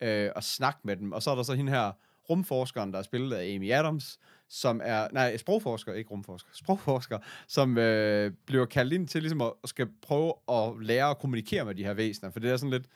øh, 0.00 0.30
og 0.36 0.44
snakke 0.44 0.80
med 0.84 0.96
dem. 0.96 1.12
Og 1.12 1.22
så 1.22 1.30
er 1.30 1.34
der 1.34 1.42
så 1.42 1.54
hende 1.54 1.72
her 1.72 1.92
rumforskeren, 2.30 2.92
der 2.92 2.98
er 2.98 3.02
spillet 3.02 3.36
af 3.36 3.54
Amy 3.54 3.72
Adams, 3.72 4.18
som 4.48 4.80
er, 4.84 5.08
nej, 5.12 5.36
sprogforsker, 5.36 5.92
ikke 5.92 6.10
rumforsker, 6.10 6.50
sprogforsker, 6.62 7.18
som 7.48 7.78
øh, 7.78 8.32
bliver 8.46 8.66
kaldt 8.66 8.92
ind 8.92 9.08
til 9.08 9.22
ligesom 9.22 9.40
at, 9.40 9.52
at 9.62 9.68
skal 9.68 9.88
prøve 10.02 10.34
at 10.48 10.72
lære 10.80 11.10
at 11.10 11.18
kommunikere 11.18 11.64
med 11.64 11.74
de 11.74 11.84
her 11.84 11.94
væsener, 11.94 12.30
for 12.30 12.40
det 12.40 12.50
er 12.50 12.56
sådan 12.56 12.70
lidt, 12.70 12.86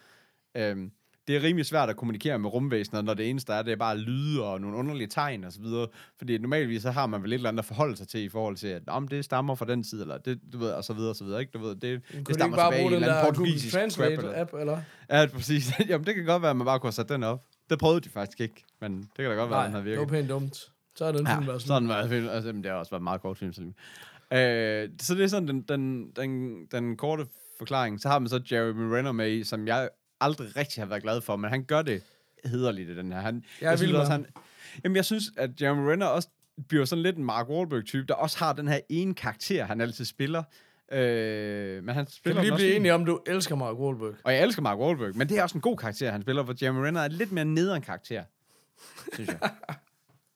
øh, 0.55 0.89
det 1.29 1.37
er 1.37 1.43
rimelig 1.43 1.67
svært 1.67 1.89
at 1.91 1.97
kommunikere 1.97 2.39
med 2.39 2.51
rumvæsener, 2.53 3.03
når 3.03 3.15
det 3.15 3.31
eneste 3.31 3.53
er, 3.53 3.63
det 3.63 3.73
er 3.73 3.77
bare 3.77 3.97
lyde 3.99 4.45
og 4.45 4.61
nogle 4.61 4.77
underlige 4.77 5.07
tegn 5.07 5.45
og 5.45 5.53
så 5.53 5.61
videre. 5.61 5.87
Fordi 6.19 6.39
normalvis 6.39 6.83
så 6.83 6.91
har 6.91 7.07
man 7.07 7.23
vel 7.23 7.33
et 7.33 7.35
eller 7.35 7.49
andet 7.49 7.59
at 7.59 7.65
forholde 7.65 7.97
sig 7.97 8.09
til 8.09 8.21
i 8.21 8.29
forhold 8.29 8.57
til, 8.57 8.67
at 8.69 8.83
om 8.87 9.09
det 9.09 9.25
stammer 9.25 9.55
fra 9.55 9.65
den 9.67 9.83
tid, 9.83 10.01
eller 10.03 10.19
det, 10.19 10.41
du 10.53 10.59
ved, 10.59 10.71
og 10.71 10.85
så 10.85 10.93
videre 10.93 11.11
og 11.11 11.17
så 11.17 11.25
videre, 11.25 11.41
ikke? 11.41 11.51
Du 11.55 11.59
ved, 11.59 11.71
det, 11.71 11.83
det 11.83 12.03
Kunne 12.13 12.25
du 12.25 12.35
stammer 12.35 12.57
tilbage 12.57 12.83
i 12.83 12.87
en 12.87 12.93
eller 12.93 13.15
anden 13.15 13.27
portugisisk 13.35 13.75
crap, 13.75 13.83
eller- 13.83 14.19
Translate-app, 14.33 14.61
eller? 14.61 14.79
Ja, 15.11 15.27
præcis. 15.35 15.73
Jamen, 15.89 16.07
det 16.07 16.15
kan 16.15 16.25
godt 16.25 16.43
være, 16.43 16.51
at 16.51 16.57
man 16.57 16.65
bare 16.65 16.79
kunne 16.81 16.89
have 16.89 16.93
sat 16.93 17.09
den 17.09 17.23
op. 17.23 17.43
Det 17.71 17.79
prøvede 17.79 18.01
de 18.01 18.09
faktisk 18.09 18.41
ikke, 18.41 18.65
men 18.81 18.99
det 18.99 19.09
kan 19.17 19.25
da 19.25 19.35
godt 19.35 19.51
være, 19.51 19.59
at 19.61 19.65
den 19.65 19.73
Nej, 19.73 19.81
havde 19.81 19.91
det 19.91 19.99
var 19.99 20.05
virket. 20.05 20.13
pænt 20.21 20.31
dumt. 20.31 20.57
Så 20.97 21.05
er 21.05 21.13
den 21.13 21.27
film 21.27 21.41
Ja, 21.41 21.47
været 21.47 21.63
sådan. 21.63 21.89
var 21.89 22.09
film. 22.09 22.29
Altså, 22.35 22.49
jamen, 22.49 22.63
det 22.65 22.71
har 22.71 22.79
også 22.79 22.91
været 22.91 23.01
en 23.01 23.05
meget 23.05 23.21
kort 23.23 23.37
film. 23.39 23.75
Øh, 24.33 24.89
så 25.01 25.15
det 25.15 25.25
er 25.25 25.27
sådan 25.27 25.49
den, 25.49 25.63
den, 25.63 26.11
den, 26.17 26.57
den 26.73 26.97
korte 26.97 27.27
forklaring. 27.59 28.01
Så 28.01 28.09
har 28.09 28.19
man 28.19 28.29
så 28.29 28.41
Jeremy 28.53 28.93
Renner 28.93 29.13
med 29.13 29.31
i, 29.33 29.45
som 29.45 29.67
jeg 29.67 29.89
aldrig 30.23 30.57
rigtig 30.57 30.83
har 30.83 30.89
været 30.89 31.03
glad 31.03 31.21
for, 31.21 31.37
men 31.37 31.51
han 31.51 31.65
gør 31.65 31.83
det 31.83 32.03
hederligt 32.45 32.91
i 32.91 32.97
den 32.97 33.13
her. 33.13 33.21
Han, 33.21 33.45
Jeg 33.61 33.71
jeg, 33.71 33.79
synes 33.79 33.93
også, 33.93 34.13
han, 34.13 34.27
jamen, 34.85 34.97
jeg 34.97 35.05
synes, 35.05 35.25
at 35.37 35.63
Jeremy 35.63 35.91
Renner 35.91 36.07
også 36.07 36.29
bliver 36.69 36.85
sådan 36.85 37.03
lidt 37.03 37.17
en 37.17 37.25
Mark 37.25 37.49
Wahlberg-type, 37.49 38.07
der 38.09 38.15
også 38.15 38.39
har 38.39 38.53
den 38.53 38.69
her 38.69 38.81
ene 38.89 39.15
karakter, 39.15 39.65
han 39.65 39.81
altid 39.81 40.05
spiller. 40.05 40.43
Øh, 40.93 41.85
men 41.85 41.95
han 41.95 42.05
Kan 42.05 42.13
spiller 42.13 42.41
vi 42.43 42.47
lige 42.47 42.55
blive 42.57 42.75
enige 42.77 42.95
om, 42.95 43.05
du 43.05 43.21
elsker 43.27 43.55
Mark 43.55 43.77
Wahlberg? 43.77 44.15
Og 44.25 44.33
jeg 44.33 44.43
elsker 44.43 44.63
Mark 44.63 44.79
Wahlberg, 44.79 45.17
men 45.17 45.29
det 45.29 45.39
er 45.39 45.43
også 45.43 45.59
en 45.59 45.63
god 45.63 45.77
karakter, 45.77 46.11
han 46.11 46.23
spiller, 46.23 46.45
for 46.45 46.55
Jeremy 46.63 46.79
Renner 46.79 47.01
er 47.01 47.09
lidt 47.09 47.33
mere 47.33 47.45
nederen 47.45 47.83
karakter, 47.83 48.25
synes 49.13 49.29
jeg. 49.29 49.39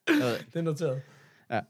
jeg 0.08 0.38
Det 0.52 0.56
er 0.56 0.62
noteret. 0.62 1.02
Ja. 1.50 1.60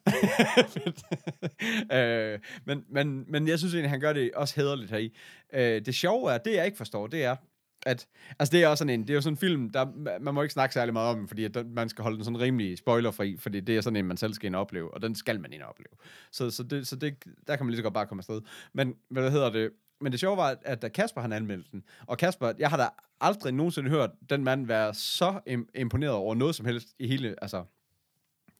øh, 2.34 2.38
men, 2.64 2.84
men, 2.88 3.24
men 3.28 3.48
jeg 3.48 3.58
synes 3.58 3.74
egentlig, 3.74 3.90
han 3.90 4.00
gør 4.00 4.12
det 4.12 4.30
også 4.34 4.54
hederligt 4.56 4.90
heri. 4.90 5.16
Øh, 5.52 5.86
det 5.86 5.94
sjove 5.94 6.32
er, 6.32 6.38
det 6.38 6.54
jeg 6.54 6.64
ikke 6.64 6.76
forstår, 6.76 7.06
det 7.06 7.24
er, 7.24 7.36
at, 7.86 8.06
altså 8.38 8.52
det 8.52 8.62
er 8.62 8.68
også 8.68 8.82
sådan 8.82 8.94
en, 8.94 9.02
det 9.02 9.10
er 9.10 9.14
jo 9.14 9.20
sådan 9.20 9.32
en 9.32 9.38
film, 9.38 9.70
der, 9.70 9.86
man 10.20 10.34
må 10.34 10.42
ikke 10.42 10.52
snakke 10.52 10.72
særlig 10.72 10.92
meget 10.92 11.16
om 11.16 11.28
fordi 11.28 11.44
at 11.44 11.54
den, 11.54 11.74
man 11.74 11.88
skal 11.88 12.02
holde 12.02 12.16
den 12.16 12.24
sådan 12.24 12.40
rimelig 12.40 12.78
spoilerfri, 12.78 13.36
fordi 13.36 13.60
det 13.60 13.76
er 13.76 13.80
sådan 13.80 13.96
en, 13.96 14.04
man 14.04 14.16
selv 14.16 14.34
skal 14.34 14.46
ind 14.46 14.54
og 14.54 14.60
opleve, 14.60 14.94
og 14.94 15.02
den 15.02 15.14
skal 15.14 15.40
man 15.40 15.52
ind 15.52 15.62
og 15.62 15.68
opleve. 15.68 15.96
Så, 16.30 16.50
så, 16.50 16.62
det, 16.62 16.86
så 16.86 16.96
det, 16.96 17.24
der 17.46 17.56
kan 17.56 17.66
man 17.66 17.70
lige 17.70 17.78
så 17.78 17.82
godt 17.82 17.94
bare 17.94 18.06
komme 18.06 18.20
afsted. 18.20 18.40
Men, 18.72 18.94
hvad 19.08 19.30
hedder 19.30 19.50
det, 19.50 19.70
men 20.00 20.12
det 20.12 20.20
sjove 20.20 20.36
var, 20.36 20.56
at 20.62 20.82
da 20.82 20.88
Kasper 20.88 21.20
han 21.20 21.32
anmeldte 21.32 21.68
den, 21.72 21.82
og 22.06 22.18
Kasper, 22.18 22.52
jeg 22.58 22.70
har 22.70 22.76
da 22.76 22.88
aldrig 23.20 23.52
nogensinde 23.52 23.90
hørt 23.90 24.10
den 24.30 24.44
mand 24.44 24.66
være 24.66 24.94
så 24.94 25.40
im- 25.48 25.70
imponeret 25.74 26.14
over 26.14 26.34
noget 26.34 26.54
som 26.54 26.66
helst 26.66 26.88
i 26.98 27.06
hele, 27.06 27.34
altså, 27.42 27.64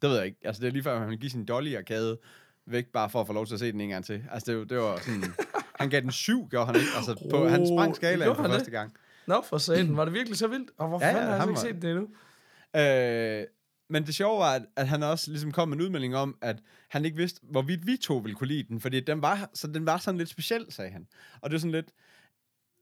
det 0.03 0.11
ved 0.11 0.17
jeg 0.17 0.27
ikke. 0.27 0.39
Altså, 0.45 0.61
det 0.61 0.69
er 0.69 0.73
lige 0.73 0.83
før, 0.83 0.99
han 0.99 1.11
vil 1.11 1.19
give 1.19 1.31
sin 1.31 1.45
dolly-arkade 1.45 2.19
væk, 2.67 2.87
bare 2.87 3.11
for 3.11 3.21
at 3.21 3.27
få 3.27 3.33
lov 3.33 3.47
til 3.47 3.55
at 3.55 3.61
se 3.61 3.73
den 3.73 3.81
en 3.81 3.89
gang 3.89 4.05
til. 4.05 4.25
Altså, 4.31 4.53
det, 4.53 4.71
det 4.71 4.79
var 4.79 4.97
sådan... 4.97 5.23
han 5.81 5.91
gav 5.91 6.01
den 6.01 6.11
syv, 6.11 6.49
gjorde 6.49 6.67
han 6.67 6.75
ikke? 6.75 6.89
Altså, 6.97 7.29
på, 7.31 7.49
han 7.49 7.67
sprang 7.67 7.97
skalaen 7.97 8.35
for 8.35 8.43
han 8.43 8.51
første 8.51 8.71
gang. 8.71 8.93
Nå, 9.27 9.43
for 9.43 9.59
satan. 9.59 9.97
Var 9.97 10.05
det 10.05 10.15
virkelig 10.15 10.39
så 10.39 10.47
vildt? 10.49 10.71
Og 10.79 10.89
hvorfor 10.89 11.07
Ja, 11.07 11.17
ja, 11.17 11.23
har 11.25 11.35
jeg 11.35 11.43
ikke 11.43 11.53
var- 11.55 11.61
set 11.61 11.83
det 11.83 11.91
endnu? 11.91 12.09
Øh, 12.77 13.47
men 13.91 14.07
det 14.07 14.15
sjove 14.15 14.39
var, 14.39 14.55
at, 14.55 14.63
at 14.77 14.89
han 14.89 15.03
også 15.03 15.31
ligesom 15.31 15.53
kom 15.53 15.69
med 15.69 15.77
en 15.77 15.83
udmelding 15.83 16.17
om, 16.17 16.37
at 16.43 16.57
han 16.89 17.05
ikke 17.05 17.17
vidste, 17.17 17.41
hvorvidt 17.43 17.87
vi 17.87 17.97
to 17.97 18.17
ville 18.17 18.35
kunne 18.35 18.49
lide 18.49 18.63
den, 18.69 18.81
fordi 18.81 19.01
den 19.01 19.23
var, 19.23 19.51
så 19.55 19.67
den 19.67 19.87
var 19.87 19.97
sådan 19.99 20.19
lidt 20.19 20.29
speciel, 20.29 20.67
sagde 20.69 20.91
han. 20.91 21.07
Og 21.41 21.51
det 21.51 21.57
er 21.57 21.61
sådan 21.61 21.73
lidt... 21.73 21.91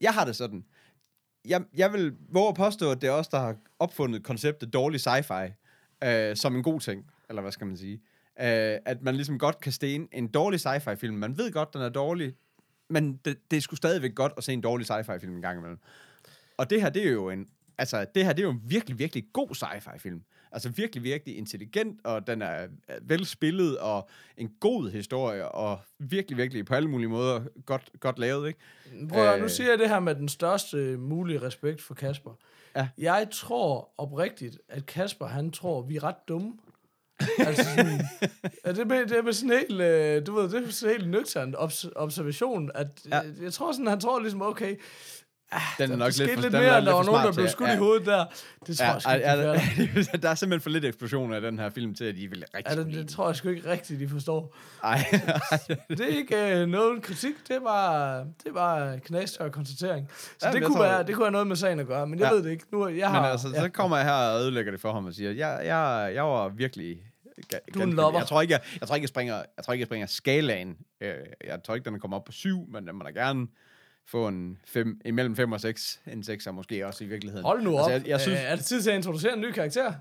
Jeg 0.01 0.13
har 0.13 0.25
det 0.25 0.35
sådan. 0.35 0.65
Jeg, 1.45 1.63
jeg 1.75 1.93
vil 1.93 2.13
våge 2.29 2.49
at 2.49 2.55
påstå, 2.55 2.91
at 2.91 3.01
det 3.01 3.07
er 3.07 3.11
os, 3.11 3.27
der 3.27 3.39
har 3.39 3.55
opfundet 3.79 4.23
konceptet 4.23 4.73
dårlig 4.73 4.99
sci-fi 5.07 5.51
øh, 6.07 6.35
som 6.35 6.55
en 6.55 6.63
god 6.63 6.79
ting, 6.79 7.05
eller 7.29 7.41
hvad 7.41 7.51
skal 7.51 7.67
man 7.67 7.77
sige. 7.77 7.93
Øh, 8.41 8.77
at 8.85 9.01
man 9.01 9.15
ligesom 9.15 9.39
godt 9.39 9.59
kan 9.59 9.71
stene 9.71 10.07
en 10.11 10.27
dårlig 10.27 10.59
sci-fi 10.67 10.93
film. 10.95 11.15
Man 11.15 11.37
ved 11.37 11.51
godt, 11.51 11.73
den 11.73 11.81
er 11.81 11.89
dårlig, 11.89 12.33
men 12.89 13.17
det, 13.25 13.37
det 13.51 13.57
er 13.57 13.61
sgu 13.61 13.75
stadigvæk 13.75 14.15
godt 14.15 14.33
at 14.37 14.43
se 14.43 14.53
en 14.53 14.61
dårlig 14.61 14.91
sci-fi 14.91 15.17
film 15.17 15.35
en 15.35 15.41
gang 15.41 15.57
imellem. 15.57 15.79
Og 16.57 16.69
det 16.69 16.81
her, 16.81 16.89
det 16.89 17.07
er 17.07 17.11
jo 17.11 17.29
en, 17.29 17.47
altså, 17.77 18.05
det 18.15 18.25
her, 18.25 18.33
det 18.33 18.39
er 18.43 18.47
jo 18.47 18.51
en 18.51 18.61
virkelig, 18.65 18.99
virkelig 18.99 19.23
god 19.33 19.49
sci-fi 19.55 19.97
film. 19.97 20.21
Altså 20.51 20.69
virkelig, 20.69 21.03
virkelig 21.03 21.37
intelligent, 21.37 21.99
og 22.03 22.27
den 22.27 22.41
er 22.41 22.67
velspillet, 23.01 23.77
og 23.77 24.09
en 24.37 24.51
god 24.59 24.89
historie, 24.91 25.47
og 25.49 25.79
virkelig, 25.99 26.37
virkelig 26.37 26.65
på 26.65 26.73
alle 26.75 26.89
mulige 26.89 27.09
måder 27.09 27.41
godt, 27.65 27.89
godt 27.99 28.19
lavet, 28.19 28.47
ikke? 28.47 28.59
Prøv 29.09 29.19
høre, 29.23 29.37
nu 29.37 29.43
Øh. 29.43 29.49
siger 29.49 29.69
jeg 29.69 29.79
det 29.79 29.89
her 29.89 29.99
med 29.99 30.15
den 30.15 30.29
største 30.29 30.77
mulige 30.97 31.41
respekt 31.41 31.81
for 31.81 31.93
Kasper. 31.93 32.31
Ja. 32.75 32.87
Jeg 32.97 33.27
tror 33.31 33.89
oprigtigt, 33.97 34.57
at 34.69 34.85
Kasper, 34.85 35.25
han 35.25 35.51
tror, 35.51 35.81
vi 35.81 35.95
er 35.95 36.03
ret 36.03 36.27
dumme. 36.27 36.53
altså 37.37 37.63
sådan, 37.63 38.01
ja, 38.65 38.71
det, 38.71 38.79
er 38.91 39.05
det 39.05 39.17
er 39.17 39.21
med 39.21 39.33
sådan 39.33 39.57
helt, 39.59 39.81
øh, 39.81 40.25
du 40.25 40.33
ved, 40.35 40.49
det 40.49 40.67
er 40.67 40.71
sådan 40.71 40.95
helt 40.95 41.09
nøgternt 41.09 41.55
obs- 41.55 41.91
observation, 41.95 42.71
at 42.75 42.87
Ja. 43.09 43.15
ja. 43.17 43.23
jeg 43.41 43.53
tror 43.53 43.71
sådan, 43.71 43.87
han 43.87 43.99
tror 43.99 44.19
ligesom, 44.19 44.41
okay, 44.41 44.75
Den 45.77 45.91
er 45.91 45.95
nok 45.95 46.17
lidt, 46.17 46.33
for, 46.33 46.41
lidt 46.41 46.51
mere, 46.53 46.63
er 46.63 46.79
der 46.81 46.93
var 46.93 47.03
nogen, 47.03 47.25
der 47.25 47.33
blev 47.33 47.47
skudt 47.47 47.69
i 47.69 47.75
hovedet 47.75 48.05
der. 48.05 48.25
Det 48.67 48.77
tror 48.77 48.85
Ja, 48.85 48.91
jeg 48.91 49.01
sgu 49.01 49.11
ikke, 49.13 49.27
ja, 49.29 49.53
de 49.53 49.87
fatter. 49.87 50.09
ja, 50.13 50.17
der 50.17 50.29
er 50.29 50.35
simpelthen 50.35 50.61
for 50.61 50.69
lidt 50.69 50.85
eksplosion 50.85 51.33
af 51.33 51.41
den 51.41 51.59
her 51.59 51.69
film 51.69 51.95
til, 51.95 52.03
at 52.05 52.15
I 52.17 52.25
vil 52.25 52.43
rigtig 52.55 52.63
Ja, 52.65 52.71
skulle 52.75 52.91
det, 52.97 53.03
det 53.05 53.09
tror 53.15 53.27
jeg 53.27 53.35
sgu 53.35 53.49
ikke 53.49 53.69
rigtigt, 53.71 53.99
de 53.99 54.09
forstår. 54.09 54.55
Ej, 54.83 55.05
Det 55.89 55.99
er 56.01 56.17
ikke 56.17 56.59
øh, 56.61 56.67
noget 56.67 57.01
kritik, 57.01 57.33
det 57.47 57.57
var, 57.61 58.17
det 58.43 58.53
var 58.53 58.97
knastør 59.05 59.49
konstatering. 59.49 60.09
Så 60.11 60.25
Ja, 60.41 60.47
ja, 60.47 60.53
det, 60.53 60.63
kunne 60.65 60.75
tror- 60.75 60.83
være, 60.83 61.03
det 61.03 61.15
kunne 61.15 61.25
have 61.25 61.31
noget 61.31 61.47
med 61.47 61.55
sagen 61.55 61.79
at 61.79 61.87
gøre, 61.87 62.07
men 62.07 62.19
jeg 62.19 62.25
Ja. 62.25 62.29
ja. 62.29 62.35
ved 62.35 62.43
det 62.43 62.51
ikke. 62.51 62.65
Nu, 62.71 62.87
jeg 62.87 63.09
har, 63.09 63.21
Men 63.21 63.31
altså, 63.31 63.47
ja. 63.53 63.61
så 63.61 63.69
kommer 63.69 63.97
jeg 63.97 64.05
her 64.05 64.13
og 64.13 64.41
ødelægger 64.41 64.71
det 64.71 64.81
for 64.81 64.93
ham 64.93 65.05
og 65.05 65.13
siger, 65.13 65.31
jeg, 65.31 65.61
jeg, 65.65 66.11
jeg 66.15 66.23
var 66.23 66.47
virkelig... 66.49 66.97
Du 67.73 67.79
er 67.79 67.83
en 67.83 67.93
lover. 67.93 68.17
Jeg 68.17 68.27
tror 68.27 68.41
ikke, 68.41 68.51
jeg, 68.51 68.61
jeg, 68.81 68.87
tror 68.87 68.95
ikke, 68.95 69.03
jeg, 69.03 69.09
springer, 69.09 69.35
jeg 69.57 69.65
tror 69.65 69.73
ikke, 69.73 69.81
jeg 69.81 69.87
springer 69.87 70.07
skalaen. 70.07 70.75
Øh, 71.01 71.13
Jeg 71.47 71.59
tror 71.65 71.75
ikke, 71.75 71.89
den 71.89 71.99
kommer 71.99 72.17
op 72.17 72.23
på 72.25 72.31
syv, 72.31 72.67
men 72.71 72.87
den 72.87 72.95
må 72.95 73.03
da 73.03 73.09
gerne 73.09 73.47
få 74.07 74.27
en 74.27 74.57
fem, 74.65 75.01
imellem 75.05 75.35
5 75.35 75.51
og 75.51 75.61
6. 75.61 76.01
En 76.07 76.23
6 76.23 76.47
er 76.47 76.51
måske 76.51 76.87
også 76.87 77.03
i 77.03 77.07
virkeligheden. 77.07 77.45
Hold 77.45 77.61
nu 77.63 77.77
op. 77.79 77.91
Altså, 77.91 77.91
jeg, 77.91 78.07
jeg 78.07 78.21
synes, 78.21 78.39
øh, 78.39 78.45
er 78.45 78.55
det 78.55 78.65
tid 78.65 78.81
til 78.81 78.89
at 78.89 78.95
introducere 78.95 79.33
en 79.33 79.41
ny 79.41 79.51
karakter? 79.51 79.93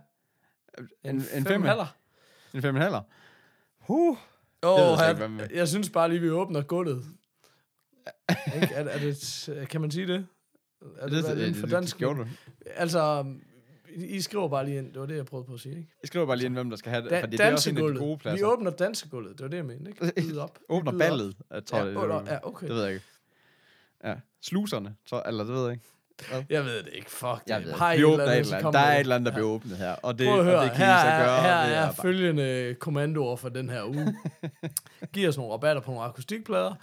en, 1.04 1.14
en 1.14 1.20
fem 1.22 1.44
fem, 1.46 1.62
halver. 1.62 1.96
en 2.54 2.62
fem 2.62 2.76
en 2.76 2.82
halver. 2.82 3.00
Huh. 3.78 4.16
Jeg 4.62 4.70
oh, 4.70 5.08
ikke, 5.08 5.18
hvad 5.18 5.28
med. 5.28 5.46
jeg 5.54 5.68
synes 5.68 5.90
bare 5.90 6.08
lige, 6.08 6.20
vi 6.20 6.30
åbner 6.30 6.62
gulvet. 6.62 7.04
Er, 8.26 8.84
er 8.84 8.98
det, 8.98 9.66
kan 9.68 9.80
man 9.80 9.90
sige 9.90 10.06
det? 10.06 10.26
Er 10.98 11.08
det, 11.08 11.24
det, 11.24 11.36
det, 11.36 11.56
for 11.56 11.66
dansk? 11.66 11.98
gjorde 11.98 12.18
du. 12.18 12.26
Altså, 12.76 13.24
I, 13.94 14.04
I 14.04 14.20
skriver 14.20 14.48
bare 14.48 14.64
lige 14.64 14.78
ind. 14.78 14.92
Det 14.92 15.00
var 15.00 15.06
det, 15.06 15.16
jeg 15.16 15.26
prøvede 15.26 15.46
på 15.46 15.54
at 15.54 15.60
sige, 15.60 15.76
ikke? 15.76 15.88
Jeg 16.02 16.06
skriver 16.08 16.26
bare 16.26 16.36
lige 16.36 16.46
ind, 16.46 16.54
hvem 16.54 16.70
der 16.70 16.76
skal 16.76 16.90
have 16.90 17.02
det, 17.02 17.10
Da, 17.10 17.20
fordi 17.22 17.36
det 17.36 17.46
er 17.46 17.52
også 17.52 17.70
en 17.70 17.76
af 17.78 17.82
de 17.92 17.98
gode 17.98 18.10
Vi 18.10 18.16
pladser. 18.20 18.46
åbner 18.46 18.70
dansegulvet. 18.70 19.32
Det 19.38 19.42
var 19.42 19.48
det, 19.48 19.56
jeg 19.56 19.64
mente, 19.64 19.90
ikke? 19.90 20.40
Op. 20.42 20.58
Vi 20.58 20.64
Åbner 20.68 20.92
byder 20.92 21.04
op. 21.04 21.08
ballet, 21.10 21.36
jeg 21.50 21.64
tror 21.64 21.78
Ja, 21.78 21.84
det, 21.86 21.94
det, 22.24 22.30
ja, 22.32 22.38
okay. 22.46 22.66
det 22.66 22.74
ved 22.76 22.84
jeg 22.84 22.92
ikke. 22.94 23.04
Ja, 24.04 24.14
sluserne, 24.42 24.94
tror, 25.10 25.22
eller 25.22 25.44
det 25.44 25.52
ved 25.54 25.62
jeg 25.64 25.72
ikke. 25.72 25.84
Jeg 26.50 26.64
ved 26.64 26.82
det 26.82 26.88
ikke. 26.92 27.10
Fuck 27.10 27.42
Jeg 27.46 27.64
ved, 27.64 27.72
Har 27.72 27.96
vi 27.96 28.04
åbner 28.04 28.24
et 28.24 28.46
så 28.46 28.56
eller 28.56 28.56
andet. 28.58 28.72
Der 28.72 28.80
med 28.80 28.88
er 28.88 28.94
et 28.94 29.00
eller 29.00 29.14
andet, 29.14 29.26
der 29.26 29.32
Ja. 29.32 29.36
bliver 29.36 29.48
åbnet 29.50 29.76
her, 29.76 29.92
og 29.92 30.18
det, 30.18 30.26
Prøv 30.26 30.34
at 30.34 30.38
og 30.40 30.44
høre, 30.44 30.64
det 30.64 30.72
kan 30.72 30.86
her, 30.86 30.96
I 30.96 31.00
så 31.00 31.06
gøre. 31.24 31.38
er, 31.38 31.42
her 31.42 31.74
er 31.76 31.84
bare- 31.86 31.94
følgende 32.02 32.74
kommandoer 32.80 33.36
for 33.36 33.48
den 33.48 33.70
her 33.70 33.84
uge. 33.84 34.16
Giv 35.12 35.28
os 35.28 35.36
nogle 35.36 35.52
rabatter 35.52 35.82
på 35.82 35.90
nogle 35.90 36.04
akustikplader, 36.06 36.74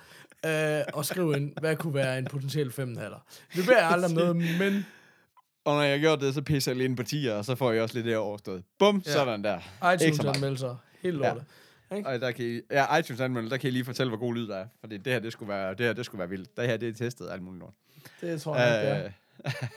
øh, 0.45 0.81
og 0.93 1.05
skriv 1.05 1.33
ind, 1.35 1.53
hvad 1.59 1.75
kunne 1.75 1.93
være 1.93 2.17
en 2.19 2.25
potentiel 2.25 2.71
5 2.71 2.97
halver. 2.97 3.19
Det 3.55 3.65
beder 3.65 3.77
jeg 3.79 3.89
aldrig 3.91 4.11
om 4.11 4.17
noget, 4.17 4.35
men 4.59 4.85
Og 5.65 5.75
når 5.75 5.81
jeg 5.83 6.01
gør 6.01 6.15
det, 6.15 6.33
så 6.33 6.41
pisser 6.41 6.71
jeg 6.71 6.77
lige 6.77 6.85
ind 6.85 6.97
på 6.97 7.03
10'er, 7.03 7.31
og 7.31 7.45
så 7.45 7.55
får 7.55 7.71
jeg 7.71 7.83
også 7.83 7.95
lidt 7.95 8.05
det 8.05 8.17
overstået. 8.17 8.63
Bum, 8.79 9.03
Ja. 9.05 9.11
sådan 9.11 9.43
der. 9.43 9.59
Så 9.81 9.91
iTunes-anmeldelser, 10.07 10.75
helt 11.01 11.21
Ja. 11.23 11.33
Ikke? 11.95 12.09
Og 12.09 12.21
der 12.21 12.31
kan 12.31 12.45
I, 12.45 12.61
ja, 12.71 12.95
iTunes 12.97 13.21
anmelder, 13.21 13.49
der 13.49 13.57
kan 13.57 13.67
I 13.67 13.71
lige 13.71 13.85
fortælle, 13.85 14.09
hvor 14.09 14.19
god 14.19 14.35
lyd 14.35 14.47
der 14.47 14.55
er. 14.57 14.67
Fordi 14.79 14.97
det 14.97 15.13
her, 15.13 15.19
det 15.19 15.31
skulle 15.33 15.49
være, 15.49 15.69
det 15.69 15.85
her, 15.85 15.93
det 15.93 16.05
skulle 16.05 16.19
være 16.19 16.29
vildt. 16.29 16.57
Det 16.57 16.67
her, 16.67 16.77
det 16.77 16.89
er 16.89 16.93
testet 16.93 17.29
alt 17.29 17.41
muligt 17.43 17.59
lort. 17.59 17.73
Det 18.21 18.41
tror 18.41 18.55
jeg 18.57 18.81
ikke, 18.81 18.91
det 18.91 19.05
er. 19.05 19.11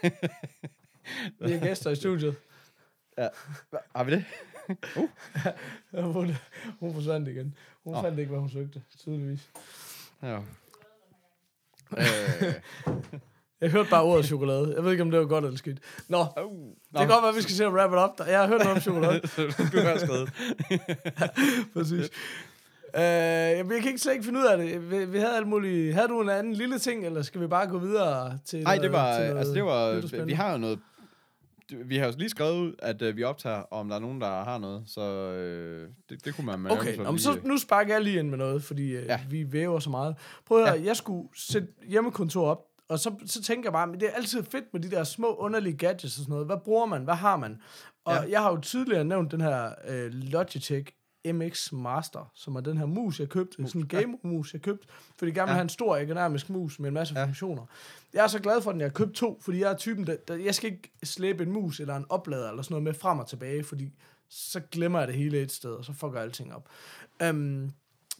Øh, 0.04 0.10
Vi 1.48 1.52
er 1.52 1.60
gæster 1.60 1.90
i 1.90 1.96
studiet. 1.96 2.36
ja. 3.18 3.28
Har 3.96 4.04
vi 4.04 4.10
det? 4.10 4.24
Hun, 6.14 6.30
hun 6.80 6.94
forsvandt 6.94 7.28
igen. 7.28 7.54
Hun 7.84 7.92
Nå. 7.92 8.02
fandt 8.02 8.18
ikke, 8.18 8.30
hvad 8.30 8.40
hun 8.40 8.50
søgte, 8.50 8.82
tydeligvis. 8.98 9.50
Ja. 10.22 10.36
øh, 11.98 12.54
Jeg 13.64 13.72
hørte 13.72 13.90
bare 13.90 14.02
ordet 14.02 14.24
chokolade. 14.26 14.72
Jeg 14.76 14.84
ved 14.84 14.90
ikke, 14.90 15.02
om 15.02 15.10
det 15.10 15.20
var 15.20 15.26
godt 15.26 15.44
eller 15.44 15.58
skidt. 15.58 15.78
Nå, 16.08 16.18
oh. 16.18 16.52
det 16.92 16.98
kan 16.98 17.08
godt 17.08 17.22
være, 17.22 17.28
at 17.28 17.36
vi 17.36 17.42
skal 17.42 17.54
se 17.54 17.64
at 17.64 17.72
wrap 17.72 17.92
it 17.92 17.98
up. 17.98 18.26
Jeg 18.28 18.40
har 18.40 18.46
hørt 18.46 18.58
noget 18.60 18.76
om 18.76 18.80
chokolade. 18.80 19.20
du 19.72 19.78
har 19.78 19.98
skrevet. 19.98 20.30
Præcis. 21.74 22.10
Uh, 22.94 23.00
jeg 23.00 23.64
kan 23.68 23.86
ikke 23.86 23.98
slet 23.98 24.12
ikke 24.12 24.24
finde 24.24 24.40
ud 24.40 24.44
af 24.44 24.58
det. 24.58 24.90
Vi, 24.90 25.04
vi 25.04 25.18
havde 25.18 25.36
alt 25.36 25.48
muligt. 25.48 25.94
Havde 25.94 26.08
du 26.08 26.20
en 26.20 26.28
anden 26.28 26.52
lille 26.52 26.78
ting, 26.78 27.06
eller 27.06 27.22
skal 27.22 27.40
vi 27.40 27.46
bare 27.46 27.66
gå 27.66 27.78
videre 27.78 28.38
til 28.46 28.62
Nej, 28.62 28.76
det 28.76 28.92
var, 28.92 29.16
til 29.16 29.26
noget 29.26 29.38
altså 29.38 29.54
det 29.54 29.64
var, 29.64 30.24
vi 30.24 30.32
har 30.32 30.52
jo 30.52 30.58
noget, 30.58 30.78
vi 31.84 31.96
har 31.96 32.06
jo 32.06 32.12
lige 32.18 32.28
skrevet 32.28 32.60
ud, 32.60 32.72
at 32.78 33.02
uh, 33.02 33.16
vi 33.16 33.22
optager, 33.22 33.62
om 33.70 33.88
der 33.88 33.96
er 33.96 34.00
nogen, 34.00 34.20
der 34.20 34.44
har 34.44 34.58
noget, 34.58 34.82
så 34.86 35.00
øh, 35.00 35.88
det, 36.10 36.24
det 36.24 36.34
kunne 36.34 36.46
man 36.56 36.70
Okay, 36.70 36.98
om, 36.98 37.18
så 37.18 37.38
nu 37.44 37.58
sparker 37.58 37.94
jeg 37.94 38.02
lige 38.02 38.18
ind 38.18 38.28
med 38.28 38.38
noget, 38.38 38.62
fordi 38.62 38.96
uh, 38.96 39.02
Ja. 39.04 39.12
ja. 39.12 39.20
vi 39.30 39.52
væver 39.52 39.78
så 39.78 39.90
meget. 39.90 40.16
Prøv 40.46 40.62
at 40.62 40.68
høre, 40.68 40.78
Ja. 40.78 40.86
jeg 40.86 40.96
skulle 40.96 41.28
sætte 41.36 41.68
hjemmekontor 41.88 42.50
op, 42.50 42.64
og 42.88 42.98
så, 42.98 43.14
så 43.26 43.42
tænker 43.42 43.66
jeg 43.66 43.72
bare, 43.72 43.86
men 43.86 44.00
det 44.00 44.08
er 44.08 44.12
altid 44.12 44.42
fedt 44.44 44.64
med 44.72 44.80
de 44.80 44.90
der 44.90 45.04
små 45.04 45.34
underlige 45.34 45.76
gadgets 45.76 46.04
og 46.04 46.10
sådan 46.10 46.30
noget. 46.30 46.46
Hvad 46.46 46.56
bruger 46.64 46.86
man? 46.86 47.04
Hvad 47.04 47.14
har 47.14 47.36
man? 47.36 47.60
Og 48.04 48.14
Ja. 48.14 48.20
jeg 48.30 48.40
har 48.42 48.50
jo 48.50 48.60
tidligere 48.60 49.04
nævnt 49.04 49.30
den 49.32 49.40
her 49.40 49.72
uh, 49.88 50.06
Logitech 50.12 50.92
MX 51.32 51.72
Master, 51.72 52.30
som 52.34 52.56
er 52.56 52.60
den 52.60 52.76
her 52.78 52.86
mus, 52.86 53.20
jeg 53.20 53.28
købte. 53.28 53.66
Sådan 53.68 53.80
en 53.80 53.86
game-mus, 53.88 54.52
jeg 54.52 54.62
købte. 54.62 54.86
Fordi 55.18 55.28
jeg 55.28 55.34
gerne 55.34 55.46
vil 55.46 55.50
Ja. 55.50 55.54
have 55.54 55.62
en 55.62 55.68
stor 55.68 55.96
ergonomisk 55.96 56.50
mus 56.50 56.78
med 56.78 56.88
en 56.88 56.94
masse 56.94 57.18
Ja. 57.18 57.24
funktioner. 57.24 57.66
Jeg 58.12 58.22
er 58.24 58.26
så 58.26 58.38
glad 58.38 58.62
for, 58.62 58.70
at 58.70 58.76
jeg 58.76 58.84
har 58.84 58.90
købt 58.92 59.12
to, 59.14 59.40
fordi 59.44 59.58
jeg 59.60 59.72
er 59.72 59.76
typen, 59.76 60.06
der, 60.06 60.16
der, 60.28 60.34
jeg 60.34 60.54
skal 60.54 60.72
ikke 60.72 60.92
slæbe 61.04 61.42
en 61.42 61.52
mus 61.52 61.80
eller 61.80 61.96
en 61.96 62.04
oplader 62.08 62.48
eller 62.50 62.62
sådan 62.62 62.72
noget 62.72 62.82
med 62.84 62.94
frem 62.94 63.18
og 63.18 63.28
tilbage, 63.28 63.64
fordi 63.64 63.92
så 64.30 64.60
glemmer 64.72 64.98
jeg 64.98 65.08
det 65.08 65.16
hele 65.16 65.40
et 65.42 65.52
sted, 65.52 65.70
og 65.70 65.84
så 65.84 65.92
fucker 65.92 66.20
alting 66.20 66.54
op. 66.54 66.68
Um, 67.30 67.36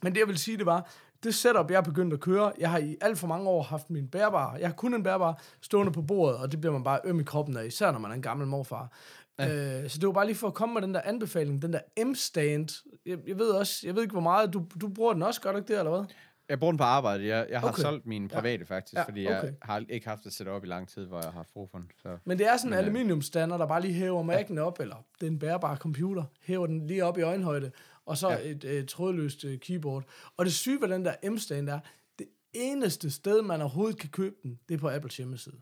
men 0.02 0.12
det 0.14 0.16
jeg 0.16 0.28
vil 0.28 0.38
sige, 0.38 0.56
det 0.56 0.66
var, 0.66 0.90
det 1.24 1.34
setup, 1.34 1.70
jeg 1.70 1.76
er 1.76 1.82
begyndt 1.82 2.12
at 2.14 2.20
køre, 2.20 2.52
jeg 2.58 2.70
har 2.70 2.78
i 2.78 2.96
alt 3.00 3.18
for 3.18 3.26
mange 3.26 3.48
år 3.48 3.62
haft 3.62 3.90
min 3.90 4.08
bærbare, 4.08 4.50
jeg 4.50 4.68
har 4.68 4.74
kun 4.74 4.94
en 4.94 5.02
bærbare 5.02 5.34
stående 5.60 5.92
på 5.92 6.02
bordet, 6.02 6.36
og 6.38 6.52
det 6.52 6.60
bliver 6.60 6.72
man 6.72 6.84
bare 6.84 7.00
øm 7.04 7.20
i 7.20 7.22
kroppen 7.22 7.56
af, 7.56 7.66
især 7.66 7.92
når 7.92 7.98
man 7.98 8.10
er 8.10 8.14
en 8.14 8.22
gammel 8.22 8.46
morfar. 8.46 8.92
Ja. 9.38 9.82
Øh, 9.82 9.90
så 9.90 9.98
det 9.98 10.06
var 10.06 10.12
bare 10.12 10.26
lige 10.26 10.36
for 10.36 10.46
at 10.46 10.54
komme 10.54 10.72
med 10.74 10.82
den 10.82 10.94
der 10.94 11.00
anbefaling, 11.04 11.62
den 11.62 11.72
der 11.72 12.04
M-stand. 12.04 12.68
Jeg, 13.06 13.18
jeg 13.26 13.38
ved 13.38 13.48
også, 13.50 13.80
jeg 13.86 13.94
ved 13.94 14.02
ikke 14.02 14.12
hvor 14.12 14.20
meget, 14.20 14.52
du, 14.52 14.64
du 14.80 14.88
bruger 14.88 15.12
den 15.12 15.22
også, 15.22 15.40
gør 15.40 15.50
du 15.52 15.58
ikke 15.58 15.68
det, 15.72 15.78
eller 15.78 15.90
hvad? 15.96 16.04
Jeg 16.48 16.58
bruger 16.58 16.72
den 16.72 16.78
på 16.78 16.84
arbejde. 16.84 17.26
Jeg, 17.26 17.46
jeg 17.50 17.60
har 17.60 17.68
Okay. 17.68 17.82
solgt 17.82 18.06
mine 18.06 18.28
private 18.28 18.66
faktisk, 18.66 18.94
Ja, 18.94 19.00
ja, 19.00 19.04
fordi 19.04 19.24
jeg 19.24 19.38
okay. 19.38 19.52
har 19.62 19.82
ikke 19.88 20.08
haft 20.08 20.24
det 20.24 20.32
sæt 20.32 20.48
op 20.48 20.64
i 20.64 20.66
lang 20.66 20.88
tid, 20.88 21.06
hvor 21.06 21.20
jeg 21.22 21.30
har 21.32 21.44
brug 21.52 21.68
for 21.70 21.78
den. 21.78 21.90
Så. 22.02 22.08
Men 22.24 22.38
det 22.38 22.46
er 22.46 22.56
sådan 22.56 22.70
en 22.70 22.74
øh, 22.74 22.78
aluminiumstander, 22.78 23.56
der 23.58 23.66
bare 23.66 23.80
lige 23.80 23.94
hæver 23.94 24.22
Mac'en 24.32 24.58
op, 24.58 24.80
eller 24.80 24.96
det 25.20 25.26
er 25.26 25.30
en 25.30 25.38
bærbar 25.38 25.76
computer, 25.76 26.24
hæver 26.42 26.66
den 26.66 26.86
lige 26.86 27.04
op 27.04 27.18
i 27.18 27.22
øjenhøjde, 27.22 27.70
og 28.06 28.16
så 28.16 28.30
ja. 28.30 28.38
Ja. 28.38 28.50
et 28.50 28.64
øh, 28.64 28.86
trådløst 28.86 29.44
øh, 29.44 29.58
keyboard. 29.58 30.04
Og 30.36 30.44
det 30.44 30.54
syge 30.54 30.80
ved 30.80 30.88
den 30.88 31.04
der 31.04 31.30
M-stand 31.30 31.68
er, 31.68 31.80
det 32.18 32.26
eneste 32.52 33.10
sted, 33.10 33.42
man 33.42 33.60
overhovedet 33.60 33.98
kan 33.98 34.10
købe 34.10 34.36
den, 34.42 34.58
det 34.68 34.74
er 34.74 34.78
på 34.78 34.90
Apples 34.90 35.16
hjemmeside. 35.16 35.56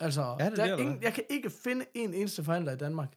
Altså, 0.00 0.36
Er 0.40 0.48
det 0.48 0.58
der 0.58 0.64
er 0.64 0.76
ingen, 0.76 1.02
jeg 1.02 1.12
kan 1.12 1.24
ikke 1.30 1.50
finde 1.50 1.84
en 1.94 2.14
eneste 2.14 2.44
forhandler 2.44 2.72
i 2.72 2.76
Danmark, 2.76 3.12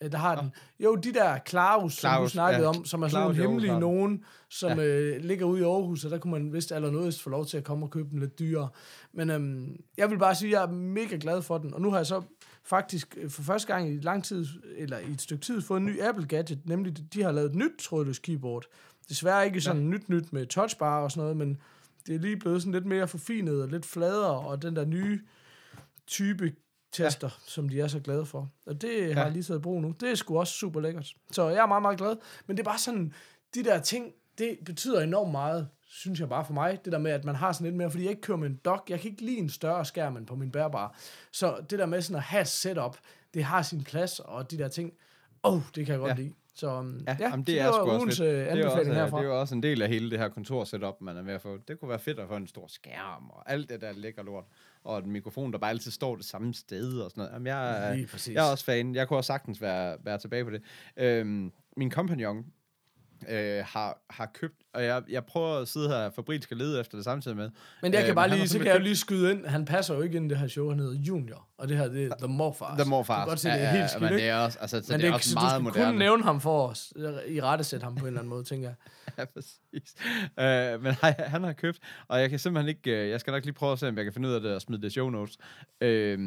øh, 0.00 0.12
der 0.12 0.18
har 0.18 0.40
den. 0.40 0.52
Jo, 0.80 0.94
de 0.94 1.12
der 1.12 1.38
Klaus, 1.38 1.94
som 1.94 2.22
du 2.22 2.28
snakkede 2.28 2.62
ja. 2.62 2.68
om, 2.68 2.84
som 2.84 3.02
er 3.02 3.08
sådan 3.08 3.24
Klaus 3.24 3.36
nogle 3.36 3.48
hemmelige 3.48 3.80
nogen, 3.80 4.24
som 4.48 4.78
ja. 4.78 4.84
øh, 4.84 5.24
ligger 5.24 5.46
ude 5.46 5.60
i 5.60 5.64
Aarhus, 5.64 6.04
og 6.04 6.10
der 6.10 6.18
kunne 6.18 6.30
man 6.30 6.52
vist 6.52 6.72
allernådigst 6.72 7.22
få 7.22 7.30
lov 7.30 7.46
til 7.46 7.56
at 7.56 7.64
komme 7.64 7.86
og 7.86 7.90
købe 7.90 8.10
den 8.10 8.18
lidt 8.18 8.38
dyrere. 8.38 8.68
Men 9.12 9.30
øhm, 9.30 9.80
jeg 9.96 10.10
vil 10.10 10.18
bare 10.18 10.34
sige, 10.34 10.48
at 10.48 10.52
jeg 10.60 10.62
er 10.62 10.72
mega 10.72 11.16
glad 11.20 11.42
for 11.42 11.58
den, 11.58 11.74
og 11.74 11.80
nu 11.80 11.90
har 11.90 11.96
jeg 11.96 12.06
så 12.06 12.22
faktisk 12.70 13.16
øh, 13.20 13.30
for 13.30 13.42
første 13.42 13.72
gang 13.72 13.90
i 13.94 13.98
lang 14.00 14.24
tid, 14.24 14.46
eller 14.76 14.98
i 14.98 15.10
et 15.10 15.20
stykke 15.22 15.42
tid, 15.44 15.60
fået 15.60 15.80
en 15.80 15.86
ny 15.86 16.00
Apple 16.02 16.26
gadget, 16.26 16.58
nemlig 16.68 16.96
de- 16.96 17.06
de 17.12 17.22
har 17.22 17.32
lavet 17.32 17.50
et 17.50 17.54
nyt 17.56 17.72
trådløst 17.80 18.22
keyboard. 18.22 18.64
Desværre 19.08 19.46
ikke 19.46 19.60
sådan 19.60 19.82
ja. 19.82 19.88
nyt 19.88 20.08
nyt 20.08 20.32
med 20.32 20.46
touchbar 20.46 21.02
og 21.02 21.10
sådan 21.10 21.20
noget, 21.20 21.36
men 21.36 21.58
det 22.06 22.14
er 22.14 22.18
lige 22.18 22.36
blevet 22.36 22.62
sådan 22.62 22.72
lidt 22.72 22.86
mere 22.86 23.08
forfinet 23.08 23.62
og 23.62 23.68
lidt 23.68 23.86
fladere, 23.86 24.38
og 24.40 24.62
den 24.62 24.76
der 24.76 24.84
nye 24.84 25.20
type 26.06 26.52
tester, 26.92 27.28
ja. 27.28 27.50
som 27.50 27.68
de 27.68 27.80
er 27.80 27.88
så 27.88 28.00
glade 28.00 28.26
for. 28.26 28.50
Og 28.66 28.82
det 28.82 29.08
ja. 29.08 29.12
har 29.14 29.22
jeg 29.22 29.32
lige 29.32 29.42
taget 29.42 29.58
i 29.58 29.62
brug 29.62 29.82
nu. 29.82 29.94
Det 30.00 30.10
er 30.10 30.14
sgu 30.14 30.38
også 30.38 30.52
super 30.52 30.80
lækkert. 30.80 31.14
Så 31.32 31.48
jeg 31.48 31.62
er 31.62 31.66
meget, 31.66 31.82
meget 31.82 31.98
glad. 31.98 32.16
Men 32.46 32.56
det 32.56 32.62
er 32.62 32.70
bare 32.70 32.78
sådan, 32.78 33.12
de 33.54 33.64
der 33.64 33.80
ting, 33.80 34.12
det 34.38 34.58
betyder 34.64 35.00
enormt 35.00 35.30
meget, 35.32 35.68
synes 35.92 36.20
jeg 36.20 36.28
bare 36.28 36.44
for 36.44 36.52
mig. 36.52 36.78
Det 36.84 36.92
der 36.92 36.98
med, 36.98 37.10
at 37.10 37.24
man 37.24 37.34
har 37.34 37.52
sådan 37.52 37.64
lidt 37.64 37.74
mere, 37.76 37.90
fordi 37.90 38.02
jeg 38.04 38.10
ikke 38.10 38.22
kører 38.22 38.38
med 38.38 38.46
en 38.48 38.60
dock. 38.64 38.90
Jeg 38.90 39.00
kan 39.00 39.10
ikke 39.10 39.24
lide 39.24 39.38
en 39.38 39.48
større 39.50 39.84
skærm 39.84 40.16
end 40.16 40.26
på 40.26 40.34
min 40.36 40.50
bærbare. 40.50 40.90
Så 41.32 41.56
det 41.70 41.78
der 41.78 41.86
med 41.86 42.02
sådan 42.02 42.16
at 42.16 42.22
have 42.22 42.40
et 42.40 42.48
setup, 42.48 42.96
det 43.34 43.44
har 43.44 43.62
sin 43.62 43.84
plads, 43.84 44.20
og 44.20 44.50
de 44.50 44.58
der 44.58 44.68
ting, 44.68 44.92
åh, 45.44 45.54
oh, 45.54 45.60
det 45.74 45.86
kan 45.86 45.92
jeg 45.92 45.98
godt 46.00 46.10
ja. 46.10 46.14
Lide. 46.22 46.32
Så 46.54 46.78
um, 46.78 47.04
Ja, 47.06 47.16
ja, 47.20 47.28
jamen, 47.28 47.38
det 47.38 47.46
det 47.46 47.60
er 47.60 47.72
sgu 47.72 47.80
også 47.80 47.96
ugens 47.98 48.18
fedt. 48.18 48.28
øh, 48.28 48.34
Det 48.34 48.46
er, 48.46 48.50
også, 48.50 48.60
anbefaling 48.78 48.90
øh, 48.90 48.96
herfra. 48.96 49.18
det 49.18 49.24
er 49.24 49.28
jo 49.28 49.40
også 49.40 49.54
en 49.54 49.62
del 49.62 49.82
af 49.82 49.88
hele 49.88 50.10
det 50.10 50.18
her 50.18 50.28
kontorsetup, 50.28 50.94
man 51.00 51.16
er 51.16 51.22
ved 51.22 51.34
at 51.34 51.42
få. 51.42 51.58
Det 51.68 51.80
kunne 51.80 51.88
være 51.88 51.98
fedt 51.98 52.18
at 52.18 52.28
få 52.28 52.36
en 52.36 52.46
stor 52.46 52.66
skærm 52.68 53.30
og 53.30 53.50
alt 53.52 53.68
det 53.70 53.80
der 53.80 53.92
lækker 53.92 54.22
lort. 54.22 54.44
Og 54.84 54.98
en 54.98 55.10
mikrofon, 55.10 55.52
der 55.52 55.58
bare 55.58 55.70
altid 55.70 55.90
står 55.90 56.16
det 56.16 56.24
samme 56.24 56.54
sted 56.54 56.98
og 57.00 57.10
sådan 57.10 57.20
noget. 57.20 57.32
Jamen, 57.34 57.46
jeg, 57.46 58.06
jeg 58.34 58.46
er 58.46 58.50
også 58.50 58.64
fan. 58.64 58.94
Jeg 58.94 59.08
kunne 59.08 59.16
også 59.18 59.26
sagtens 59.26 59.60
være, 59.60 59.96
være 60.04 60.18
tilbage 60.18 60.44
på 60.44 60.50
det. 60.50 60.62
Øhm, 60.96 61.52
min 61.76 61.90
kompagnon 61.90 62.44
øh, 63.28 63.64
har, 63.66 63.98
har 64.10 64.30
købt, 64.34 64.54
og 64.74 64.84
jeg, 64.84 65.02
jeg 65.08 65.24
prøver 65.24 65.58
at 65.58 65.68
sidde 65.68 65.88
her 65.88 66.10
fabrilsk 66.10 66.50
og 66.50 66.56
lede 66.56 66.80
efter 66.80 66.96
det 66.98 67.04
samtidig 67.04 67.36
med. 67.36 67.50
Men 67.82 67.92
jeg 67.92 68.00
kan 68.00 68.10
Øh, 68.10 68.14
bare 68.14 68.28
han 68.28 68.38
lige, 68.38 68.48
så 68.48 68.58
kan 68.58 68.66
jeg 68.66 68.74
købt- 68.74 68.84
lige 68.84 68.96
skyde 68.96 69.30
ind. 69.30 69.46
Han 69.46 69.64
passer 69.64 69.94
jo 69.94 70.00
ikke 70.02 70.16
ind 70.16 70.26
i 70.26 70.28
det 70.28 70.38
her 70.38 70.46
show, 70.48 70.68
han 70.68 70.78
hedder 70.78 70.94
Junior. 70.94 71.46
Og 71.58 71.68
det 71.68 71.76
her, 71.76 71.88
det 71.88 72.04
er 72.06 72.14
The 72.18 72.26
Morfars. 72.28 72.80
The 72.80 72.90
Morfars. 72.90 73.16
Du 73.16 73.20
kan 73.20 73.28
godt 73.28 73.40
se, 73.40 73.48
det 73.48 73.62
er 73.62 73.70
helt 73.70 73.90
skidt, 73.90 74.02
men 74.02 74.12
det 74.12 74.28
er 74.28 74.36
også, 74.36 74.58
altså, 74.60 74.82
så 74.82 74.92
Men 74.92 75.00
det 75.00 75.06
er 75.06 75.10
det, 75.10 75.14
også 75.14 75.28
så 75.30 75.34
meget 75.34 75.50
du 75.50 75.54
skal 75.54 75.62
moderne. 75.80 75.92
kun 75.92 75.98
nævne 75.98 76.22
ham 76.24 76.40
for 76.40 76.68
at 76.68 76.92
i 77.28 77.40
rette 77.40 77.64
sætte 77.64 77.84
ham 77.84 77.94
på 77.94 78.00
en 78.00 78.06
eller 78.06 78.20
anden 78.20 78.30
måde, 78.30 78.44
tænker 78.44 78.68
jeg. 78.68 78.76
Ja, 79.18 79.24
præcis. 79.24 79.94
Øh, 80.40 80.82
men 80.82 80.94
nej, 81.02 81.14
han 81.18 81.42
har 81.44 81.52
købt, 81.52 81.78
og 82.08 82.20
jeg 82.20 82.30
kan 82.30 82.38
simpelthen 82.38 82.68
ikke, 82.68 82.90
øh, 83.04 83.10
jeg 83.10 83.20
skal 83.20 83.30
nok 83.32 83.44
lige 83.44 83.54
prøve 83.54 83.72
at 83.72 83.78
se, 83.78 83.88
om 83.88 83.96
jeg 83.96 84.04
kan 84.04 84.12
finde 84.12 84.28
ud 84.28 84.34
af 84.34 84.40
det 84.40 84.54
og 84.54 84.60
smide 84.62 84.82
det 84.82 84.92
show 84.92 85.10
notes. 85.10 85.36
Øh, 85.80 86.18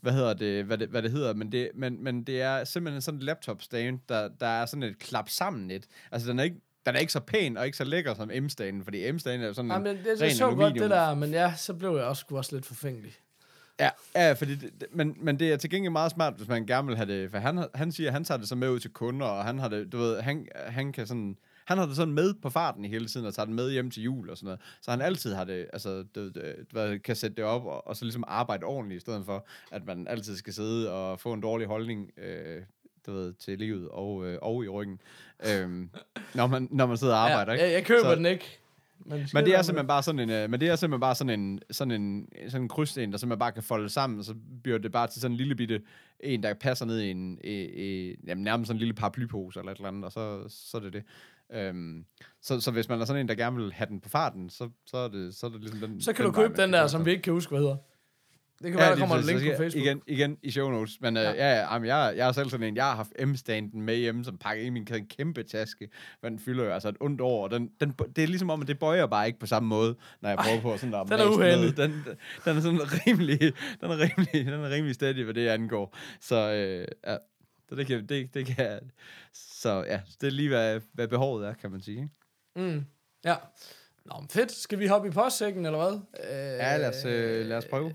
hvad 0.00 0.12
hedder 0.12 0.34
det, 0.34 0.64
hvad 0.64 0.78
det, 0.78 0.88
hvad 0.88 1.02
det 1.02 1.10
hedder, 1.10 1.34
men 1.34 1.52
det, 1.52 1.70
men, 1.74 2.04
men 2.04 2.22
det 2.22 2.42
er 2.42 2.64
simpelthen 2.64 3.02
sådan 3.02 3.20
en 3.20 3.22
laptop 3.22 3.62
stand, 3.62 3.98
der, 4.08 4.28
der 4.40 4.46
er 4.46 4.66
sådan 4.66 4.82
et 4.82 4.98
klap 4.98 5.28
sammen 5.28 5.66
net. 5.66 5.86
Altså 6.12 6.30
den 6.30 6.38
er 6.38 6.42
ikke, 6.42 6.60
den 6.86 6.94
er 6.94 6.98
ikke 6.98 7.12
så 7.12 7.20
pæn 7.20 7.56
og 7.56 7.66
ikke 7.66 7.76
så 7.76 7.84
lækker 7.84 8.14
som 8.14 8.30
M-stanen, 8.42 8.84
fordi 8.84 9.12
M-stanen 9.12 9.42
er 9.42 9.46
jo 9.46 9.54
sådan 9.54 9.70
en 9.70 9.82
men 9.82 9.96
det, 9.96 10.20
det 10.20 10.32
så 10.32 10.54
godt 10.54 10.74
det 10.74 10.90
der, 10.90 11.14
men 11.14 11.30
ja, 11.30 11.54
så 11.56 11.74
blev 11.74 11.90
jeg 11.90 12.04
også, 12.04 12.24
også 12.30 12.56
lidt 12.56 12.66
forfængelig. 12.66 13.12
Ja, 13.80 13.90
ja 14.14 14.32
fordi 14.32 14.54
det, 14.54 14.86
men, 14.92 15.16
men 15.20 15.38
det 15.38 15.52
er 15.52 15.56
til 15.56 15.70
gengæld 15.70 15.92
meget 15.92 16.12
smart, 16.12 16.34
hvis 16.36 16.48
man 16.48 16.66
gerne 16.66 16.86
vil 16.88 16.96
have 16.96 17.22
det, 17.22 17.30
for 17.30 17.38
han, 17.38 17.66
han 17.74 17.92
siger, 17.92 18.08
at 18.08 18.12
han 18.12 18.24
tager 18.24 18.38
det 18.38 18.48
så 18.48 18.54
med 18.54 18.70
ud 18.70 18.80
til 18.80 18.90
kunder, 18.90 19.26
og 19.26 19.44
han 19.44 19.58
har 19.58 19.68
det, 19.68 19.92
du 19.92 19.98
ved, 19.98 20.20
han, 20.20 20.46
han 20.56 20.92
kan 20.92 21.06
sådan, 21.06 21.36
han 21.70 21.78
har 21.78 21.86
det 21.86 21.96
sådan 21.96 22.14
med 22.14 22.34
på 22.42 22.50
farten 22.50 22.84
i 22.84 22.88
hele 22.88 23.06
tiden, 23.06 23.26
og 23.26 23.34
tager 23.34 23.46
det 23.46 23.54
med 23.54 23.70
hjem 23.70 23.90
til 23.90 24.02
jul 24.02 24.30
og 24.30 24.36
sådan 24.36 24.46
noget. 24.46 24.60
Så 24.80 24.90
han 24.90 25.00
altid 25.00 25.34
har 25.34 25.44
det, 25.44 25.66
altså, 25.72 25.98
det, 25.98 26.34
det, 26.34 26.56
du 26.72 26.78
ved, 26.78 26.98
kan 26.98 27.16
sætte 27.16 27.36
det 27.36 27.44
op, 27.44 27.64
og, 27.66 27.86
og 27.86 27.96
så 27.96 28.04
ligesom 28.04 28.24
arbejde 28.28 28.64
ordentligt, 28.64 28.98
i 28.98 29.00
stedet 29.00 29.24
for, 29.26 29.46
at 29.70 29.86
man 29.86 30.06
altid 30.08 30.36
skal 30.36 30.52
sidde 30.52 30.92
og 30.92 31.20
få 31.20 31.32
en 31.32 31.40
dårlig 31.40 31.66
holdning, 31.66 32.10
øh, 32.18 32.62
du 33.06 33.12
ved, 33.12 33.32
til 33.32 33.58
livet 33.58 33.88
og, 33.88 34.26
øh, 34.26 34.38
og 34.42 34.64
i 34.64 34.68
ryggen, 34.68 35.00
øh, 35.46 35.86
når, 36.34 36.46
man, 36.46 36.68
når 36.70 36.86
man 36.86 36.96
sidder 36.96 37.14
og 37.14 37.20
arbejder, 37.30 37.52
ja, 37.52 37.58
ikke? 37.58 37.64
jeg, 37.64 37.74
jeg 37.74 37.84
køber 37.84 38.02
Så- 38.10 38.14
den 38.14 38.26
ikke. 38.26 38.56
Men, 39.04 39.28
Men 39.34 39.44
det 39.44 39.54
er 39.54 39.62
simpelthen 39.62 39.86
bare 39.86 40.02
sådan 40.02 40.18
en, 40.18 40.30
øh, 40.30 40.50
men 40.50 40.60
det 40.60 40.68
er 40.68 40.76
simpelthen 40.76 41.00
bare 41.00 41.14
sådan 41.14 41.40
en, 41.40 41.60
sådan 41.70 41.90
en, 42.02 42.28
sådan 42.48 42.62
en 42.62 42.68
krydsten, 42.68 43.12
der 43.12 43.18
simpelthen 43.18 43.38
bare 43.38 43.52
kan 43.52 43.62
folde 43.62 43.88
sammen, 43.88 44.18
og 44.18 44.24
så 44.24 44.34
bliver 44.62 44.78
det 44.78 44.92
bare 44.92 45.06
til 45.06 45.20
sådan 45.20 45.32
en 45.32 45.36
lille 45.36 45.54
bitte, 45.54 45.82
en, 46.20 46.42
der 46.42 46.54
passer 46.54 46.86
ned 46.86 47.00
i 47.00 47.10
en, 47.10 47.38
i, 47.44 47.52
i, 47.62 48.16
jamen 48.26 48.44
nærmest 48.44 48.66
sådan 48.66 48.76
en 48.76 48.78
lille 48.78 48.94
paraplypose 48.94 49.58
eller 49.60 49.72
et 49.72 49.76
eller 49.76 49.88
andet, 49.88 50.04
og 50.04 50.12
så, 50.12 50.44
så 50.48 50.76
er 50.76 50.80
det 50.80 50.92
det. 50.92 51.02
Øhm, 51.52 52.04
så, 52.42 52.60
så 52.60 52.70
hvis 52.70 52.88
man 52.88 53.00
er 53.00 53.04
sådan 53.04 53.20
en, 53.20 53.28
der 53.28 53.34
gerne 53.34 53.56
vil 53.56 53.72
have 53.72 53.86
den 53.86 54.00
på 54.00 54.08
farten, 54.08 54.50
så, 54.50 54.68
så, 54.86 54.96
er, 54.96 55.08
det, 55.08 55.34
så 55.34 55.46
er 55.46 55.50
det 55.50 55.60
ligesom 55.60 55.80
den 55.80 56.00
Så 56.00 56.12
kan 56.12 56.24
den 56.24 56.34
du 56.34 56.40
købe 56.40 56.62
den 56.62 56.72
der, 56.72 56.86
som 56.86 57.06
vi 57.06 57.10
ikke 57.10 57.22
kan 57.22 57.32
huske, 57.32 57.50
hvad 57.50 57.60
hedder. 57.60 57.76
Det 58.62 58.70
kan 58.70 58.80
være, 58.80 58.90
der 58.90 58.98
kommer 58.98 59.16
præcis. 59.16 59.42
link 59.42 59.52
på 59.52 59.62
Facebook. 59.62 59.84
Igen, 59.84 60.02
igen 60.06 60.36
i 60.42 60.50
show 60.50 60.70
notes. 60.70 61.00
Men 61.00 61.16
øh, 61.16 61.22
Ja. 61.22 61.30
ja, 61.30 61.36
ja, 61.36 61.54
ja 61.54 61.72
jamen, 61.72 61.88
jeg, 61.88 62.14
jeg 62.16 62.28
er 62.28 62.32
selv 62.32 62.50
sådan 62.50 62.66
en, 62.66 62.76
jeg 62.76 62.84
har 62.84 62.94
haft 62.94 63.12
M-standen 63.26 63.82
med 63.82 63.96
hjemme, 63.96 64.24
som 64.24 64.38
pakker 64.38 64.64
i 64.64 64.70
min 64.70 64.86
en 64.94 65.06
kæmpe 65.06 65.42
taske, 65.42 65.88
men 66.22 66.32
den 66.32 66.40
fylder 66.40 66.64
jo 66.64 66.70
altså 66.70 66.88
et 66.88 66.96
ondt 67.00 67.20
år, 67.20 67.44
og 67.44 67.50
den, 67.50 67.70
den, 67.80 67.94
det 68.16 68.24
er 68.24 68.28
ligesom 68.28 68.50
om, 68.50 68.60
at 68.60 68.68
det 68.68 68.78
bøjer 68.78 69.06
bare 69.06 69.26
ikke 69.26 69.38
på 69.38 69.46
samme 69.46 69.68
måde, 69.68 69.96
når 70.20 70.28
jeg 70.28 70.38
prøver 70.38 70.60
på 70.60 70.76
sådan 70.76 70.94
at 70.94 71.06
den 71.08 71.20
er 71.20 71.36
uheldig. 71.36 71.76
Den, 71.76 71.90
den 72.44 72.56
er 72.56 72.60
sådan 72.60 72.80
rimelig, 73.06 73.40
den 73.80 73.90
er 73.90 73.98
rimelig, 73.98 74.52
den 74.52 74.64
er 74.64 74.70
rimelig 74.70 74.94
steady, 74.94 75.24
hvad 75.24 75.34
det 75.34 75.48
angår. 75.48 75.96
Så 76.20 76.52
øh, 76.52 76.86
ja, 77.06 77.16
så 77.70 77.76
det 77.76 77.86
kan, 77.86 78.06
det, 78.06 78.34
det 78.34 78.46
kan, 78.46 78.80
så 79.34 79.84
ja, 79.88 80.00
det 80.20 80.26
er 80.26 80.30
lige, 80.30 80.48
hvad, 80.48 80.80
hvad 80.92 81.08
behovet 81.08 81.46
er, 81.48 81.54
kan 81.54 81.70
man 81.70 81.80
sige. 81.82 81.96
Ikke? 82.56 82.70
Mm. 82.72 82.84
Ja. 83.24 83.36
Nå, 84.04 84.20
men 84.20 84.28
fedt. 84.28 84.52
Skal 84.52 84.78
vi 84.78 84.86
hoppe 84.86 85.08
i 85.08 85.10
postsækken, 85.10 85.66
eller 85.66 85.78
hvad? 85.78 86.00
Øh, 86.30 86.58
Ja, 86.58 86.76
lad 86.76 86.88
os, 86.88 87.04
øh, 87.04 87.46
lad 87.46 87.56
os 87.56 87.64
prøve. 87.70 87.92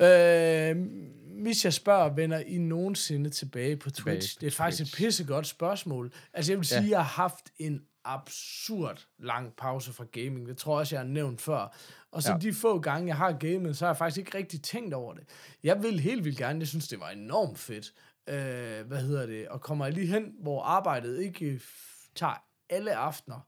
Øh, 0.00 0.76
hvis 1.42 1.64
jeg 1.64 1.72
spørger, 1.72 2.14
vender 2.14 2.38
I 2.38 2.58
nogensinde 2.58 3.30
tilbage 3.30 3.76
på 3.76 3.90
Tilbage 3.90 4.16
Twitch? 4.16 4.36
på 4.36 4.40
det 4.40 4.46
er 4.46 4.50
faktisk 4.50 4.78
Twitch. 4.82 5.02
et 5.02 5.06
pissegodt 5.06 5.46
spørgsmål. 5.46 6.12
Altså, 6.32 6.52
jeg 6.52 6.58
vil 6.58 6.66
sige, 6.66 6.82
Ja. 6.82 6.88
jeg 6.88 6.98
har 6.98 7.22
haft 7.22 7.50
en 7.58 7.80
absurd 8.04 9.06
lang 9.18 9.52
pause 9.56 9.92
fra 9.92 10.04
gaming. 10.12 10.48
Det 10.48 10.56
tror 10.56 10.72
jeg 10.74 10.80
også, 10.80 10.94
jeg 10.96 11.00
har 11.04 11.08
nævnt 11.08 11.40
før. 11.40 11.76
Og 12.12 12.22
så 12.22 12.32
Ja. 12.32 12.38
de 12.38 12.52
få 12.54 12.78
gange, 12.78 13.06
jeg 13.08 13.16
har 13.16 13.32
gamet, 13.32 13.76
så 13.76 13.84
har 13.84 13.90
jeg 13.92 13.96
faktisk 13.98 14.18
ikke 14.18 14.38
rigtig 14.38 14.62
tænkt 14.62 14.94
over 14.94 15.14
det. 15.14 15.22
Jeg 15.64 15.82
vil 15.82 16.00
helt 16.00 16.24
vildt 16.24 16.38
gerne. 16.38 16.58
Jeg 16.58 16.68
synes, 16.68 16.88
det 16.88 17.00
var 17.00 17.08
enormt 17.10 17.58
fedt. 17.58 17.92
Øh, 18.28 18.86
hvad 18.86 19.02
hedder 19.02 19.26
det? 19.26 19.48
Og 19.48 19.60
kommer 19.60 19.84
jeg 19.84 19.94
lige 19.94 20.06
hen, 20.06 20.32
hvor 20.42 20.62
arbejdet 20.62 21.22
ikke 21.22 21.46
øh, 21.46 21.60
tager 22.14 22.44
alle 22.70 22.94
aftener, 22.96 23.40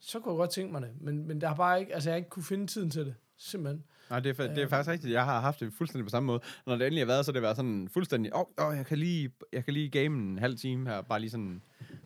så 0.00 0.20
kunne 0.20 0.32
jeg 0.32 0.38
godt 0.38 0.50
tænke 0.50 0.72
mig 0.72 0.82
det. 0.82 0.90
Men, 1.00 1.26
men 1.26 1.40
der 1.40 1.48
har 1.48 1.54
bare 1.54 1.80
ikke, 1.80 1.94
altså 1.94 2.10
jeg 2.10 2.14
har 2.14 2.16
ikke 2.16 2.30
kunne 2.30 2.44
finde 2.44 2.66
tiden 2.66 2.90
til 2.90 3.06
det. 3.06 3.14
Simpelthen. 3.38 3.84
Nej, 4.10 4.20
det 4.20 4.30
er, 4.40 4.46
det 4.46 4.58
er 4.58 4.62
Øhm. 4.62 4.70
faktisk 4.70 4.90
rigtigt. 4.90 5.12
Jeg 5.12 5.24
har 5.24 5.40
haft 5.40 5.60
det 5.60 5.72
fuldstændig 5.78 6.04
på 6.06 6.10
samme 6.10 6.26
måde. 6.26 6.40
Når 6.66 6.76
det 6.76 6.86
endelig 6.86 7.00
har 7.00 7.06
været, 7.06 7.24
så 7.24 7.30
har 7.30 7.32
det 7.32 7.42
været 7.42 7.56
sådan 7.56 7.88
fuldstændig, 7.92 8.34
åh, 8.34 8.40
oh, 8.58 8.66
oh, 8.66 8.76
jeg, 8.76 8.86
kan 8.86 8.98
lige, 8.98 9.30
jeg 9.52 9.64
kan 9.64 9.74
lige 9.74 9.88
game 9.90 10.06
en 10.30 10.38
halv 10.38 10.56
time 10.58 10.88
her, 10.90 11.02
bare 11.02 11.20
lige 11.20 11.30
sådan, 11.30 11.62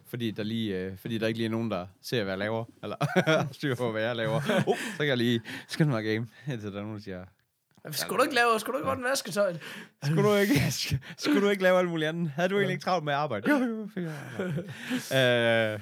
fordi 0.07 0.31
der, 0.31 0.43
lige, 0.43 0.79
øh, 0.79 0.97
fordi 0.99 1.19
der 1.19 1.27
ikke 1.27 1.39
lige 1.39 1.47
er 1.47 1.51
nogen, 1.51 1.71
der 1.71 1.87
ser, 2.03 2.23
hvad 2.23 2.33
jeg 2.33 2.39
laver, 2.39 2.65
eller 2.83 2.97
styrer 3.53 3.75
på, 3.75 3.93
hvad 3.93 4.03
jeg 4.03 4.17
laver. 4.17 4.41
Oh, 4.69 4.77
så 4.79 4.99
kan 4.99 5.07
jeg 5.07 5.17
lige 5.17 5.41
skynde 5.69 5.91
mig 5.91 6.05
game, 6.05 6.27
indtil 6.49 6.73
der 6.73 6.79
er 6.79 6.83
nogen, 6.83 6.97
der 6.97 7.03
siger, 7.03 7.25
Skulle 7.91 8.19
du 8.19 8.23
ikke 8.23 8.35
lave, 8.35 8.61
skulle 8.61 8.75
du 8.75 8.79
ikke 8.79 8.89
godt 8.89 9.03
vaske 9.03 9.31
tøjet? 9.31 9.61
skulle 10.05 10.23
du 10.23 10.35
ikke, 10.35 10.55
skulle 11.17 11.41
du 11.41 11.49
ikke 11.49 11.63
lave 11.63 11.79
alt 11.79 11.89
muligt 11.89 12.09
andet? 12.09 12.31
Havde 12.31 12.49
du 12.49 12.55
egentlig 12.57 12.73
ikke 12.73 12.85
travlt 12.85 13.05
med 13.05 13.13
arbejde? 13.13 13.51
Jo, 13.51 13.57
jo, 13.57 13.89
jeg. 13.97 14.15
Øh, 15.75 15.81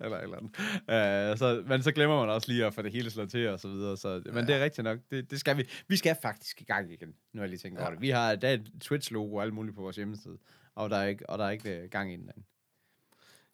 eller 0.00 0.18
eller 0.18 0.36
andet. 0.36 1.32
Øh, 1.32 1.38
så, 1.38 1.62
men 1.66 1.82
så 1.82 1.92
glemmer 1.92 2.20
man 2.20 2.28
også 2.34 2.52
lige 2.52 2.66
at 2.66 2.74
få 2.74 2.82
det 2.82 2.92
hele 2.92 3.10
slået 3.10 3.30
til 3.30 3.48
og 3.48 3.60
så 3.60 3.68
videre. 3.68 3.96
Så, 3.96 4.22
men 4.32 4.46
det 4.46 4.54
er 4.54 4.64
rigtigt 4.64 4.84
nok. 4.84 4.98
Det, 5.10 5.30
det 5.30 5.40
skal 5.40 5.56
vi. 5.56 5.68
Vi 5.88 5.96
skal 5.96 6.16
faktisk 6.22 6.60
i 6.60 6.64
gang 6.64 6.92
igen, 6.92 7.14
nu 7.32 7.40
jeg 7.40 7.48
lige 7.50 7.58
tænkt 7.58 7.80
over 7.80 7.90
det. 7.90 8.00
Vi 8.00 8.10
har, 8.10 8.34
der 8.34 8.48
er 8.48 8.52
et 8.52 8.70
Twitch-logo 8.84 9.34
og 9.36 9.42
alt 9.42 9.54
muligt 9.54 9.76
på 9.76 9.82
vores 9.82 9.96
hjemmeside, 9.96 10.38
og 10.74 10.90
der 10.90 10.96
er 10.96 11.06
ikke, 11.06 11.30
og 11.30 11.38
der 11.38 11.44
er 11.44 11.50
ikke 11.50 11.78
øh, 11.78 11.90
gang 11.90 12.12
i 12.12 12.16
den. 12.16 12.26
derinde. 12.26 12.46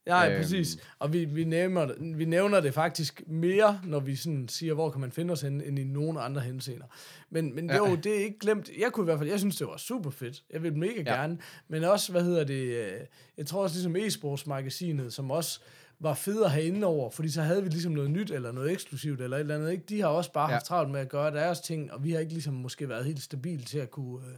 Ja, 0.07 0.31
Øhm. 0.31 0.43
præcis. 0.43 0.79
Og 0.99 1.13
vi, 1.13 1.25
vi, 1.25 1.45
nævner, 1.45 1.87
det- 1.87 2.19
vi 2.19 2.25
nævner 2.25 2.61
det 2.61 2.75
faktisk 2.75 3.23
mere, 3.27 3.81
når 3.85 4.01
vi 4.01 4.17
sådan 4.17 4.49
siger, 4.49 4.75
hvor 4.75 4.91
kan 4.91 5.01
man 5.01 5.13
finde 5.13 5.33
os 5.33 5.41
henne, 5.41 5.67
end 5.67 5.79
i 5.79 5.85
nogen 5.85 6.17
andre 6.21 6.41
henseender. 6.41 6.87
Men, 7.31 7.55
men 7.55 7.71
Ja. 7.71 7.77
jo, 7.77 7.95
det 7.97 8.07
er 8.21 8.25
ikke 8.25 8.39
glemt. 8.39 8.71
Jeg 8.79 8.93
kunne 8.93 9.05
i 9.05 9.07
hvert 9.07 9.19
fald, 9.19 9.31
jeg 9.31 9.39
synes, 9.39 9.57
det 9.57 9.67
var 9.67 9.77
super 9.77 10.11
fedt. 10.11 10.43
Jeg 10.53 10.63
vil 10.63 10.77
mega 10.77 11.03
Ja. 11.07 11.15
gerne. 11.15 11.39
Men 11.69 11.85
også, 11.85 12.13
hvad 12.13 12.23
hedder 12.23 12.45
det, 12.45 12.65
øh, 12.65 12.93
jeg 13.39 13.47
tror 13.47 13.63
også 13.63 13.77
ligesom 13.77 13.97
e-sportsmagasinet, 13.97 15.11
som 15.13 15.31
også 15.31 15.61
var 16.01 16.15
federe 16.15 16.51
herinde 16.51 16.87
over, 16.87 17.11
fordi 17.11 17.29
så 17.29 17.43
havde 17.43 17.63
vi 17.63 17.69
ligesom 17.69 17.93
noget 17.93 18.11
nyt, 18.11 18.31
eller 18.31 18.53
noget 18.53 18.73
eksklusivt, 18.73 19.21
eller 19.21 19.37
et 19.37 19.41
eller 19.41 19.55
andet. 19.55 19.73
Ikke? 19.73 19.85
De 19.89 20.01
har 20.01 20.09
også 20.09 20.33
bare 20.33 20.49
Ja. 20.49 20.53
haft 20.53 20.67
travlt 20.67 20.91
med 20.91 21.01
at 21.01 21.09
gøre 21.09 21.31
deres 21.31 21.61
ting, 21.61 21.93
og 21.93 22.05
vi 22.05 22.13
har 22.13 22.19
ikke 22.21 22.33
ligesom 22.33 22.55
måske 22.55 22.89
været 22.89 23.05
helt 23.05 23.23
stabile 23.23 23.63
til 23.63 23.79
at 23.79 23.91
kunne 23.91 24.27
øh, 24.27 24.35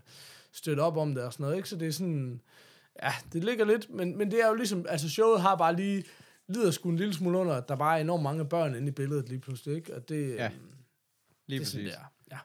støtte 0.53 0.81
op 0.81 0.97
om 0.97 1.15
det 1.15 1.25
og 1.25 1.33
sådan 1.33 1.45
noget, 1.45 1.57
ikke? 1.57 1.69
Så 1.69 1.77
det 1.77 1.89
er 1.89 1.93
sådan, 1.93 2.41
ja, 3.03 3.13
det 3.33 3.45
ligger 3.45 3.65
lidt, 3.65 3.91
men, 3.91 4.19
men 4.19 4.31
det 4.31 4.43
er 4.43 4.49
jo 4.49 4.55
ligesom, 4.55 4.87
altså 4.89 5.09
showet 5.11 5.41
har 5.41 5.57
bare 5.57 5.77
lige, 5.77 6.05
lider 6.49 6.71
sgu 6.71 6.89
en 6.89 6.97
lille 6.97 7.15
smule 7.15 7.39
under, 7.39 7.55
at 7.55 7.69
der 7.69 7.77
bare 7.77 7.97
er 7.97 8.01
enormt 8.01 8.23
mange 8.23 8.45
børn 8.49 8.75
inde 8.75 8.89
i 8.89 8.91
billedet 8.91 9.29
lige 9.29 9.41
pludselig, 9.41 9.77
ikke? 9.77 9.95
Og 9.95 10.09
det, 10.09 10.29
Ja, 10.35 10.43
ja, 10.45 10.51
Lige 11.47 11.59
det 11.59 11.65
er 11.67 11.71
sådan, 11.71 11.85
præcis. 11.85 11.97
det 11.99 12.33
er. 12.33 12.39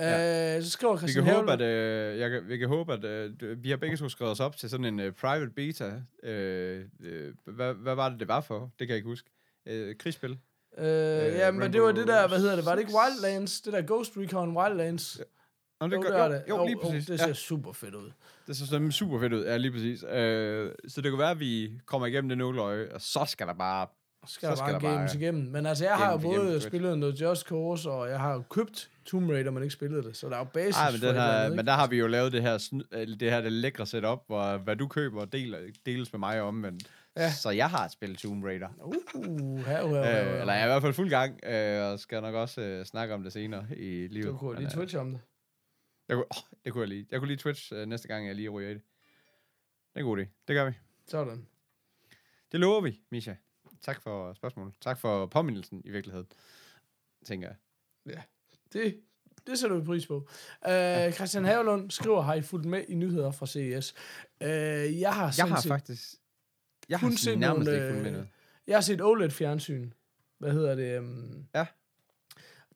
Ja. 0.00 0.56
Øh, 0.56 0.62
så 0.62 0.70
skriver 0.70 0.92
Vi 0.92 0.98
Christian 0.98 1.24
kan, 1.24 1.34
håbe, 1.34 1.52
at, 1.52 1.60
øh, 1.60 2.18
jeg, 2.18 2.30
kan- 2.30 2.48
vi 2.48 2.56
kan 2.58 2.68
håbe, 2.68 2.92
at 2.92 3.04
øh, 3.04 3.62
vi 3.64 3.70
har 3.70 3.76
begge 3.76 3.96
to 3.96 4.08
skrevet 4.08 4.32
os 4.32 4.40
op 4.40 4.56
til 4.56 4.70
sådan 4.70 4.84
en 4.86 5.00
øh, 5.00 5.12
private 5.12 5.50
beta. 5.50 5.92
Øh, 6.22 6.84
øh, 7.00 7.34
hvad, 7.44 7.74
hvad 7.74 7.94
var 7.94 8.08
det, 8.08 8.20
det 8.20 8.28
var 8.28 8.40
for? 8.40 8.60
Det 8.60 8.70
kan 8.78 8.88
jeg 8.88 8.96
ikke 8.96 9.08
huske. 9.08 9.30
Øh, 9.66 9.96
krigsspil. 9.98 10.38
Øh, 10.78 10.86
ja, 10.86 11.50
men 11.50 11.72
det 11.72 11.82
var 11.82 11.92
det 11.92 12.06
der, 12.06 12.28
hvad 12.28 12.38
hedder 12.38 12.56
det, 12.56 12.64
var 12.64 12.72
det 12.74 12.80
ikke? 12.80 12.92
Wildlands? 12.94 13.60
Det 13.60 13.72
der 13.72 13.82
Ghost 13.86 14.12
Recon 14.16 14.56
Wildlands? 14.56 15.20
Nå, 15.80 15.86
det 15.86 15.92
Jo, 15.96 16.00
gør, 16.02 16.28
det 16.28 16.28
jo, 16.28 16.32
det. 16.32 16.42
jo, 16.48 16.66
lige 16.66 16.76
Jo, 16.82 16.88
præcis. 16.88 17.06
Det 17.06 17.18
ja. 17.20 17.24
ser 17.26 17.32
super 17.32 17.72
fedt 17.72 17.94
ud. 17.94 18.10
Det 18.46 18.56
så 18.56 18.66
sådan 18.66 18.92
super 18.92 19.20
fedt 19.20 19.32
ud. 19.32 19.44
Ja, 19.44 19.56
lige 19.56 19.72
præcis. 19.72 20.04
Øh, 20.12 20.70
så 20.88 21.00
det 21.00 21.10
kan 21.12 21.18
være, 21.18 21.30
at 21.30 21.40
vi 21.40 21.72
kommer 21.86 22.06
igennem 22.06 22.28
det 22.28 22.38
nåleøje, 22.38 22.88
og 22.94 23.00
så 23.00 23.24
skal 23.28 23.46
der 23.46 23.54
bare... 23.54 23.86
Skal 24.28 24.46
Så 24.46 24.50
der 24.50 24.56
skal 24.56 24.64
bare 24.64 24.72
der 24.72 24.80
bare 24.80 24.94
games 24.96 25.14
igennem. 25.14 25.44
Men 25.52 25.66
altså, 25.66 25.84
jeg 25.84 25.94
har 25.96 26.04
jo 26.06 26.10
games 26.12 26.24
igennem 26.24 26.40
både 26.40 26.52
Twitch. 26.52 26.66
spillet 26.68 26.98
noget 26.98 27.20
Just 27.20 27.46
Cause, 27.48 27.90
og 27.90 28.08
jeg 28.08 28.20
har 28.20 28.32
jo 28.34 28.42
købt 28.50 28.90
Tomb 29.06 29.30
Raider, 29.30 29.50
men 29.50 29.62
ikke 29.62 29.72
spillet 29.72 30.04
det. 30.04 30.16
Så 30.16 30.28
der 30.28 30.34
er 30.34 30.38
jo 30.38 30.44
basis 30.44 30.76
Ej, 30.76 30.90
men, 30.90 31.00
for 31.00 31.06
den 31.06 31.16
her, 31.16 31.22
andet, 31.22 31.56
men 31.56 31.66
der 31.66 31.72
har 31.72 31.86
vi 31.86 31.96
jo 31.98 32.06
lavet 32.06 32.32
det 32.32 32.42
her, 32.42 32.80
øh, 32.92 33.06
det 33.20 33.30
her 33.30 33.40
det 33.40 33.52
lækre 33.52 33.86
setup, 33.86 34.18
hvor 34.26 34.56
hvad 34.56 34.76
du 34.76 34.88
køber, 34.88 35.24
deler, 35.24 35.58
deles 35.86 36.12
med 36.12 36.18
mig 36.18 36.40
om. 36.42 36.54
Men, 36.54 36.80
Ja. 37.16 37.22
ja. 37.22 37.30
Så 37.32 37.50
jeg 37.50 37.70
har 37.70 37.88
spillet 37.88 38.18
Tomb 38.18 38.44
Raider. 38.44 38.68
Uh, 39.14 39.58
her, 39.58 39.86
her, 39.86 40.04
her, 40.04 40.34
Øh, 40.34 40.40
eller 40.40 40.52
jeg 40.52 40.60
er 40.62 40.66
i 40.66 40.68
hvert 40.68 40.82
fald 40.82 40.92
fuld 40.92 41.10
gang, 41.10 41.40
øh, 41.46 41.82
og 41.92 41.98
skal 42.00 42.22
nok 42.22 42.34
også 42.34 42.60
øh, 42.60 42.84
snakke 42.84 43.14
om 43.14 43.22
det 43.22 43.32
senere 43.32 43.64
i 43.76 44.08
livet. 44.10 44.26
Du 44.26 44.36
kunne 44.36 44.56
lige 44.56 44.66
øh, 44.66 44.70
Twitch 44.72 44.96
om 44.96 45.10
det. 45.10 45.20
Jeg 46.08 46.16
kunne, 46.16 46.24
oh, 46.24 46.42
det 46.64 46.72
kunne 46.72 46.80
jeg 46.80 46.88
lige. 46.88 47.06
Jeg 47.10 47.18
kunne 47.20 47.28
lige 47.28 47.36
Twitch 47.38 47.72
øh, 47.74 47.86
næste 47.86 48.08
gang, 48.08 48.26
jeg 48.26 48.34
lige 48.34 48.48
ryger 48.48 48.70
i 48.70 48.74
det. 48.74 48.82
Det 49.94 49.94
er 49.94 50.00
en 50.00 50.04
god 50.06 50.18
idé. 50.18 50.24
Det 50.48 50.54
gør 50.54 50.64
vi. 50.64 50.72
Sådan. 51.06 51.46
Det 52.52 52.60
lover 52.60 52.80
vi, 52.80 53.00
Misha. 53.10 53.34
Tak 53.82 54.02
for 54.02 54.32
spørgsmålet. 54.32 54.74
Tak 54.80 54.98
for 54.98 55.26
påmindelsen 55.26 55.82
i 55.84 55.90
virkeligheden, 55.90 56.26
tænker 57.24 57.48
jeg. 57.48 58.22
Det, 58.72 59.00
det 59.46 59.58
sætter 59.58 59.78
vi 59.78 59.84
pris 59.84 60.06
på. 60.06 60.16
Uh, 60.16 61.12
Christian 61.12 61.44
Havelund 61.44 61.90
skriver, 61.90 62.20
har 62.20 62.34
I 62.34 62.42
fulgt 62.42 62.66
med 62.66 62.84
i 62.88 62.94
nyheder 62.94 63.30
fra 63.30 63.46
CES? 63.46 63.94
Uh, 64.40 64.46
jeg 65.00 65.14
har, 65.14 65.34
Jeg 65.38 65.48
har 65.48 65.60
set, 65.60 65.68
faktisk... 65.68 66.14
Jeg 66.88 66.98
har 66.98 67.10
set 67.10 67.38
nærmest 67.38 67.66
nogle, 67.66 67.74
ikke 67.74 67.86
fulgt 67.88 68.02
med 68.02 68.06
øh, 68.10 68.12
noget. 68.12 68.28
jeg 68.66 68.76
har 68.76 68.80
set 68.80 69.00
OLED-fjernsyn. 69.00 69.90
Hvad 70.38 70.52
hedder 70.52 70.74
det? 70.74 70.98
Um, 70.98 71.46
Ja. 71.54 71.66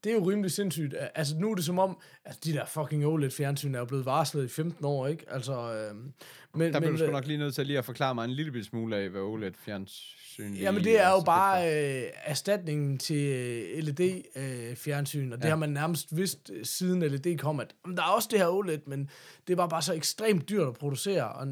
Det 0.05 0.13
er 0.13 0.17
jo 0.17 0.31
rimelig 0.31 0.51
sindssygt. 0.51 0.95
Altså, 1.15 1.35
nu 1.39 1.51
er 1.51 1.55
det 1.55 1.65
som 1.65 1.79
om, 1.79 1.99
at 2.25 2.45
de 2.45 2.53
der 2.53 2.67
fucking 2.67 3.07
OLED-fjernsyn 3.07 3.75
er 3.75 3.79
jo 3.79 3.85
blevet 3.85 4.05
varslet 4.07 4.45
i 4.45 4.49
15 4.49 4.85
år, 4.85 5.07
ikke? 5.07 5.25
Altså, 5.29 5.53
øhm, 5.53 6.13
men, 6.55 6.73
Der 6.73 6.79
bliver 6.81 6.81
men, 6.81 6.91
du 7.01 7.05
sgu 7.07 7.13
nok 7.13 7.27
lige 7.27 7.39
nødt 7.39 7.55
til 7.55 7.67
lige 7.67 7.79
at 7.79 7.85
forklare 7.85 8.15
mig 8.15 8.25
en 8.25 8.31
lille 8.31 8.65
smule 8.65 8.97
af, 8.97 9.09
hvad 9.11 9.21
OLED-fjernsyn 9.21 10.51
lige 10.51 10.63
Jamen, 10.63 10.85
det 10.85 11.01
er 11.01 11.11
jo 11.11 11.21
bare 11.27 11.67
øh, 11.67 12.03
erstatningen 12.25 12.99
til 12.99 13.27
øh, 13.27 13.83
LED-fjernsyn, 13.85 15.33
og 15.33 15.39
det 15.39 15.45
Ja. 15.45 15.49
har 15.49 15.57
man 15.57 15.71
nærmest 15.71 16.17
vidst 16.17 16.51
øh, 16.55 16.65
siden 16.65 17.03
LED 17.03 17.39
kom, 17.39 17.61
at 17.61 17.75
"Jamen, 17.85 17.97
der 17.97 18.03
er 18.03 18.07
også 18.09 18.29
det 18.31 18.39
her 18.39 18.47
OLED, 18.49 18.79
men 18.87 19.11
det 19.49 19.57
var 19.57 19.67
bare 19.67 19.83
så 19.83 19.93
ekstremt 19.95 20.49
dyrt 20.49 20.69
at 20.69 20.75
producere, 20.75 21.29
og 21.33 21.47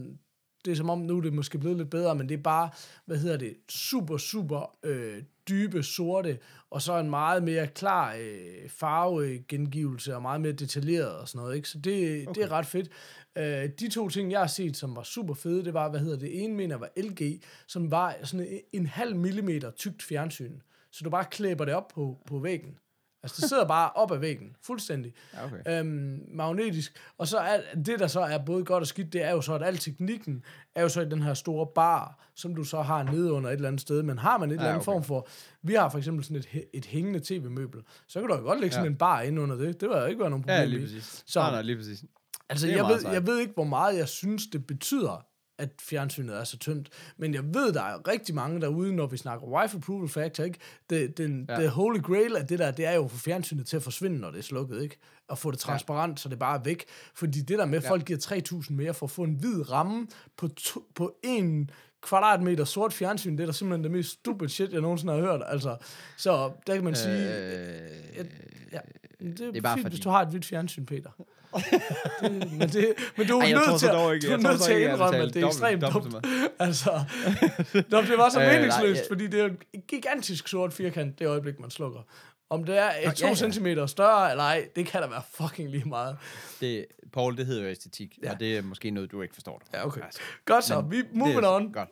det 0.64 0.70
er 0.70 0.76
som 0.76 0.90
om, 0.90 0.98
nu 0.98 1.16
er 1.16 1.20
det 1.20 1.32
måske 1.32 1.58
blevet 1.58 1.76
lidt 1.76 1.90
bedre, 1.90 2.14
men 2.14 2.28
det 2.28 2.38
er 2.38 2.42
bare, 2.42 2.70
hvad 3.04 3.16
hedder 3.16 3.36
det, 3.36 3.56
super, 3.68 4.16
super 4.16 4.76
øh, 4.82 5.22
dybe 5.48 5.82
sorte, 5.82 6.38
og 6.70 6.82
så 6.82 6.98
en 6.98 7.10
meget 7.10 7.42
mere 7.42 7.66
klar 7.66 8.14
øh, 8.20 8.68
farvegengivelse, 8.68 10.14
og 10.16 10.22
meget 10.22 10.40
mere 10.40 10.52
detaljeret 10.52 11.18
og 11.18 11.28
sådan 11.28 11.38
noget, 11.38 11.56
ikke? 11.56 11.68
Så 11.68 11.78
det, 11.78 12.28
okay. 12.28 12.40
det 12.40 12.48
er 12.48 12.52
ret 12.52 12.66
fedt. 12.66 12.88
Øh, 13.38 13.70
de 13.80 13.88
to 13.90 14.08
ting, 14.08 14.32
jeg 14.32 14.40
har 14.40 14.46
set, 14.46 14.76
som 14.76 14.96
var 14.96 15.02
super 15.02 15.34
fede, 15.34 15.64
det 15.64 15.74
var, 15.74 15.90
hvad 15.90 16.00
hedder 16.00 16.18
det, 16.18 16.44
ene 16.44 16.54
mener 16.54 16.76
var 16.76 16.90
LG, 16.96 17.40
som 17.66 17.90
var 17.90 18.16
sådan 18.22 18.46
en, 18.46 18.60
en 18.72 18.86
halv 18.86 19.16
millimeter 19.16 19.70
tykt 19.70 20.02
fjernsyn. 20.02 20.60
Så 20.90 21.04
du 21.04 21.10
bare 21.10 21.24
klæber 21.30 21.64
det 21.64 21.74
op 21.74 21.88
på, 21.88 22.18
på 22.26 22.38
væggen. 22.38 22.78
Altså, 23.22 23.40
det 23.40 23.48
sidder 23.48 23.66
bare 23.66 23.90
op 23.90 24.12
ad 24.12 24.18
væggen, 24.18 24.56
fuldstændig. 24.62 25.12
Ja, 25.34 25.44
okay. 25.44 25.80
Øhm, 25.80 26.20
magnetisk. 26.34 26.92
Og 27.18 27.28
så 27.28 27.38
er 27.38 27.60
det, 27.86 27.98
der 27.98 28.06
så 28.06 28.20
er 28.20 28.38
både 28.38 28.64
godt 28.64 28.80
og 28.80 28.86
skidt, 28.86 29.12
det 29.12 29.22
er 29.24 29.30
jo 29.30 29.40
så, 29.40 29.54
at 29.54 29.62
al 29.62 29.76
teknikken 29.76 30.44
er 30.74 30.82
jo 30.82 30.88
så 30.88 31.00
i 31.00 31.04
den 31.08 31.22
her 31.22 31.34
store 31.34 31.66
bar, 31.74 32.30
som 32.34 32.54
du 32.54 32.64
så 32.64 32.82
har 32.82 33.02
nede 33.02 33.32
under 33.32 33.50
et 33.50 33.54
eller 33.54 33.68
andet 33.68 33.80
sted. 33.80 34.02
Men 34.02 34.18
har 34.18 34.38
man 34.38 34.50
et 34.50 34.54
eller 34.54 34.64
andet 34.68 34.76
okay. 34.76 34.84
form 34.84 35.02
for... 35.04 35.28
Vi 35.62 35.74
har 35.74 35.88
for 35.88 35.98
eksempel 35.98 36.24
sådan 36.24 36.36
et, 36.36 36.64
et 36.74 36.84
hængende 36.86 37.20
tv-møbel. 37.24 37.80
Så 38.08 38.20
kan 38.20 38.28
du 38.28 38.34
jo 38.36 38.40
godt 38.42 38.60
lægge 38.60 38.74
sådan 38.74 38.86
Ja. 38.86 38.90
en 38.90 38.96
bar 38.98 39.20
ind 39.20 39.40
under 39.40 39.56
det. 39.56 39.80
Det 39.80 39.88
vil 39.88 39.96
jo 39.96 40.04
ikke 40.04 40.20
være 40.20 40.30
nogen 40.30 40.42
problem 40.42 40.58
Ja, 40.58 40.64
lige 40.64 40.80
præcis. 40.80 41.24
Så- 41.26 41.40
nej, 41.40 41.50
nej, 41.50 41.62
lige 41.62 41.76
præcis. 41.76 42.04
Altså, 42.48 42.68
jeg 42.68 42.84
ved, 42.84 43.12
jeg 43.12 43.26
ved 43.26 43.38
ikke, 43.38 43.52
hvor 43.54 43.64
meget 43.64 43.96
jeg 43.98 44.08
synes, 44.08 44.46
det 44.52 44.66
betyder, 44.66 45.26
at 45.58 45.68
fjernsynet 45.80 46.36
er 46.36 46.44
så 46.44 46.58
tyndt. 46.58 46.88
Men 47.16 47.34
jeg 47.34 47.44
ved, 47.54 47.72
der 47.72 47.82
er 47.82 48.08
rigtig 48.08 48.34
mange 48.34 48.60
derude, 48.60 48.92
når 48.96 49.06
vi 49.06 49.16
snakker 49.16 49.46
wife 49.46 49.76
approval 49.76 50.08
factor, 50.08 50.44
ikke? 50.44 50.58
Det, 50.90 51.18
den, 51.18 51.46
ja. 51.48 51.56
Det 51.60 51.70
holy 51.70 51.98
grail 52.00 52.36
af 52.36 52.46
det 52.46 52.58
der, 52.58 52.70
det 52.70 52.86
er 52.86 52.92
jo 52.94 53.04
at 53.04 53.10
få 53.10 53.18
fjernsynet 53.18 53.66
til 53.66 53.76
at 53.76 53.82
forsvinde, 53.82 54.18
når 54.18 54.30
det 54.30 54.38
er 54.38 54.42
slukket, 54.42 54.82
ikke? 54.82 54.98
Og 55.28 55.38
få 55.38 55.50
det 55.50 55.58
transparent, 55.58 56.12
ja. 56.12 56.16
så 56.22 56.28
det 56.28 56.38
bare 56.38 56.58
er 56.58 56.62
væk. 56.62 56.84
Fordi 57.14 57.40
det 57.40 57.58
der 57.58 57.66
med, 57.66 57.78
at 57.78 57.84
Ja. 57.84 57.90
folk 57.90 58.04
giver 58.04 58.18
3.000 58.62 58.72
mere 58.72 58.94
for 58.94 59.06
at 59.06 59.10
få 59.10 59.22
en 59.22 59.34
hvid 59.34 59.70
ramme 59.70 60.06
på, 60.36 60.48
to, 60.48 60.84
på 60.94 61.16
en 61.24 61.70
kvadratmeter 62.02 62.64
sort 62.64 62.92
fjernsyn, 62.92 63.32
det 63.36 63.40
er 63.42 63.46
da 63.46 63.52
simpelthen 63.52 63.84
det 63.84 63.92
mest 63.92 64.10
stupid 64.10 64.48
shit, 64.48 64.72
jeg 64.72 64.80
nogensinde 64.80 65.12
har 65.12 65.20
hørt. 65.20 65.42
Altså, 65.46 65.76
så 66.16 66.52
der 66.66 66.74
kan 66.74 66.84
man 66.84 66.94
sige, 66.94 67.14
Øh, 67.14 67.90
ja, 68.16 68.22
det 69.20 69.40
er, 69.40 69.50
det 69.52 69.56
er 69.56 69.60
bare 69.60 69.76
fint, 69.76 69.84
fordi- 69.84 69.94
hvis 69.94 70.00
du 70.04 70.08
har 70.10 70.22
et 70.22 70.28
hvidt 70.28 70.44
fjernsyn, 70.44 70.86
Peter. 70.86 71.10
Det, 71.54 72.52
men, 72.52 72.68
det, 72.68 72.94
men 73.16 73.26
du 73.26 73.38
er 73.38 73.42
Ej, 73.42 73.50
nødt 73.52 73.80
til, 73.80 73.86
at, 73.86 74.14
ikke- 74.14 74.26
du 74.26 74.32
er 74.32 74.36
nødt 74.36 74.60
til 74.60 74.72
at 74.72 74.80
indrømme, 74.80 75.18
at 75.18 75.34
det 75.34 75.42
er 75.42 75.46
ekstremt 75.46 75.82
dumt. 75.82 75.94
dobbelt 75.94 76.26
altså, 76.58 77.04
Nå, 77.88 78.00
det 78.02 78.18
var 78.18 78.28
så 78.28 78.40
Øh, 78.40 78.46
nej, 78.46 78.56
meningsløst, 78.56 79.00
jeg- 79.00 79.06
fordi 79.10 79.26
det 79.26 79.40
er 79.40 79.48
en 79.72 79.82
gigantisk 79.88 80.48
sort 80.48 80.72
firkant, 80.72 81.18
det 81.18 81.26
øjeblik, 81.26 81.60
man 81.60 81.70
slukker. 81.70 82.00
Om 82.50 82.64
det 82.64 82.78
er 82.78 82.90
Nå, 83.04 83.10
to 83.10 83.24
ja, 83.24 83.28
ja. 83.28 83.34
centimeter 83.34 83.86
større 83.86 84.30
eller 84.30 84.44
ej, 84.44 84.68
det 84.76 84.86
kan 84.86 85.02
da 85.02 85.08
være 85.08 85.22
fucking 85.34 85.70
lige 85.70 85.84
meget. 85.88 86.16
det, 86.60 86.86
Paul, 87.12 87.36
det 87.36 87.46
hedder 87.46 87.62
jo 87.62 87.68
æstetik, 87.68 88.18
Ja. 88.22 88.32
og 88.32 88.40
det 88.40 88.56
er 88.58 88.62
måske 88.62 88.90
noget, 88.90 89.12
du 89.12 89.22
ikke 89.22 89.34
forstår. 89.34 89.62
Ja, 89.74 89.86
okay. 89.86 90.00
Altså, 90.04 90.20
Godt 90.44 90.64
så, 90.64 90.80
Men 90.80 90.90
vi 90.90 91.02
moving 91.12 91.46
on. 91.46 91.72
Godt. 91.72 91.88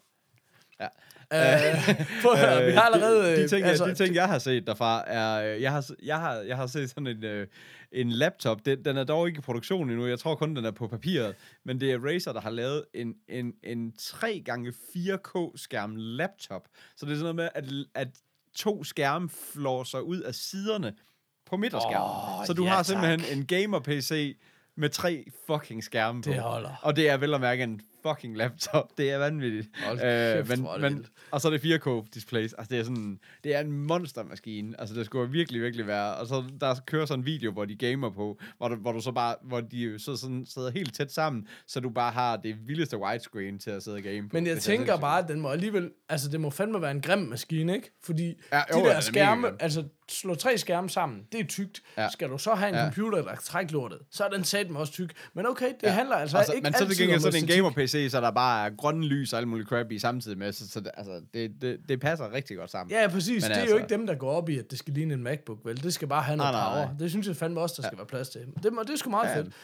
Ja. 0.81 0.89
Uh, 1.35 1.39
prøv 2.22 2.33
at 2.33 2.39
høre, 2.39 2.66
vi 2.66 2.72
har 2.72 2.81
allerede... 2.83 3.31
Øh, 3.31 3.37
de, 3.37 3.43
øh, 3.43 3.49
ting, 3.49 3.64
altså, 3.64 3.87
de 3.87 3.95
ting, 3.95 4.14
jeg 4.14 4.29
har 4.29 4.39
set 4.39 4.66
derfra, 4.66 5.05
er... 5.07 5.55
øh, 5.55 5.62
Jeg 5.62 5.72
har, 5.72 5.91
jeg 6.03 6.18
har, 6.20 6.35
jeg 6.35 6.57
har 6.57 6.66
set 6.66 6.91
sådan 6.91 7.07
en, 7.07 7.24
øh, 7.24 7.47
en 7.93 8.11
laptop. 8.11 8.66
Den, 8.66 8.85
den 8.85 8.97
er 8.97 9.05
dog 9.05 9.27
ikke 9.29 9.39
i 9.39 9.41
produktion 9.41 9.91
endnu. 9.91 10.07
Jeg 10.07 10.18
tror 10.18 10.35
kun, 10.35 10.57
den 10.57 10.64
er 10.64 10.70
på 10.70 10.89
papiret. 10.89 11.35
Men 11.64 11.81
det 11.81 11.93
er 11.93 11.99
Razer, 11.99 12.33
der 12.33 12.41
har 12.41 12.51
lavet 12.51 12.85
en, 12.95 13.14
en, 13.29 13.53
en 13.64 13.93
3x4K-skærm 14.01 15.95
laptop. 15.97 16.62
Så 16.97 17.07
det 17.07 17.12
er 17.12 17.16
sådan 17.16 17.35
noget 17.37 17.37
med, 17.37 17.49
at, 17.55 17.64
at 17.95 18.09
to 18.57 18.85
skærme 18.85 19.29
flår 19.53 19.85
sig 19.85 20.03
ud 20.03 20.20
af 20.20 20.35
siderne 20.35 20.93
på 21.47 21.57
midterskærmen. 21.57 22.41
Åh, 22.41 22.47
så 22.47 22.53
du 22.53 22.64
ja, 22.64 22.70
har 22.70 22.77
tak. 22.77 22.87
simpelthen 22.87 23.39
en 23.39 23.47
gamer-PC 23.47 24.37
med 24.77 24.89
tre 24.89 25.24
fucking 25.47 25.85
skærme 25.85 26.22
på. 26.22 26.31
Det 26.31 26.41
holder. 26.41 26.70
Og 26.83 26.97
det 26.97 27.11
er 27.11 27.16
vel 27.16 27.35
at 27.35 27.41
mærke 27.41 27.62
en 27.62 27.81
fucking 28.09 28.37
laptop. 28.37 28.99
Det 28.99 29.11
er 29.11 29.19
vanvittigt. 29.19 29.69
Hold 29.85 29.97
Øh, 29.99 30.03
kæft, 30.37 30.49
men, 30.49 30.59
det 30.59 30.81
men, 30.81 30.95
vildt. 30.95 31.11
og 31.31 31.41
så 31.41 31.49
er 31.49 31.53
det 31.57 31.65
4K 31.65 32.07
displays. 32.15 32.53
Altså, 32.53 32.75
det 32.75 32.81
er 32.81 32.85
sådan, 32.85 33.19
det 33.45 33.55
er 33.55 33.61
en 33.61 33.73
monstermaskine. 33.73 34.81
Altså, 34.81 34.95
det 34.95 35.07
skulle 35.07 35.31
virkelig, 35.31 35.63
virkelig 35.63 35.87
være. 35.87 36.15
Og 36.15 36.27
så 36.27 36.45
der 36.61 36.75
kører 36.87 37.07
sådan 37.07 37.21
en 37.21 37.27
video, 37.27 37.53
hvor 37.53 37.65
de 37.65 37.77
gamer 37.77 38.11
på, 38.11 38.39
hvor 38.59 38.69
du, 38.69 38.75
hvor 38.75 38.93
du 38.93 39.01
så 39.01 39.13
bare, 39.13 39.35
hvor 39.43 39.61
de 39.61 39.99
så 39.99 40.17
sådan, 40.17 40.47
sidder 40.47 40.71
helt 40.71 40.95
tæt 40.95 41.13
sammen, 41.13 41.47
så 41.67 41.81
du 41.81 41.91
bare 41.91 42.13
har 42.13 42.37
det 42.37 42.57
vildeste 42.67 42.99
widescreen 42.99 43.59
til 43.59 43.71
at 43.71 43.83
sidde 43.83 43.97
og 43.97 44.03
game 44.03 44.23
på. 44.23 44.29
Men 44.33 44.47
jeg 44.47 44.55
Det 44.55 44.63
tænker 44.63 44.97
bare, 44.97 45.23
at 45.23 45.29
den 45.29 45.41
må 45.41 45.49
alligevel, 45.49 45.91
altså 46.09 46.29
det 46.29 46.41
må 46.41 46.51
fandme 46.51 46.83
være 46.83 46.91
en 46.91 47.01
grim 47.01 47.19
maskine, 47.19 47.75
ikke? 47.75 47.91
Fordi 48.05 48.27
Ja, 48.53 48.57
de 48.73 48.79
jo, 48.79 48.85
er 48.85 48.93
der 48.93 49.01
skærme, 49.01 49.49
altså 49.63 49.85
slå 50.09 50.35
tre 50.35 50.59
skærme 50.59 50.91
sammen, 50.91 51.21
det 51.33 51.41
er 51.41 51.45
tykt. 51.45 51.83
Ja. 51.99 52.09
Skal 52.13 52.29
du 52.29 52.39
så 52.39 52.55
have 52.55 52.69
en 52.69 52.75
Ja. 52.75 52.83
computer, 52.85 53.23
der 53.23 53.35
trækker 53.37 53.73
lortet, 53.73 53.99
så 54.11 54.25
er 54.25 54.29
den 54.29 54.45
satme 54.45 54.79
også 54.79 54.93
tyk. 54.93 55.13
Men 55.35 55.47
okay, 55.47 55.67
det 55.67 55.75
Ja. 55.83 55.91
handler 55.91 56.17
altså, 56.17 56.37
Altså, 56.39 56.53
ikke 56.53 56.65
men 56.65 56.73
så 56.73 56.77
er 56.79 56.81
det 56.81 56.89
altid 56.91 57.03
gengæld 57.05 57.17
om 57.17 57.21
sådan 57.21 57.35
en 57.35 57.37
æstetik. 57.37 57.57
gamer-PC, 57.99 58.11
så 58.11 58.20
der 58.20 58.30
bare 58.30 58.66
er 58.66 58.70
grønne 58.76 59.07
lys 59.07 59.32
og 59.32 59.38
alt 59.38 59.49
muligt 59.49 59.68
crap 59.68 59.90
i 59.90 59.99
samtidig 59.99 60.38
med, 60.38 60.53
så, 60.53 60.68
så 60.68 60.80
det, 60.80 60.90
altså, 60.94 61.20
det, 61.34 61.53
det, 61.61 61.78
det 61.88 62.01
passer 62.01 62.32
rigtig 62.32 62.57
godt 62.57 62.70
sammen. 62.70 62.90
Ja, 62.97 63.09
præcis. 63.09 63.42
Men 63.44 63.51
det 63.51 63.57
er 63.57 63.61
altså- 63.61 63.74
jo 63.76 63.82
ikke 63.82 63.88
dem, 63.94 64.07
der 64.07 64.14
går 64.14 64.30
op 64.30 64.49
i, 64.49 64.59
at 64.59 64.70
det 64.70 64.78
skal 64.78 64.94
ligne 64.94 65.14
en 65.14 65.22
MacBook, 65.22 65.59
vel? 65.64 65.82
Det 65.82 65.94
skal 65.94 66.09
bare 66.09 66.22
have 66.22 66.36
noget 66.36 66.53
Nej, 66.53 66.61
nej, 66.62 66.72
power. 66.74 66.86
nej. 66.86 66.94
Det 66.99 67.11
synes 67.11 67.26
jeg 67.26 67.36
fandme 67.36 67.61
også, 67.61 67.74
der 67.82 67.88
skal 67.88 67.99
være 67.99 68.07
plads 68.07 68.28
til. 68.28 68.40
Det, 68.62 68.72
må- 68.72 68.82
det 68.82 68.90
er 68.90 68.97
sgu 68.97 69.11
meget 69.11 69.28
Ja. 69.30 69.40
fedt. 69.40 69.55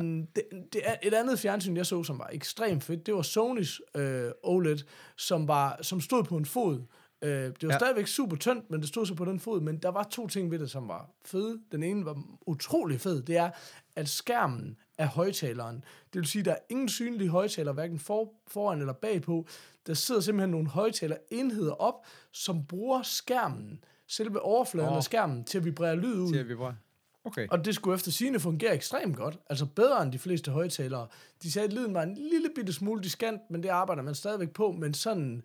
Um, 0.00 0.26
det, 0.36 0.42
det 0.72 0.80
er 0.84 0.94
et 1.02 1.14
andet 1.14 1.38
fjernsyn, 1.38 1.76
jeg 1.76 1.86
så, 1.86 2.02
som 2.04 2.18
var 2.18 2.30
ekstremt 2.32 2.84
fedt, 2.84 3.06
det 3.06 3.14
var 3.14 3.22
Sonys 3.22 3.80
øh, 3.96 4.30
OLED, 4.42 4.78
som, 5.16 5.48
var, 5.48 5.78
som 5.82 6.00
stod 6.00 6.24
på 6.24 6.36
en 6.36 6.44
fod. 6.46 6.82
Øh, 7.24 7.30
det 7.30 7.44
var 7.46 7.52
ja. 7.62 7.72
Ja. 7.72 7.78
stadigvæk 7.78 8.06
super 8.06 8.36
tyndt, 8.36 8.70
men 8.70 8.80
det 8.80 8.88
stod 8.88 9.06
så 9.06 9.14
på 9.14 9.24
den 9.24 9.40
fod. 9.40 9.60
Men 9.60 9.76
der 9.78 9.88
var 9.88 10.02
to 10.02 10.26
ting 10.26 10.50
ved 10.50 10.58
det, 10.58 10.70
som 10.70 10.88
var 10.88 11.10
fede. 11.26 11.58
Den 11.72 11.82
ene 11.82 12.04
var 12.04 12.22
utrolig 12.46 13.00
fed. 13.00 13.22
Det 13.22 13.36
er, 13.36 13.50
at 13.96 14.08
skærmen 14.08 14.76
af 14.98 15.08
højtaleren, 15.08 15.84
det 16.12 16.20
vil 16.20 16.26
sige, 16.26 16.42
der 16.42 16.52
er 16.52 16.58
ingen 16.68 16.88
synlige 16.88 17.28
højtaler, 17.28 17.72
hverken 17.72 17.98
for, 17.98 18.32
foran 18.46 18.80
eller 18.80 18.92
bagpå. 18.92 19.46
Der 19.86 19.94
sidder 19.94 20.20
simpelthen 20.20 20.50
nogle 20.50 20.68
højtalerenheder 20.68 21.72
op, 21.72 22.06
som 22.32 22.66
bruger 22.66 23.02
skærmen, 23.02 23.84
selve 24.08 24.40
overfladen 24.40 24.90
oh. 24.90 24.96
Af 24.96 25.02
skærmen, 25.02 25.44
til 25.44 25.58
at 25.58 25.64
vibrere 25.64 25.96
lyd 25.96 26.14
ud. 26.14 26.28
Siger 26.28 26.44
vi 26.44 26.54
bare. 26.54 26.76
Okay. 27.24 27.48
Og 27.50 27.64
det 27.64 27.74
skulle 27.74 27.94
efter 27.94 28.10
sine 28.10 28.40
fungere 28.40 28.74
ekstremt 28.74 29.16
godt. 29.16 29.38
Altså 29.50 29.66
bedre 29.66 30.02
end 30.02 30.12
de 30.12 30.18
fleste 30.18 30.50
højtalere. 30.50 31.06
De 31.42 31.52
sagde, 31.52 31.68
at 31.68 31.72
lyden 31.72 31.94
var 31.94 32.02
en 32.02 32.14
lille 32.14 32.50
bitte 32.54 32.72
smule 32.72 33.02
diskant, 33.02 33.40
men 33.50 33.62
det 33.62 33.68
arbejder 33.68 34.02
man 34.02 34.14
stadigvæk 34.14 34.50
på. 34.50 34.72
Men 34.72 34.94
sådan, 34.94 35.42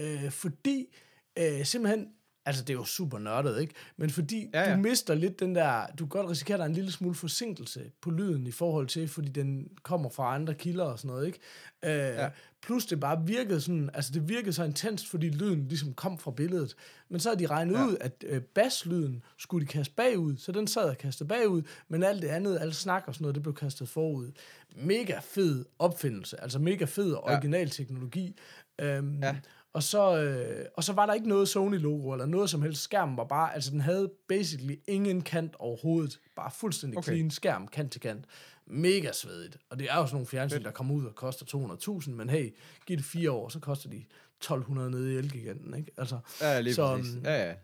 øh, 0.00 0.30
fordi 0.30 0.96
øh, 1.38 1.64
simpelthen, 1.64 2.08
altså 2.50 2.64
det 2.64 2.70
er 2.70 2.78
jo 2.78 2.84
super 2.84 3.18
nørdet, 3.18 3.60
ikke? 3.60 3.74
Men 3.96 4.10
fordi 4.10 4.50
Ja, 4.54 4.68
ja, 4.70 4.76
du 4.76 4.80
mister 4.80 5.14
lidt 5.14 5.40
den 5.40 5.54
der, 5.54 5.86
du 5.86 6.06
kan 6.06 6.08
godt 6.08 6.30
risikere, 6.30 6.54
at 6.54 6.58
der 6.58 6.64
er 6.64 6.68
en 6.68 6.74
lille 6.74 6.92
smule 6.92 7.14
forsinkelse 7.14 7.90
på 8.00 8.10
lyden 8.10 8.46
i 8.46 8.50
forhold 8.50 8.86
til, 8.86 9.08
fordi 9.08 9.28
den 9.28 9.68
kommer 9.82 10.10
fra 10.10 10.34
andre 10.34 10.54
kilder 10.54 10.84
og 10.84 10.98
sådan 10.98 11.08
noget, 11.08 11.26
ikke? 11.26 11.38
Øh, 11.82 11.90
ja. 12.14 12.28
Plus 12.62 12.86
det 12.86 13.00
bare 13.00 13.26
virkede 13.26 13.60
sådan, 13.60 13.90
altså 13.94 14.12
det 14.12 14.28
virkede 14.28 14.52
så 14.52 14.64
intenst, 14.64 15.08
fordi 15.10 15.28
lyden 15.28 15.68
ligesom 15.68 15.94
kom 15.94 16.18
fra 16.18 16.30
billedet. 16.30 16.74
Men 17.08 17.20
så 17.20 17.28
har 17.28 17.36
de 17.36 17.46
regnet 17.46 17.74
Ja. 17.74 17.86
ud, 17.86 17.96
at 18.00 18.24
øh, 18.26 18.40
basslyden 18.42 19.22
skulle 19.38 19.66
de 19.66 19.70
kaste 19.72 19.94
bagud, 19.94 20.36
så 20.36 20.52
den 20.52 20.66
sad 20.66 20.82
og 20.84 20.98
kastede 20.98 21.28
bagud, 21.28 21.62
men 21.88 22.02
alt 22.02 22.22
det 22.22 22.28
andet, 22.28 22.58
alt 22.60 22.76
snak 22.76 23.04
og 23.06 23.14
sådan 23.14 23.22
noget, 23.24 23.34
det 23.34 23.42
blev 23.42 23.54
kastet 23.54 23.88
forud. 23.88 24.30
Mega 24.76 25.18
fed 25.22 25.64
opfindelse, 25.78 26.40
altså 26.42 26.58
mega 26.58 26.84
fed 26.84 27.12
original 27.14 27.70
teknologi. 27.70 28.36
Øhm, 28.80 29.18
Ja. 29.22 29.36
Og 29.72 29.82
så, 29.82 30.16
øh, 30.22 30.66
og 30.76 30.84
så 30.84 30.92
var 30.92 31.06
der 31.06 31.14
ikke 31.14 31.28
noget 31.28 31.48
Sony-logo 31.48 32.12
eller 32.12 32.26
noget 32.26 32.50
som 32.50 32.62
helst. 32.62 32.82
Skærmen 32.82 33.16
var 33.16 33.24
bare, 33.24 33.54
altså 33.54 33.70
den 33.70 33.80
havde 33.80 34.10
basically 34.28 34.76
ingen 34.88 35.22
kant 35.22 35.54
overhovedet. 35.58 36.20
Bare 36.36 36.50
fuldstændig 36.50 36.98
Okay. 36.98 37.12
clean 37.12 37.30
skærm, 37.30 37.68
kant 37.68 37.92
til 37.92 38.00
kant. 38.00 38.24
Mega 38.66 39.12
svedigt. 39.12 39.56
Og 39.70 39.78
det 39.78 39.86
er 39.90 39.96
jo 39.96 40.06
sådan 40.06 40.14
nogle 40.14 40.26
fjernsyn, 40.26 40.64
der 40.64 40.70
kommer 40.70 40.94
ud 40.94 41.04
og 41.06 41.14
koster 41.14 41.46
200.000, 41.46 42.10
men 42.10 42.30
hey, 42.30 42.54
giv 42.86 42.96
det 42.96 43.04
fire 43.04 43.30
år, 43.30 43.48
så 43.48 43.58
koster 43.60 43.90
de 43.90 44.04
1200 44.36 44.90
nede 44.90 45.12
i 45.14 45.16
Elgiganten, 45.16 45.74
ikke? 45.76 45.92
Altså, 45.96 46.18
Ja, 46.40 46.60
lige 46.60 46.74
så, 46.74 46.96
præcis. 46.96 47.14
øhm, 47.14 47.24
Ja, 47.24 47.46
ja. 47.48 47.54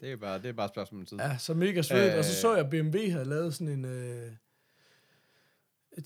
Det 0.00 0.12
er 0.12 0.16
bare, 0.16 0.38
det 0.38 0.46
er 0.48 0.52
bare 0.52 0.66
et 0.66 0.70
spørgsmål 0.72 1.00
om 1.00 1.06
tid. 1.06 1.18
Ja, 1.18 1.38
så 1.38 1.54
mega 1.54 1.82
svedigt. 1.82 2.12
Øh, 2.12 2.18
og 2.18 2.24
så 2.24 2.30
Øh. 2.30 2.36
så 2.36 2.54
jeg, 2.56 2.64
at 2.64 2.70
BMW 2.70 3.10
havde 3.10 3.24
lavet 3.24 3.54
sådan 3.54 3.68
en... 3.68 3.84
Øh, 3.84 4.32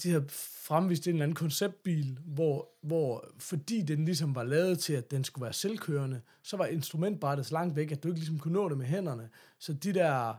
de 0.03 0.11
havde 0.11 0.27
fremvist 0.67 1.07
en 1.07 1.13
eller 1.13 1.23
anden 1.23 1.35
konceptbil, 1.35 2.19
hvor, 2.25 2.69
hvor 2.83 3.29
fordi 3.39 3.83
den 3.83 4.05
ligesom 4.05 4.35
var 4.35 4.43
lavet 4.43 4.79
til, 4.79 4.93
at 4.93 5.11
den 5.11 5.25
skulle 5.25 5.43
være 5.43 5.53
selvkørende, 5.53 6.21
så 6.43 6.57
var 6.57 6.67
instrumentbrættet 6.67 7.47
så 7.47 7.55
langt 7.55 7.77
væk, 7.77 7.93
at 7.93 8.03
du 8.03 8.09
ikke 8.09 8.21
ligesom 8.21 8.39
kunne 8.39 8.55
nå 8.55 8.69
det 8.69 8.79
med 8.79 8.87
hænderne. 8.87 9.29
Så 9.59 9.73
de 9.73 9.95
der 9.95 10.35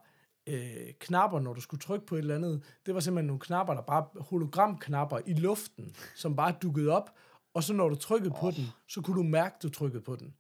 øh, 0.47 0.93
knapper, 0.99 1.39
når 1.39 1.53
du 1.53 1.61
skulle 1.61 1.81
trykke 1.81 2.05
på 2.05 2.15
et 2.15 2.19
eller 2.19 2.35
andet, 2.35 2.63
det 2.85 2.93
var 2.93 2.99
simpelthen 2.99 3.27
nogle 3.27 3.39
knapper, 3.39 3.73
der 3.73 3.81
bare 3.81 4.05
hologramknapper 4.19 5.19
i 5.25 5.33
luften, 5.33 5.95
som 6.15 6.35
bare 6.35 6.55
dukkede 6.61 6.89
op, 6.89 7.15
og 7.53 7.63
så 7.63 7.73
når 7.73 7.89
du 7.89 7.95
trykkede 7.95 8.33
oh. 8.33 8.39
på 8.39 8.51
den, 8.51 8.67
så 8.87 9.01
kunne 9.01 9.17
du 9.17 9.23
mærke, 9.23 9.55
du 9.63 9.69
trykkede 9.69 10.01
på 10.01 10.15
den. 10.15 10.33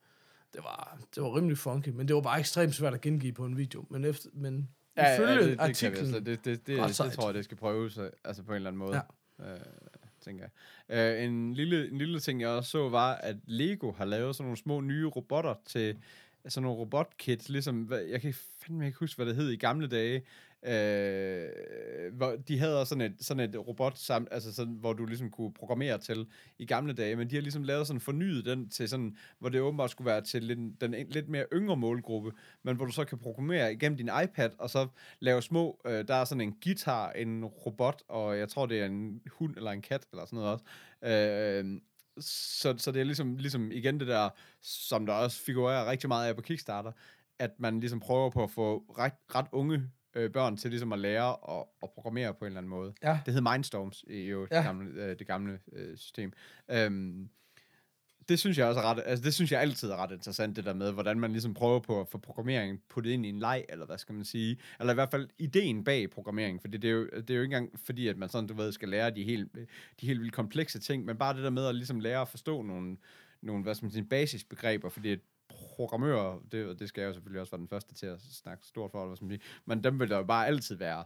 Det 0.53 0.63
var, 0.63 0.99
det 1.15 1.23
var 1.23 1.35
rimelig 1.35 1.57
funky, 1.57 1.89
men 1.89 2.07
det 2.07 2.15
var 2.15 2.21
bare 2.21 2.39
ekstremt 2.39 2.75
svært 2.75 2.93
at 2.93 3.01
gengive 3.01 3.33
på 3.33 3.45
en 3.45 3.57
video. 3.57 3.85
Men, 3.89 4.05
efter, 4.05 4.29
men 4.33 4.69
Ja, 5.03 5.15
ifølge 5.15 5.33
ja, 5.33 5.41
det, 5.41 5.49
det, 5.49 5.59
artiklen... 5.59 5.91
kan 5.91 6.01
altså. 6.01 6.19
det, 6.19 6.45
det, 6.45 6.45
det, 6.45 6.67
det, 6.67 6.95
sejt. 6.95 7.09
det 7.09 7.19
tror 7.19 7.27
jeg, 7.27 7.33
det 7.33 7.45
skal 7.45 7.57
prøves 7.57 7.97
øh, 7.97 8.09
altså 8.23 8.43
på 8.43 8.51
en 8.51 8.55
eller 8.55 8.69
anden 8.69 8.79
måde. 8.79 9.01
Ja. 9.39 9.51
Øh, 9.51 9.59
tænker 10.21 10.45
jeg. 10.89 11.17
Øh, 11.17 11.23
en, 11.23 11.53
lille, 11.53 11.89
en 11.91 11.97
lille 11.97 12.19
ting, 12.19 12.41
jeg 12.41 12.49
også 12.49 12.69
så, 12.69 12.89
var, 12.89 13.13
at 13.13 13.35
Lego 13.45 13.91
har 13.91 14.05
lavet 14.05 14.35
sådan 14.35 14.45
nogle 14.45 14.57
små 14.57 14.81
nye 14.81 15.05
robotter 15.07 15.55
til 15.65 15.97
sådan 16.47 16.63
nogle 16.63 16.79
robotkits, 16.79 17.49
ligesom, 17.49 17.93
jeg 18.09 18.21
kan 18.21 18.33
fandme 18.59 18.85
ikke 18.85 18.99
huske, 18.99 19.17
hvad 19.17 19.25
det 19.25 19.35
hed 19.35 19.49
i 19.49 19.55
gamle 19.55 19.87
dage, 19.87 20.21
øh, 20.65 21.49
hvor 22.13 22.35
de 22.47 22.59
havde 22.59 22.79
også 22.79 22.89
sådan 22.89 23.01
et, 23.01 23.15
sådan 23.19 23.49
et 23.49 23.67
robot, 23.67 23.97
samt, 23.97 24.27
altså 24.31 24.53
sådan, 24.53 24.73
hvor 24.73 24.93
du 24.93 25.05
ligesom 25.05 25.29
kunne 25.31 25.53
programmere 25.53 25.97
til 25.97 26.27
i 26.59 26.65
gamle 26.65 26.93
dage, 26.93 27.15
men 27.15 27.29
de 27.29 27.35
har 27.35 27.41
ligesom 27.41 27.63
lavet 27.63 27.87
sådan 27.87 27.99
fornyet 28.01 28.45
den 28.45 28.69
til 28.69 28.89
sådan, 28.89 29.17
hvor 29.39 29.49
det 29.49 29.61
åbenbart 29.61 29.91
skulle 29.91 30.05
være 30.05 30.21
til 30.21 30.49
den, 30.49 30.73
den 30.81 30.93
en- 30.93 31.07
lidt 31.09 31.29
mere 31.29 31.45
yngre 31.53 31.77
målgruppe, 31.77 32.31
men 32.63 32.75
hvor 32.75 32.85
du 32.85 32.91
så 32.91 33.05
kan 33.05 33.17
programmere 33.17 33.73
igennem 33.73 33.97
din 33.97 34.09
iPad, 34.23 34.49
og 34.59 34.69
så 34.69 34.87
lave 35.19 35.41
små, 35.41 35.81
øh, 35.85 36.07
der 36.07 36.15
er 36.15 36.25
sådan 36.25 36.41
en 36.41 36.55
guitar, 36.63 37.11
en 37.11 37.45
robot, 37.45 38.01
og 38.07 38.37
jeg 38.37 38.49
tror, 38.49 38.65
det 38.65 38.79
er 38.79 38.85
en 38.85 39.21
hund 39.31 39.55
eller 39.57 39.71
en 39.71 39.81
kat, 39.81 40.05
eller 40.11 40.25
sådan 40.25 40.37
noget 40.37 40.51
også. 40.51 40.65
Øh, 41.03 41.81
så, 42.19 42.75
så 42.77 42.91
det 42.91 42.99
er 42.99 43.03
ligesom, 43.05 43.35
ligesom 43.37 43.71
igen 43.71 43.99
det 43.99 44.07
der, 44.07 44.29
som 44.61 45.05
der 45.05 45.13
også 45.13 45.41
figurerer 45.41 45.91
rigtig 45.91 46.07
meget 46.07 46.27
af 46.29 46.35
på 46.35 46.41
Kickstarter, 46.41 46.91
at 47.39 47.51
man 47.59 47.79
ligesom 47.79 47.99
prøver 47.99 48.29
på 48.29 48.43
at 48.43 48.51
få 48.51 48.77
ret, 48.97 49.13
ret 49.35 49.45
unge 49.51 49.81
øh, 50.19 50.31
børn 50.31 50.57
til 50.57 50.69
ligesom 50.69 50.93
at 50.93 50.99
lære 50.99 51.29
at, 51.29 51.65
at 51.83 51.89
programmere 51.89 52.33
på 52.33 52.45
en 52.45 52.47
eller 52.47 52.57
anden 52.57 52.69
måde. 52.69 52.93
Ja. 53.03 53.19
Det 53.25 53.33
hed 53.33 53.41
Mindstorms 53.41 54.05
i 54.07 54.21
jo 54.21 54.47
ja. 54.51 54.57
Det 54.57 54.65
gamle, 54.65 55.03
øh, 55.03 55.19
det 55.19 55.27
gamle 55.27 55.59
øh, 55.73 55.97
system. 55.97 56.33
Øhm, 56.71 57.29
det 58.29 58.39
synes 58.39 58.57
jeg 58.57 58.67
også 58.67 58.79
er 58.79 58.83
ret, 58.83 59.03
altså 59.05 59.25
det 59.25 59.33
synes 59.33 59.51
jeg 59.51 59.61
altid 59.61 59.89
er 59.89 59.95
ret 59.95 60.11
interessant, 60.11 60.55
det 60.55 60.65
der 60.65 60.73
med, 60.73 60.91
hvordan 60.91 61.19
man 61.19 61.31
ligesom 61.31 61.53
prøver 61.53 61.79
på 61.79 62.01
at 62.01 62.07
få 62.07 62.17
programmering 62.17 62.81
puttet 62.89 63.11
ind 63.11 63.25
i 63.25 63.29
en 63.29 63.39
leg, 63.39 63.65
eller 63.69 63.85
hvad 63.85 63.97
skal 63.97 64.15
man 64.15 64.25
sige, 64.25 64.57
eller 64.79 64.93
i 64.93 64.95
hvert 64.95 65.11
fald 65.11 65.29
ideen 65.37 65.83
bag 65.83 66.09
programmering, 66.09 66.61
for 66.61 66.67
det 66.67 66.85
er 66.85 66.89
jo, 66.89 67.05
det 67.05 67.29
er 67.29 67.35
jo 67.35 67.41
ikke 67.41 67.55
engang 67.55 67.79
fordi, 67.79 68.07
at 68.07 68.17
man 68.17 68.29
sådan, 68.29 68.47
du 68.47 68.53
ved, 68.53 68.71
skal 68.71 68.89
lære 68.89 69.11
de 69.11 69.23
helt, 69.23 69.55
de 70.01 70.07
helt 70.07 70.19
vildt 70.19 70.33
komplekse 70.33 70.79
ting, 70.79 71.05
men 71.05 71.17
bare 71.17 71.33
det 71.33 71.43
der 71.43 71.49
med 71.49 71.65
at 71.65 71.75
ligesom 71.75 71.99
lære 71.99 72.21
at 72.21 72.27
forstå 72.27 72.61
nogle, 72.61 72.97
nogle 73.41 73.63
hvad 73.63 73.75
skal 73.75 73.85
man 73.85 73.91
sige, 73.91 74.03
basisbegreber, 74.03 74.89
fordi 74.89 75.15
programmører, 75.79 76.39
det, 76.51 76.79
det 76.79 76.87
skal 76.89 77.01
jeg 77.01 77.07
jo 77.07 77.13
selvfølgelig 77.13 77.41
også 77.41 77.51
være 77.51 77.59
den 77.59 77.67
første 77.67 77.93
til 77.93 78.05
at 78.05 78.21
snakke 78.21 78.65
stort 78.65 78.91
for, 78.91 79.03
eller 79.03 79.17
man 79.21 79.29
sige, 79.29 79.41
men 79.65 79.83
dem 79.83 79.99
vil 79.99 80.09
der 80.09 80.17
jo 80.17 80.23
bare 80.23 80.47
altid 80.47 80.75
være, 80.75 81.03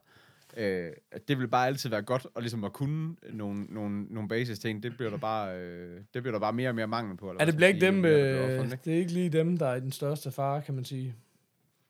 øh, 0.57 0.91
det 1.27 1.39
vil 1.39 1.47
bare 1.47 1.67
altid 1.67 1.89
være 1.89 2.01
godt 2.01 2.27
at, 2.35 2.43
ligesom 2.43 2.63
at 2.63 2.73
kunne 2.73 3.15
nogle, 3.31 3.63
nogle, 3.63 4.03
nogle 4.03 4.29
basis 4.29 4.59
ting. 4.59 4.83
Det 4.83 4.97
bliver 4.97 5.09
der 5.09 5.17
bare, 5.17 5.57
øh, 5.57 6.01
det 6.13 6.23
bliver 6.23 6.31
der 6.31 6.39
bare 6.39 6.53
mere 6.53 6.69
og 6.69 6.75
mere 6.75 6.87
mangel 6.87 7.17
på. 7.17 7.29
Eller 7.29 7.41
Er 7.41 7.45
det 7.45 7.55
bliver 7.55 7.67
ikke 7.67 7.85
dem, 7.85 7.93
mere 7.93 8.11
øh, 8.11 8.43
opfundet, 8.43 8.73
ikke? 8.73 8.85
det 8.85 8.93
er 8.93 8.97
ikke 8.97 9.11
lige 9.11 9.29
dem, 9.29 9.57
der 9.57 9.67
er 9.67 9.79
den 9.79 9.91
største 9.91 10.31
fare, 10.31 10.61
kan 10.61 10.75
man 10.75 10.85
sige. 10.85 11.15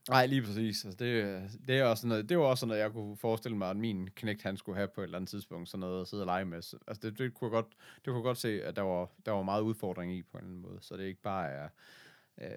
Nej, 0.10 0.26
lige 0.26 0.42
præcis. 0.42 0.86
Altså, 0.86 1.06
det, 1.06 1.42
det, 1.68 1.80
er 1.80 1.84
også 1.84 2.02
sådan 2.02 2.10
noget, 2.10 2.30
det 2.30 2.38
var 2.38 2.44
også 2.44 2.60
sådan 2.60 2.68
noget, 2.68 2.82
jeg 2.82 2.92
kunne 2.92 3.18
forestille 3.18 3.58
mig, 3.58 3.70
at 3.70 3.78
min 3.78 4.10
knægt, 4.16 4.44
han 4.44 4.58
skulle 4.58 4.76
have 4.76 4.88
på 4.96 5.02
et 5.02 5.06
eller 5.06 5.18
andet 5.18 5.30
tidspunkt, 5.30 5.70
sådan 5.70 5.80
noget 5.80 6.02
at 6.02 6.08
sidde 6.08 6.24
og 6.24 6.26
lege 6.26 6.46
med. 6.46 6.62
Så, 6.62 6.78
Altså, 6.88 7.10
det, 7.10 7.18
det, 7.20 7.34
kunne 7.34 7.46
jeg 7.46 7.52
godt, 7.52 7.68
det 7.96 8.06
kunne 8.06 8.16
jeg 8.16 8.24
godt 8.24 8.38
se, 8.38 8.64
at 8.64 8.76
der 8.76 8.82
var, 8.82 9.10
der 9.26 9.32
var 9.32 9.44
meget 9.44 9.62
udfordring 9.62 10.14
i 10.14 10.22
på 10.22 10.38
en 10.38 10.44
eller 10.44 10.50
anden 10.50 10.62
måde. 10.62 10.78
Så 10.82 10.98
det 10.98 11.04
ikke 11.04 11.22
bare 11.22 11.50
er 11.50 11.68
øh, 12.42 12.48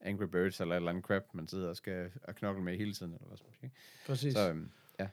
Angry 0.00 0.24
Birds 0.24 0.60
eller 0.60 0.74
et 0.74 0.76
eller 0.76 0.90
andet 0.90 1.04
crap, 1.04 1.22
man 1.32 1.48
sidder 1.48 1.68
og 1.68 1.76
skal 1.76 2.10
og 2.22 2.34
knokle 2.34 2.62
med 2.62 2.76
hele 2.76 2.92
tiden. 2.92 3.12
Eller 3.12 3.26
hvad 3.26 3.38
man 3.44 3.54
sige. 3.60 3.72
Præcis. 4.06 4.34
Så 4.34 4.48
øhm, 4.48 4.70
ja. 5.00 5.08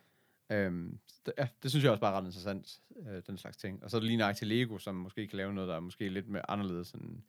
Øhm, 0.50 1.00
det, 1.26 1.34
ja, 1.38 1.48
det 1.64 1.72
synes 1.72 1.84
jeg 1.84 1.92
også 1.92 2.02
bare 2.02 2.14
er 2.14 2.18
ret 2.18 2.26
interessant, 2.26 2.80
øh, 3.10 3.22
den 3.28 3.38
slags 3.38 3.58
ting. 3.58 3.84
Og 3.84 3.92
så 3.92 3.98
er 3.98 4.00
det 4.00 4.08
lige 4.08 4.18
nok 4.18 4.36
til 4.36 4.48
Lego, 4.48 4.78
som 4.78 4.96
måske 4.96 5.28
kan 5.28 5.38
lave 5.38 5.54
noget, 5.54 5.68
der 5.68 5.76
er 5.76 5.80
måske 5.80 6.10
lidt 6.10 6.30
mere 6.30 6.52
anderledes 6.52 6.92
end, 6.92 7.22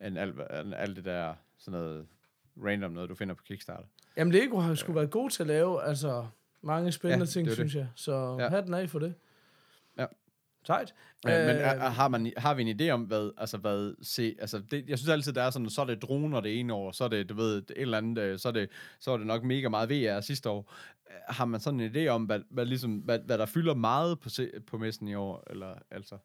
end, 0.00 0.18
alt, 0.18 0.34
end 0.34 0.74
alt 0.74 0.96
det 0.96 1.04
der 1.04 1.34
sådan 1.58 1.80
noget 1.80 2.06
random 2.64 2.92
noget, 2.92 3.10
du 3.10 3.14
finder 3.14 3.34
på 3.34 3.42
Kickstarter. 3.42 3.86
Jamen, 4.16 4.32
Lego 4.32 4.58
har 4.58 4.68
jo 4.68 4.74
sgu 4.74 4.92
været 4.92 5.10
god 5.10 5.30
til 5.30 5.42
at 5.42 5.46
lave 5.46 5.84
altså, 5.84 6.26
mange 6.62 6.92
spændende 6.92 7.24
Ja, 7.24 7.30
ting, 7.30 7.46
det 7.46 7.54
synes 7.54 7.74
jeg. 7.74 7.88
Så 7.94 8.36
ja. 8.40 8.48
hatten 8.48 8.74
af 8.74 8.90
for 8.90 8.98
det. 8.98 9.14
Ja. 10.68 10.74
Sejt. 10.74 10.94
Øh, 11.26 11.32
men 11.32 11.56
er, 11.56 11.74
Øh, 11.74 11.80
er, 11.82 11.88
har, 11.88 12.08
man, 12.08 12.32
har 12.36 12.54
vi 12.54 12.62
en 12.70 12.80
idé 12.80 12.90
om, 12.90 13.02
hvad, 13.02 13.30
altså 13.38 13.58
hvad, 13.58 13.94
se, 14.02 14.34
altså 14.38 14.58
det, 14.58 14.88
jeg 14.88 14.98
synes 14.98 15.08
altid, 15.10 15.32
der 15.32 15.42
er 15.42 15.50
sådan, 15.50 15.70
så 15.70 15.80
er 15.80 15.84
det 15.86 16.02
droner 16.02 16.40
det 16.40 16.60
ene 16.60 16.72
år, 16.74 16.90
så 16.92 17.04
er 17.04 17.08
det, 17.08 17.28
du 17.28 17.34
ved, 17.34 17.56
et 17.58 17.70
eller 17.76 17.98
andet, 17.98 18.22
øh, 18.22 18.38
så 18.38 18.48
er 18.48 18.52
det, 18.52 18.68
så 19.00 19.10
er 19.10 19.16
det 19.16 19.26
nok 19.26 19.42
mega 19.44 19.68
meget 19.68 19.90
VR 19.90 20.20
sidste 20.20 20.50
år. 20.50 20.72
Øh, 21.10 21.14
Har 21.28 21.44
man 21.44 21.60
sådan 21.60 21.80
en 21.80 21.96
idé 21.96 22.08
om, 22.08 22.24
hvad, 22.24 22.40
hvad, 22.50 22.66
ligesom, 22.66 22.96
hvad, 22.96 23.18
hvad 23.18 23.38
der 23.38 23.46
fylder 23.46 23.74
meget 23.74 24.20
på, 24.20 24.28
se, 24.28 24.50
på 24.66 24.78
messen 24.78 25.08
i 25.08 25.14
år, 25.14 25.44
eller 25.50 25.74
altså 25.90 26.16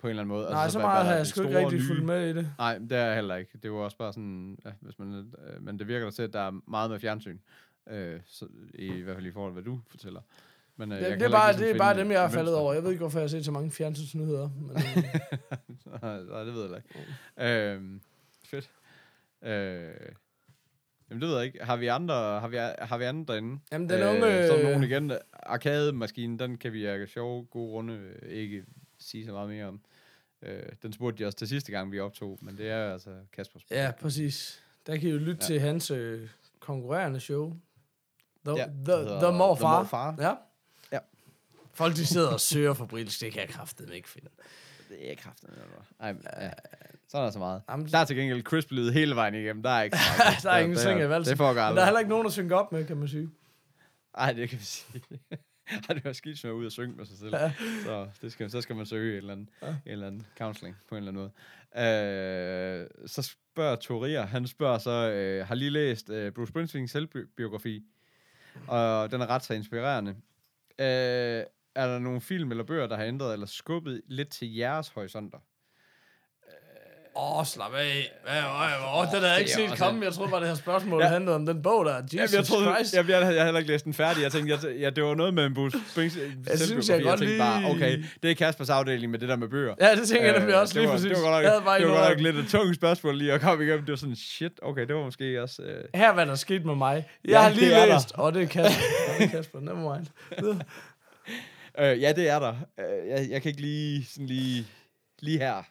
på 0.00 0.06
en 0.06 0.10
eller 0.10 0.22
anden 0.22 0.36
måde? 0.36 0.50
Nej, 0.50 0.62
altså, 0.62 0.72
så 0.72 0.78
hvad- 0.78 0.88
meget 0.88 1.06
har 1.06 1.14
jeg 1.14 1.26
sgu 1.26 1.42
ikke 1.42 1.58
rigtig 1.58 1.78
nye? 1.78 1.86
fulgt 1.86 2.04
med 2.04 2.28
i 2.30 2.32
det. 2.32 2.50
Nej, 2.58 2.78
det 2.78 2.92
er 2.92 3.04
jeg 3.04 3.14
heller 3.14 3.36
ikke. 3.36 3.58
Det 3.62 3.72
var 3.72 3.78
også 3.78 3.96
bare 3.96 4.12
sådan, 4.12 4.58
ja, 4.64 4.70
hvis 4.80 4.98
man, 4.98 5.32
øh, 5.46 5.62
men 5.62 5.78
det 5.78 5.88
virker 5.88 6.04
da 6.06 6.10
til, 6.10 6.22
at 6.22 6.32
der 6.32 6.40
er 6.40 6.60
meget 6.70 6.90
med 6.90 7.00
fjernsyn. 7.00 7.38
Øh, 7.90 8.20
så, 8.26 8.46
I 8.74 9.00
hvert 9.00 9.16
fald 9.16 9.26
i 9.26 9.32
forhold 9.32 9.52
til, 9.54 9.62
hvad 9.62 9.72
du 9.72 9.80
fortæller. 9.90 10.20
Men, 10.78 10.92
øh, 10.92 10.98
Det, 10.98 11.06
kan 11.08 11.20
det, 11.20 11.26
er 11.26 11.30
bare, 11.30 11.52
det 11.52 11.56
er 11.56 11.60
ligesom 11.60 11.78
bare 11.78 11.98
dem, 11.98 12.10
jeg 12.10 12.24
et 12.24 12.32
faldet 12.32 12.54
over. 12.54 12.72
Jeg 12.72 12.82
ved 12.82 12.90
ikke, 12.90 13.00
hvorfor 13.00 13.18
jeg 13.18 13.22
har 13.22 13.28
set 13.28 13.44
så 13.44 13.50
mange 13.50 13.70
fjernsynsnyheder. 13.70 14.48
Men, 14.66 14.76
øh, 14.76 16.28
Nej, 16.30 16.44
det 16.44 16.54
ved 16.54 16.70
jeg 16.70 16.76
ikke. 17.38 17.72
Øhm, 17.72 18.00
fedt. 18.44 18.70
Øh, 19.42 19.50
jamen, 21.10 21.20
det 21.22 21.28
ved 21.28 21.36
jeg 21.36 21.44
ikke. 21.44 21.64
Har 21.64 21.76
vi 21.76 21.86
andre, 21.86 22.14
har 22.40 22.48
vi, 22.48 22.56
har 22.78 22.98
vi 22.98 23.04
andre 23.04 23.32
derinde? 23.32 23.60
Jamen, 23.72 23.88
den 23.88 24.02
unge, 24.02 24.26
er 24.26 24.46
der 24.46 24.56
øh, 24.58 24.62
nogen 24.64 24.82
igen. 24.84 25.12
Arcade-maskinen, 25.32 26.38
den 26.38 26.58
kan 26.58 26.72
vi 26.72 26.86
af 26.86 27.08
sjove, 27.08 27.44
gode 27.44 27.70
runde 27.72 27.94
øh, 28.22 28.28
ikke 28.32 28.64
sige 28.98 29.26
så 29.26 29.32
meget 29.32 29.48
mere 29.48 29.66
om. 29.66 29.80
Øh, 30.42 30.62
den 30.82 30.92
spurgte 30.92 31.24
de 31.24 31.28
os 31.28 31.34
til 31.34 31.48
sidste 31.48 31.72
gang, 31.72 31.92
vi 31.92 32.00
optog, 32.00 32.38
men 32.42 32.56
det 32.56 32.70
er 32.70 32.92
altså 32.92 33.10
Kaspers. 33.32 33.62
ja, 33.70 33.90
præcis. 34.00 34.62
Der 34.86 34.96
kan 34.96 35.08
I 35.08 35.12
jo 35.12 35.18
lytte 35.18 35.38
Ja. 35.40 35.46
til 35.46 35.60
hans 35.60 35.90
øh, 35.90 36.28
konkurrerende 36.60 37.20
show. 37.20 37.56
The, 38.46 38.56
Ja, 38.56 38.64
the, 38.66 38.94
the, 38.94 39.02
The 39.04 39.20
Far. 39.20 39.32
More 39.32 39.86
Far. 39.86 40.14
Ja. 40.18 40.28
Ja. 40.28 40.34
Folk, 41.78 41.96
de 41.96 42.06
sidder 42.06 42.28
og 42.32 42.40
søger 42.40 42.74
for 42.74 42.86
britisk. 42.86 43.20
Det 43.20 43.32
kan 43.32 43.40
jeg 43.40 43.48
kraftedeme 43.48 43.96
ikke 43.96 44.08
finde. 44.08 44.28
Det 44.88 45.10
er 45.10 45.14
kraften. 45.14 45.48
Nej, 46.00 46.14
ja. 46.40 46.50
Så 47.08 47.18
er 47.18 47.22
der 47.22 47.30
så 47.30 47.38
meget. 47.38 47.62
Jamen, 47.70 47.86
Der 47.88 47.98
er 47.98 48.04
til 48.04 48.16
gengæld 48.16 48.42
crisp 48.42 48.70
lyd 48.70 48.90
hele 48.92 49.14
vejen 49.14 49.34
igennem. 49.34 49.62
Der 49.62 49.70
er 49.70 49.82
ikke 49.82 49.96
så 49.96 50.02
meget. 50.18 50.42
der 50.42 50.50
er 50.50 50.58
ingen 50.58 50.78
ting 50.78 50.98
i 50.98 51.02
Det 51.02 51.10
valsen. 51.10 51.36
får 51.36 51.46
Men 51.46 51.56
der 51.56 51.62
er 51.62 51.66
aldrig. 51.66 51.84
heller 51.84 51.98
ikke 52.00 52.08
nogen, 52.10 52.24
der 52.24 52.30
synger 52.30 52.56
op 52.56 52.72
med, 52.72 52.84
kan 52.86 52.96
man 52.96 53.08
sige. 53.08 53.30
Nej, 54.16 54.32
det 54.32 54.48
kan 54.48 54.58
vi 54.58 54.64
sige. 54.64 55.02
Ej, 55.88 55.94
det 55.94 56.04
var 56.04 56.12
skidt 56.12 56.44
med 56.44 56.52
ud 56.52 56.66
og 56.66 56.72
synge 56.72 56.96
med 56.96 57.06
sig 57.06 57.18
selv. 57.18 57.34
Ja. 57.36 57.52
Så, 57.84 58.08
det 58.22 58.32
skal, 58.32 58.50
så 58.50 58.60
skal 58.60 58.76
man 58.76 58.86
søge 58.86 59.12
et 59.12 59.16
eller 59.16 59.32
andet, 59.32 59.48
Ja. 59.62 59.66
ja. 59.66 59.72
en 59.72 59.92
eller 59.92 60.06
anden 60.06 60.26
counseling 60.38 60.76
på 60.88 60.94
en 60.94 61.06
eller 61.06 61.10
anden 61.10 61.22
måde. 61.22 61.32
Øh, 61.86 62.86
så 63.06 63.22
spørger 63.22 63.76
Toria, 63.76 64.22
han 64.24 64.46
spørger 64.46 64.78
så, 64.78 64.90
øh, 64.90 65.46
har 65.46 65.54
lige 65.54 65.70
læst 65.70 66.10
øh, 66.10 66.32
Bruce 66.32 66.50
Springsteens 66.50 66.90
selvbiografi, 66.90 67.82
og 68.68 69.10
den 69.10 69.20
er 69.20 69.26
ret 69.26 69.44
så 69.44 69.54
inspirerende. 69.54 70.10
Øh, 70.78 71.42
er 71.76 71.86
der 71.86 71.98
nogle 71.98 72.20
film 72.20 72.50
eller 72.50 72.64
bøger, 72.64 72.86
der 72.86 72.96
har 72.96 73.04
ændret 73.04 73.32
eller 73.32 73.46
skubbet 73.46 74.00
lidt 74.08 74.28
til 74.28 74.54
jeres 74.54 74.88
horisonter? 74.88 75.38
Åh, 77.16 77.38
oh, 77.38 77.44
slap 77.46 77.72
af. 77.74 78.12
Åh, 78.28 78.94
oh, 78.94 78.98
oh, 78.98 79.04
den 79.06 79.14
havde 79.14 79.30
jeg 79.30 79.38
ikke 79.40 79.52
det 79.62 79.70
set 79.70 79.78
komme. 79.78 80.04
Jeg 80.04 80.12
troede 80.12 80.30
bare, 80.30 80.40
det 80.40 80.48
her 80.48 80.54
spørgsmål 80.54 81.02
Ja. 81.02 81.08
handlede 81.08 81.34
om 81.36 81.46
den 81.46 81.62
bog 81.62 81.84
der. 81.84 81.96
Jesus 81.96 82.14
Jamen, 82.14 82.34
jeg, 82.34 82.44
troede, 82.44 82.64
Christ. 82.74 82.94
jeg, 82.94 83.08
jeg, 83.08 83.20
jeg 83.20 83.26
har 83.36 83.44
heller 83.44 83.58
ikke 83.58 83.70
læst 83.72 83.84
den 83.84 83.94
færdig. 83.94 84.22
Jeg 84.22 84.32
tænkte, 84.32 84.54
jeg, 84.68 84.76
ja, 84.80 84.90
det 84.90 85.04
var 85.04 85.14
noget 85.14 85.34
med 85.34 85.46
en 85.46 85.54
Bruce 85.54 85.78
Springsteen 85.90 86.44
Jeg 86.50 86.58
synes, 86.58 86.86
selvbiografi. 86.86 86.92
jeg 86.92 87.02
godt 87.04 87.20
lige- 87.20 87.38
bare, 87.38 87.64
okay, 87.70 88.04
det 88.22 88.30
er 88.30 88.34
Kaspers 88.34 88.70
afdeling 88.70 89.10
med 89.10 89.18
det 89.18 89.28
der 89.28 89.36
med 89.36 89.48
bøger. 89.48 89.74
Ja, 89.80 89.94
det 89.94 90.08
tænker 90.08 90.24
jeg 90.26 90.38
nemlig 90.38 90.54
Øh, 90.54 90.60
også 90.60 90.74
lige 90.78 90.86
var, 90.88 90.94
præcis. 90.94 91.08
Det 91.10 91.16
var 91.22 91.30
godt 91.30 91.42
Jeg 91.42 91.50
havde 91.50 91.60
nok, 91.60 91.64
bare 91.64 91.78
det 91.80 91.88
var 91.88 91.94
godt 92.08 92.08
nok 92.10 92.20
lidt 92.20 92.36
et 92.36 92.48
tungt 92.48 92.76
spørgsmål 92.76 93.18
lige 93.18 93.32
at 93.32 93.40
komme 93.40 93.64
igennem. 93.64 93.84
Det 93.84 93.92
var 93.92 93.96
sådan, 93.96 94.16
shit, 94.16 94.52
okay, 94.62 94.86
det 94.86 94.94
var 94.96 95.02
måske 95.04 95.42
også... 95.42 95.62
Øh, 95.62 95.84
Her 95.94 96.12
hvad 96.14 96.26
der 96.26 96.34
skete 96.34 96.64
med 96.64 96.74
mig. 96.74 97.08
Jeg 97.24 97.30
Ja, 97.30 97.40
har 97.40 97.50
lige 97.50 97.70
læst, 97.92 98.12
og 98.14 98.34
det 98.34 98.42
er 98.42 98.46
Kasper. 98.46 98.82
det 99.18 99.24
er 99.26 99.28
Kasper, 99.30 99.60
never 99.60 99.96
mind. 99.96 100.06
Øh, 101.78 102.00
ja, 102.02 102.12
det 102.12 102.28
er 102.28 102.38
der. 102.38 102.54
Øh, 102.78 103.08
jeg, 103.08 103.26
jeg 103.30 103.42
kan 103.42 103.48
ikke 103.48 103.60
lige, 103.60 104.04
sådan 104.04 104.26
lige, 104.26 104.66
lige 105.20 105.38
her. 105.38 105.62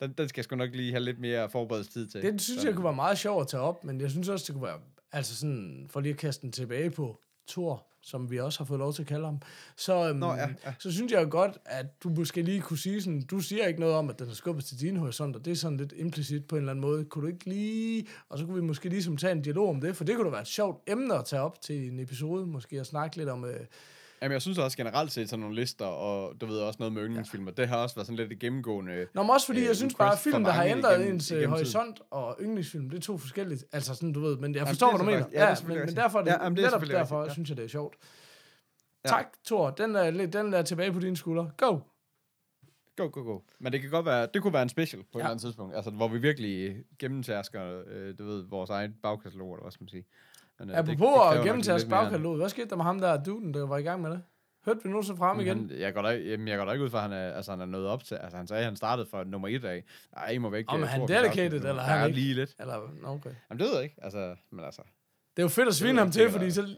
Den, 0.00 0.12
den 0.18 0.28
skal 0.28 0.40
jeg 0.40 0.44
sgu 0.44 0.56
nok 0.56 0.70
lige 0.74 0.90
have 0.92 1.04
lidt 1.04 1.18
mere 1.20 1.50
forberedelsestid 1.50 2.06
til. 2.06 2.22
Det 2.22 2.40
synes 2.42 2.60
Så- 2.62 2.68
jeg 2.68 2.74
kunne 2.74 2.84
være 2.84 2.94
meget 2.94 3.18
sjovt 3.18 3.40
at 3.42 3.48
tage 3.48 3.60
op, 3.60 3.84
men 3.84 4.00
jeg 4.00 4.10
synes 4.10 4.28
også, 4.28 4.44
det 4.48 4.54
kunne 4.54 4.66
være, 4.68 4.80
altså 5.12 5.36
sådan, 5.36 5.86
for 5.90 6.00
lige 6.00 6.12
at 6.12 6.18
kaste 6.18 6.42
den 6.42 6.52
tilbage 6.52 6.90
på 6.90 7.20
Thor, 7.48 7.86
som 8.02 8.30
vi 8.30 8.40
også 8.40 8.58
har 8.60 8.64
fået 8.64 8.78
lov 8.78 8.92
til 8.92 9.02
at 9.02 9.08
kalde 9.08 9.24
ham, 9.24 9.40
så, 9.76 10.08
øhm, 10.08 10.18
Nå, 10.18 10.32
ja, 10.34 10.48
ja. 10.64 10.74
så 10.78 10.92
synes 10.92 11.12
jeg 11.12 11.22
jo 11.22 11.28
godt, 11.30 11.58
at 11.64 11.86
du 12.04 12.08
måske 12.08 12.42
lige 12.42 12.60
kunne 12.60 12.78
sige 12.78 13.02
sådan, 13.02 13.22
du 13.22 13.40
siger 13.40 13.66
ikke 13.66 13.80
noget 13.80 13.94
om, 13.94 14.10
at 14.10 14.18
den 14.18 14.28
er 14.28 14.34
skubbet 14.34 14.64
til 14.64 14.80
dine 14.80 14.98
horisonter, 14.98 15.40
det 15.40 15.50
er 15.50 15.54
sådan 15.54 15.76
lidt 15.78 15.92
implicit 15.96 16.44
på 16.46 16.56
en 16.56 16.60
eller 16.62 16.70
anden 16.72 16.80
måde. 16.80 17.04
Kunne 17.04 17.22
du 17.22 17.32
ikke 17.32 17.48
lige, 17.48 18.06
og 18.28 18.38
så 18.38 18.44
kunne 18.46 18.54
vi 18.54 18.62
måske 18.66 18.88
ligesom 18.88 19.16
tage 19.16 19.32
en 19.32 19.42
dialog 19.42 19.68
om 19.68 19.80
det, 19.80 19.96
for 19.96 20.04
det 20.04 20.16
kunne 20.16 20.24
da 20.26 20.30
være 20.30 20.40
et 20.40 20.46
sjovt 20.46 20.82
emne 20.86 21.14
at 21.14 21.24
tage 21.24 21.42
op 21.42 21.60
til 21.60 21.86
en 21.92 22.00
episode, 22.00 22.46
måske 22.46 22.80
at 22.80 22.86
snakke 22.86 23.16
lidt 23.16 23.28
om, 23.28 23.44
øh, 23.44 23.60
Jamen, 24.24 24.32
jeg 24.32 24.42
synes 24.42 24.58
også 24.58 24.76
generelt 24.76 25.12
set 25.12 25.28
sådan 25.30 25.40
nogle 25.40 25.54
lister, 25.56 25.84
og 25.86 26.40
du 26.40 26.46
ved 26.46 26.58
også 26.58 26.76
noget 26.78 26.92
med 26.92 27.02
yndlingsfilmer, 27.04 27.50
det 27.50 27.68
har 27.68 27.76
også 27.76 27.94
været 27.94 28.06
sådan 28.06 28.16
lidt 28.16 28.32
et 28.32 28.38
gennemgående... 28.38 29.06
Nå, 29.14 29.22
men 29.22 29.30
også 29.30 29.46
fordi, 29.46 29.60
øh, 29.60 29.66
jeg 29.66 29.76
synes 29.76 29.94
bare, 29.94 30.12
at 30.12 30.18
film, 30.18 30.44
der 30.44 30.50
har 30.50 30.64
ændret 30.64 30.98
igennem- 30.98 31.14
ens 31.14 31.30
øh, 31.32 31.38
igennem 31.38 31.50
horisont 31.56 32.00
og 32.10 32.36
yndlingsfilm, 32.40 32.90
det 32.90 32.96
er 32.96 33.00
to 33.02 33.18
forskellige. 33.18 33.60
Altså 33.72 33.94
sådan, 33.94 34.12
du 34.12 34.20
ved, 34.20 34.36
men 34.36 34.50
jeg 34.54 34.56
Jamen, 34.60 34.68
forstår, 34.68 34.90
det 34.90 34.96
hvad 35.04 35.06
du 35.06 35.10
mener. 35.10 35.26
ja, 35.32 35.48
Ja, 35.48 35.56
men, 35.68 35.76
men 35.86 35.96
derfor, 35.96 36.18
er 36.18 36.22
det, 36.22 36.30
Ja, 36.30 36.36
ja, 36.36 36.42
jamen, 36.44 36.56
det 36.56 36.64
er 36.64 36.66
netop 36.70 36.88
derfor 36.88 37.16
rigtigt, 37.22 37.28
ja. 37.28 37.32
synes 37.32 37.48
jeg, 37.48 37.56
det 37.56 37.64
er 37.64 37.68
sjovt. 37.68 37.94
Ja. 39.04 39.08
Tak, 39.08 39.26
Thor. 39.46 39.70
Den 39.70 39.96
er, 39.96 40.10
lidt- 40.10 40.32
den 40.32 40.54
er 40.54 40.62
tilbage 40.62 40.92
på 40.92 41.00
dine 41.00 41.16
skuldre. 41.16 41.50
Go! 41.56 41.78
Go, 42.96 43.08
go, 43.12 43.20
go. 43.22 43.38
Men 43.60 43.72
det 43.72 43.80
kan 43.80 43.90
godt 43.90 44.06
være, 44.06 44.28
det 44.34 44.42
kunne 44.42 44.52
være 44.52 44.62
en 44.62 44.68
special 44.68 45.02
på 45.02 45.08
ja. 45.14 45.18
et 45.18 45.18
Ja. 45.18 45.18
eller 45.24 45.30
andet 45.30 45.42
tidspunkt, 45.42 45.74
altså 45.76 45.90
hvor 45.90 46.08
vi 46.08 46.18
virkelig 46.18 46.76
gennemtærsker, 46.98 47.82
øh, 47.86 48.14
du 48.18 48.24
ved, 48.24 48.44
vores 48.48 48.70
egen 48.70 48.94
bagkatalog, 49.02 49.52
eller 49.54 49.62
hvad 49.62 49.72
skal 49.72 49.82
man 49.84 49.88
sige. 49.88 50.04
Men, 50.60 50.70
øh, 50.70 50.78
Apropos 50.78 50.98
kræver 50.98 51.20
at 51.30 51.36
nok 51.36 51.44
gennemtage 51.46 51.78
lidt 51.78 51.88
mere- 51.88 52.00
bagkatalog. 52.02 52.36
Hvad 52.36 52.48
skete 52.48 52.68
der 52.68 52.76
med 52.76 52.84
ham 52.84 53.00
der, 53.00 53.22
duden, 53.22 53.54
der 53.54 53.66
var 53.66 53.78
i 53.78 53.82
gang 53.82 54.02
med 54.02 54.10
det? 54.10 54.22
Hørte 54.66 54.80
vi 54.84 54.88
nogensinde 54.90 55.20
Men 55.20 55.40
igen? 55.40 55.70
Han, 55.70 55.78
jeg, 55.80 55.94
går 55.94 56.02
da, 56.02 56.08
ikke- 56.08 56.30
jamen, 56.30 56.48
jeg 56.48 56.58
går 56.58 56.64
da 56.64 56.72
ikke 56.72 56.84
ud 56.84 56.90
fra, 56.90 56.98
at 56.98 57.02
han 57.02 57.12
er, 57.12 57.32
altså, 57.32 57.50
han 57.52 57.60
er 57.60 57.66
nået 57.66 57.86
op 57.86 58.04
til. 58.04 58.14
Altså, 58.14 58.36
han 58.36 58.46
sagde, 58.46 58.58
at 58.60 58.64
han 58.64 58.76
startede 58.76 59.08
fra 59.10 59.24
nummer 59.24 59.48
et 59.48 59.64
af. 59.64 59.84
Ej, 60.16 60.28
I 60.30 60.38
må 60.38 60.50
væk. 60.50 60.64
Om 60.68 60.80
øh, 60.82 60.88
han 60.88 61.00
82 61.00 61.22
dedicated, 61.34 61.60
nu. 61.60 61.68
eller 61.68 61.82
han 61.82 62.06
ikke? 62.08 62.20
lige 62.20 62.34
lidt. 62.34 62.54
Eller, 62.60 62.74
okay. 63.04 63.30
Jamen, 63.50 63.58
det 63.60 63.66
ved 63.66 63.74
jeg 63.74 63.82
ikke. 63.82 63.96
Altså, 64.02 64.34
men 64.50 64.64
altså. 64.64 64.82
Det 65.36 65.42
er 65.42 65.44
jo 65.44 65.48
fedt 65.48 65.68
at 65.68 65.74
svine 65.74 65.98
ham 65.98 66.10
til, 66.10 66.30
fordi 66.30 66.50
så... 66.50 66.68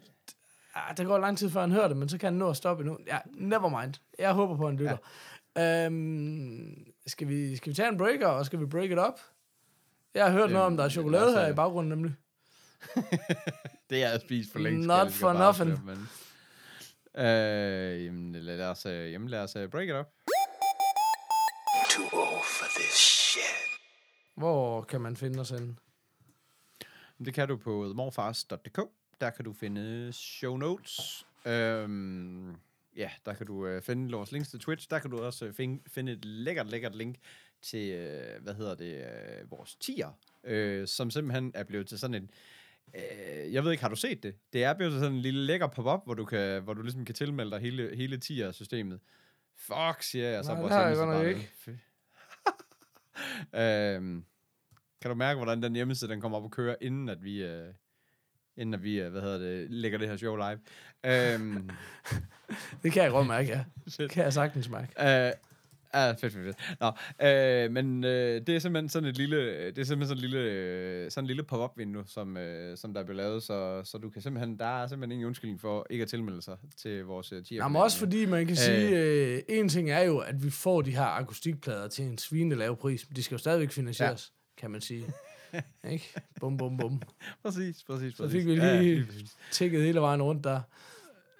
Ah, 0.74 0.96
der 0.96 1.04
går 1.04 1.18
lang 1.18 1.38
tid, 1.38 1.50
før 1.50 1.60
han 1.60 1.72
hører 1.72 1.88
det, 1.88 1.96
men 1.96 2.08
så 2.08 2.18
kan 2.18 2.26
han 2.26 2.34
nå 2.34 2.50
at 2.50 2.56
stoppe 2.56 2.80
endnu. 2.82 2.98
Ja, 3.06 3.18
never 3.34 3.80
mind. 3.80 3.94
Jeg 4.18 4.32
håber 4.32 4.56
på, 4.56 4.62
at 4.62 4.68
han 4.68 4.76
lytter. 4.78 4.96
Ja. 5.56 5.86
Øhm, 5.86 6.86
skal, 7.06 7.28
vi, 7.28 7.56
skal 7.56 7.70
vi 7.70 7.74
tage 7.74 7.88
en 7.88 7.96
breaker, 7.98 8.26
og 8.28 8.46
skal 8.46 8.60
vi 8.60 8.66
break 8.66 8.90
it 8.90 8.98
up? 8.98 9.20
Jeg 10.14 10.24
har 10.24 10.32
hørt 10.32 10.42
Øhm, 10.44 10.52
noget 10.52 10.66
om, 10.66 10.76
der 10.76 10.84
er 10.84 10.88
chokolade 10.88 11.24
altså- 11.24 11.40
her 11.40 11.48
i 11.48 11.54
baggrunden, 11.54 11.90
nemlig. 11.90 12.14
Det 13.90 14.02
er 14.02 14.10
jeg 14.10 14.20
spist 14.20 14.52
for 14.52 14.58
længst. 14.58 14.86
Not 14.86 15.12
for 15.12 15.32
nothing. 15.32 15.70
afsløre, 15.70 16.08
Men, 17.14 17.24
øh, 17.24 18.04
jamen, 18.04 18.32
lad 18.32 18.60
os, 18.60 18.86
øh, 18.86 19.12
jamen, 19.12 19.28
lad 19.28 19.40
os 19.40 19.56
øh, 19.56 19.68
break 19.68 19.88
it 19.88 19.94
up. 19.94 20.06
Too 21.90 22.04
old 22.12 22.44
for 22.44 22.66
this 22.80 22.94
shit. 22.94 23.42
Hvor 24.34 24.82
kan 24.82 25.00
man 25.00 25.16
finde 25.16 25.40
os 25.40 25.50
henne? 25.50 25.76
Det 27.24 27.34
kan 27.34 27.48
du 27.48 27.56
på 27.56 27.84
themorfars.dk. 27.84 28.80
Der 29.20 29.30
kan 29.30 29.44
du 29.44 29.52
finde 29.52 30.12
show 30.12 30.56
notes. 30.56 31.26
Øhm, 31.46 32.56
ja, 32.96 33.10
der 33.26 33.34
kan 33.34 33.46
du 33.46 33.66
øh, 33.66 33.82
finde 33.82 34.12
vores 34.12 34.32
links 34.32 34.50
til 34.50 34.60
Twitch. 34.60 34.90
Der 34.90 34.98
kan 34.98 35.10
du 35.10 35.18
også 35.18 35.44
øh, 35.46 35.52
finde, 35.52 35.82
finde 35.86 36.12
et 36.12 36.24
lækkert, 36.24 36.70
lækkert 36.70 36.94
link 36.94 37.16
til, 37.62 37.90
øh, 37.90 38.42
hvad 38.42 38.54
hedder 38.54 38.74
det, 38.74 38.94
øh, 38.96 39.50
vores 39.50 39.74
tier, 39.74 40.10
øh, 40.44 40.86
som 40.86 41.10
simpelthen 41.10 41.52
er 41.54 41.64
blevet 41.64 41.86
til 41.86 41.98
sådan 41.98 42.14
en, 42.14 42.30
øh, 42.94 43.52
jeg 43.52 43.64
ved 43.64 43.70
ikke, 43.70 43.82
har 43.82 43.88
du 43.88 43.96
set 43.96 44.22
det? 44.22 44.34
Det 44.52 44.64
er 44.64 44.74
blevet 44.74 44.92
sådan 44.92 45.12
en 45.12 45.20
lille 45.20 45.40
lækker 45.40 45.66
pop-up, 45.66 46.00
hvor 46.04 46.14
du, 46.14 46.24
kan, 46.24 46.62
hvor 46.62 46.74
du 46.74 46.82
ligesom 46.82 47.04
kan 47.04 47.14
tilmelde 47.14 47.50
dig 47.50 47.60
hele, 47.60 47.96
hele 47.96 48.16
tier-systemet. 48.18 49.00
Fuck, 49.56 50.02
siger 50.02 50.28
jeg 50.28 50.44
så. 50.44 50.54
Nej, 50.54 50.62
det 50.62 50.72
har 50.72 50.86
jeg 50.86 50.96
godt 50.96 51.08
nok 51.08 51.26
ikke. 51.26 51.50
Øhm, 53.54 54.24
kan 55.00 55.08
du 55.10 55.14
mærke, 55.14 55.36
hvordan 55.36 55.62
den 55.62 55.74
hjemmeside, 55.74 56.10
den 56.10 56.20
kommer 56.20 56.38
op 56.38 56.44
og 56.44 56.50
køre, 56.50 56.76
inden 56.82 57.08
at 57.08 57.24
vi, 57.24 57.42
øh, 57.42 57.74
inden 58.56 58.74
at 58.74 58.82
vi, 58.82 59.00
øh, 59.00 59.10
hvad 59.10 59.22
hedder 59.22 59.38
det, 59.38 59.70
lægger 59.70 59.98
det 59.98 60.08
her 60.08 60.16
show 60.16 60.36
live? 60.36 60.60
øhm, 61.04 61.70
Det 62.82 62.92
kan 62.92 63.02
jeg 63.02 63.10
godt 63.10 63.26
mærke, 63.26 63.48
ja. 63.48 63.64
Det 63.98 64.10
kan 64.10 64.24
jeg 64.24 64.32
sagtens 64.32 64.68
mærke. 64.68 64.92
Øh, 65.26 65.32
Ja, 65.96 66.10
fedt, 66.10 66.32
fedt, 66.32 66.44
fedt. 66.44 66.56
Nå, 66.80 66.92
øh, 67.26 67.70
men 67.72 68.04
øh, 68.04 68.40
det 68.46 68.48
er 68.48 68.58
simpelthen 68.58 68.88
sådan 68.88 69.08
et 69.08 69.16
lille, 69.16 69.66
det 69.66 69.78
er 69.78 69.84
simpelthen 69.84 70.06
sådan 70.18 70.24
en 70.24 70.30
lille, 70.30 70.38
øh, 70.50 71.10
sådan 71.10 71.24
en 71.24 71.26
lille 71.26 71.42
pop-up 71.42 71.78
vindue, 71.78 72.02
som, 72.06 72.36
øh, 72.36 72.76
som 72.76 72.94
der 72.94 73.00
er 73.00 73.04
blevet 73.04 73.16
lavet, 73.16 73.42
så, 73.42 73.80
så 73.84 73.98
du 73.98 74.10
kan 74.10 74.22
simpelthen, 74.22 74.58
der 74.58 74.82
er 74.82 74.86
simpelthen 74.86 75.12
ingen 75.12 75.26
undskyldning 75.26 75.60
for 75.60 75.86
ikke 75.90 76.02
at 76.02 76.08
tilmelde 76.08 76.42
sig 76.42 76.56
til 76.76 77.04
vores 77.04 77.32
uh, 77.32 77.42
tier. 77.42 77.56
Jamen 77.62 77.82
også 77.82 77.98
fordi 77.98 78.26
man 78.26 78.46
kan 78.46 78.56
sige, 78.56 78.88
øh, 78.98 79.42
en 79.48 79.68
ting 79.68 79.90
er 79.90 80.00
jo, 80.02 80.18
at 80.18 80.44
vi 80.44 80.50
får 80.50 80.82
de 80.82 80.90
her 80.90 81.04
akustikplader 81.04 81.88
til 81.88 82.04
en 82.04 82.18
svinende 82.18 82.56
lav 82.56 82.76
pris, 82.76 83.08
men 83.08 83.16
de 83.16 83.22
skal 83.22 83.34
jo 83.34 83.38
stadigvæk 83.38 83.70
finansieres, 83.70 84.32
ja. 84.56 84.60
kan 84.60 84.70
man 84.70 84.80
sige. 84.80 85.04
Ikke? 85.90 86.12
Bum, 86.40 86.56
bum, 86.56 86.76
bum. 86.76 87.02
Præcis, 87.44 87.84
præcis, 87.84 88.14
Så 88.16 88.22
præcis. 88.22 88.32
fik 88.32 88.46
vi 88.46 88.54
Ja, 88.54 88.80
lige 88.80 89.04
præcis. 89.06 89.36
tækket 89.52 89.82
hele 89.82 90.00
vejen 90.00 90.22
rundt 90.22 90.44
der. 90.44 90.60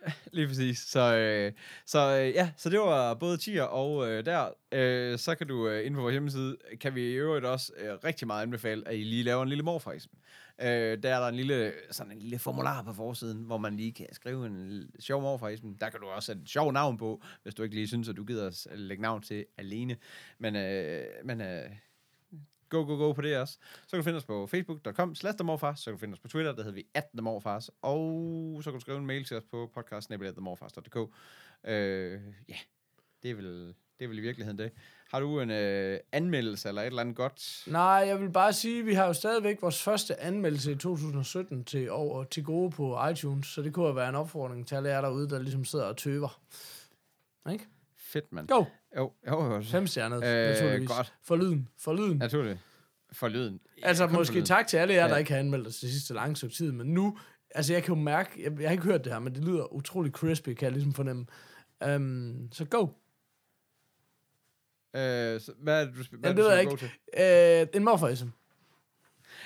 Lige 0.32 0.46
præcis. 0.46 0.78
Så, 0.78 1.16
øh, 1.16 1.52
så 1.86 2.18
øh, 2.18 2.34
ja, 2.34 2.50
så 2.57 2.70
det 2.70 2.80
var 2.80 3.14
både 3.14 3.36
tier 3.36 3.62
og 3.62 4.11
øh, 4.11 4.24
der. 4.24 4.48
Øh, 4.72 5.18
så 5.18 5.34
kan 5.34 5.46
du 5.46 5.68
øh, 5.68 5.86
inde 5.86 5.94
på 5.94 6.00
vores 6.00 6.12
hjemmeside, 6.12 6.57
kan 6.80 6.94
vi 6.94 7.00
i 7.00 7.14
øvrigt 7.14 7.44
også 7.44 7.72
øh, 7.76 7.94
rigtig 8.04 8.26
meget 8.26 8.42
anbefale, 8.42 8.88
at 8.88 8.94
I 8.94 9.02
lige 9.02 9.22
laver 9.22 9.42
en 9.42 9.48
lille 9.48 9.64
morfars. 9.64 10.09
Øh, 10.62 11.02
der 11.02 11.14
er 11.14 11.20
der 11.20 11.28
en 11.28 11.34
lille, 11.34 11.72
sådan 11.90 12.12
en 12.12 12.18
lille 12.18 12.38
formular 12.38 12.82
på 12.82 12.92
forsiden, 12.92 13.44
hvor 13.44 13.59
man 13.59 13.76
lige 13.76 13.92
kan 13.92 14.07
skrive 14.12 14.46
en 14.46 14.90
sjov 15.00 15.22
morfars. 15.22 15.61
Der 15.80 15.90
kan 15.90 16.00
du 16.00 16.07
også 16.07 16.26
sætte 16.26 16.42
et 16.42 16.48
sjov 16.48 16.72
navn 16.72 16.96
på, 16.96 17.22
hvis 17.42 17.54
du 17.54 17.62
ikke 17.62 17.74
lige 17.74 17.88
synes, 17.88 18.09
at 18.09 18.16
du 18.16 18.24
gider 18.24 18.46
at 18.46 18.78
lægge 18.78 19.02
navn 19.02 19.22
til 19.22 19.44
alene. 19.59 19.96
Men, 20.38 20.57
øh, 20.57 21.04
men 21.24 21.40
øh, 21.40 21.70
go, 22.69 22.85
go, 22.85 22.97
go 22.97 23.12
på 23.12 23.23
det 23.23 23.39
også. 23.39 23.59
Så 23.83 23.91
kan 23.91 23.99
du 23.99 24.03
finde 24.03 24.17
os 24.17 24.25
på 24.25 24.47
facebook.com 24.47 25.14
slash 25.14 25.39
så 25.39 25.83
kan 25.85 25.93
du 25.93 25.99
finde 25.99 26.12
os 26.12 26.21
på 26.21 26.29
Twitter, 26.29 26.53
der 26.53 26.62
hedder 26.62 26.75
vi 26.75 26.87
at 26.95 27.07
themorfars, 27.14 27.71
og 27.83 28.61
så 28.62 28.71
kan 28.71 28.79
du 28.79 28.81
skrive 28.81 28.99
en 28.99 29.07
mail 29.07 29.25
til 29.25 29.37
os 29.37 29.45
på 29.51 29.71
podcast.themorfars.dk. 29.75 30.97
Øh, 31.64 32.21
ja, 32.49 32.57
det 33.23 33.31
er, 33.31 33.35
vel, 33.35 33.75
det 33.99 34.05
er 34.05 34.09
vel 34.09 34.19
i 34.19 34.21
virkeligheden 34.21 34.59
det. 34.59 34.73
Har 35.11 35.21
du 35.21 35.41
en 35.41 35.51
øh, 35.51 36.01
anmeldelse 36.12 36.69
eller 36.69 36.83
et 36.83 36.87
eller 36.87 37.01
andet 37.01 37.17
godt? 37.17 37.64
Nej, 37.67 37.83
jeg 37.83 38.21
vil 38.21 38.31
bare 38.31 38.53
sige, 38.53 38.81
at 38.81 38.87
vi 38.87 38.95
har 38.95 39.07
jo 39.07 39.12
stadigvæk 39.12 39.62
vores 39.62 39.83
første 39.83 40.21
anmeldelse 40.21 40.73
i 40.73 40.77
2017 40.77 41.64
til, 41.64 41.91
over, 41.91 42.25
til 42.25 42.45
gode 42.45 42.71
på 42.71 43.07
iTunes, 43.07 43.47
så 43.47 43.62
det 43.62 43.75
kunne 43.75 43.97
være 43.97 44.09
en 44.09 44.14
opfordring 44.14 44.67
til 44.67 44.75
alle 44.75 44.89
jer 44.89 45.01
derude, 45.01 45.31
der 45.31 45.39
ligesom 45.39 45.64
sidder 45.64 45.85
og 45.85 45.97
tøver. 45.97 46.41
Ikke? 47.53 47.67
Fedt, 47.97 48.33
mand. 48.33 48.49
Go! 48.49 48.64
Jo, 48.97 49.12
jo, 49.28 49.55
jo. 49.55 49.62
Femstjernet, 49.62 50.16
Øh, 50.24 50.49
naturligvis. 50.49 50.88
godt. 50.88 51.14
For 51.24 51.36
lyden, 51.36 51.68
for 51.78 51.94
lyden. 51.94 52.18
Naturligt. 52.18 52.59
For 53.12 53.28
lyden. 53.28 53.61
Altså 53.82 54.05
Ja, 54.05 54.09
for 54.11 54.14
måske 54.14 54.34
lyden. 54.34 54.47
tak 54.47 54.66
til 54.66 54.76
alle 54.76 54.94
jer, 54.94 55.07
der 55.07 55.14
Ja. 55.14 55.18
ikke 55.18 55.30
har 55.32 55.38
anmeldt 55.38 55.66
os 55.66 55.76
det 55.76 55.90
sidste 55.90 56.14
lange 56.14 56.36
stykke 56.36 56.55
tid, 56.55 56.72
men 56.72 56.86
nu, 56.86 57.18
altså 57.55 57.72
jeg 57.72 57.82
kan 57.82 57.94
jo 57.94 58.01
mærke, 58.01 58.30
jeg, 58.44 58.61
jeg 58.61 58.68
har 58.68 58.72
ikke 58.72 58.84
hørt 58.84 59.05
det 59.05 59.12
her, 59.12 59.20
men 59.20 59.34
det 59.34 59.44
lyder 59.44 59.72
utrolig 59.74 60.12
crispy, 60.12 60.49
kan 60.55 60.64
jeg 60.64 60.72
ligesom 60.72 60.92
fornemme. 60.92 61.26
Um, 61.94 62.49
så 62.53 62.64
go. 62.64 62.86
Øh, 64.97 65.40
så, 65.40 65.53
hvad 65.62 65.80
er 65.82 65.84
det, 65.86 65.94
du, 65.97 66.16
hvad 66.18 66.34
Ja, 66.34 66.42
er 66.51 66.62
det 66.62 66.70
du 66.70 66.76
skal 66.76 66.90
til? 67.16 67.70
Uh, 67.72 67.76
en 67.76 67.84
morfarism. 67.84 68.26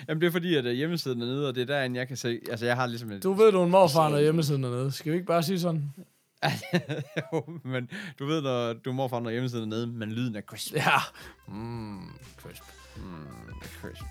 Jamen, 0.09 0.21
det 0.21 0.27
er 0.27 0.31
fordi, 0.31 0.55
at 0.57 0.67
øh, 0.67 0.73
hjemmesiden 0.73 1.23
er 1.23 1.27
nede, 1.27 1.49
og 1.49 1.55
det 1.55 1.61
er 1.63 1.67
derinde, 1.67 1.99
jeg 1.99 2.09
kan 2.09 2.17
se... 2.17 2.41
Altså, 2.51 2.67
jeg 2.67 2.77
har 2.77 2.87
ligesom 2.87 3.11
et... 3.11 3.23
Du 3.23 3.33
ved, 3.33 3.53
du 3.53 3.61
er 3.61 3.65
en 3.65 3.71
morfar, 3.71 4.09
når 4.09 4.19
hjemmesiden 4.21 4.65
er 4.65 4.71
nede. 4.71 4.93
Skal 4.93 5.13
vi 5.13 5.17
ikke 5.17 5.27
bare 5.27 5.43
sige 5.43 5.61
sådan? 5.61 5.93
jo, 7.33 7.43
men 7.65 7.89
du 8.19 8.27
ved, 8.27 8.43
når 8.43 8.73
du 8.73 8.93
må 8.93 9.09
fra, 9.09 9.21
når 9.21 9.31
hjemmesiden 9.31 9.69
nede, 9.69 9.87
men 9.87 10.13
lyden 10.13 10.37
er 10.37 10.41
crisp. 10.41 10.75
Ja. 10.75 11.01
Mm, 11.49 12.19
crisp. 12.41 12.65
Mm, 12.97 13.61
crisp. 13.81 14.05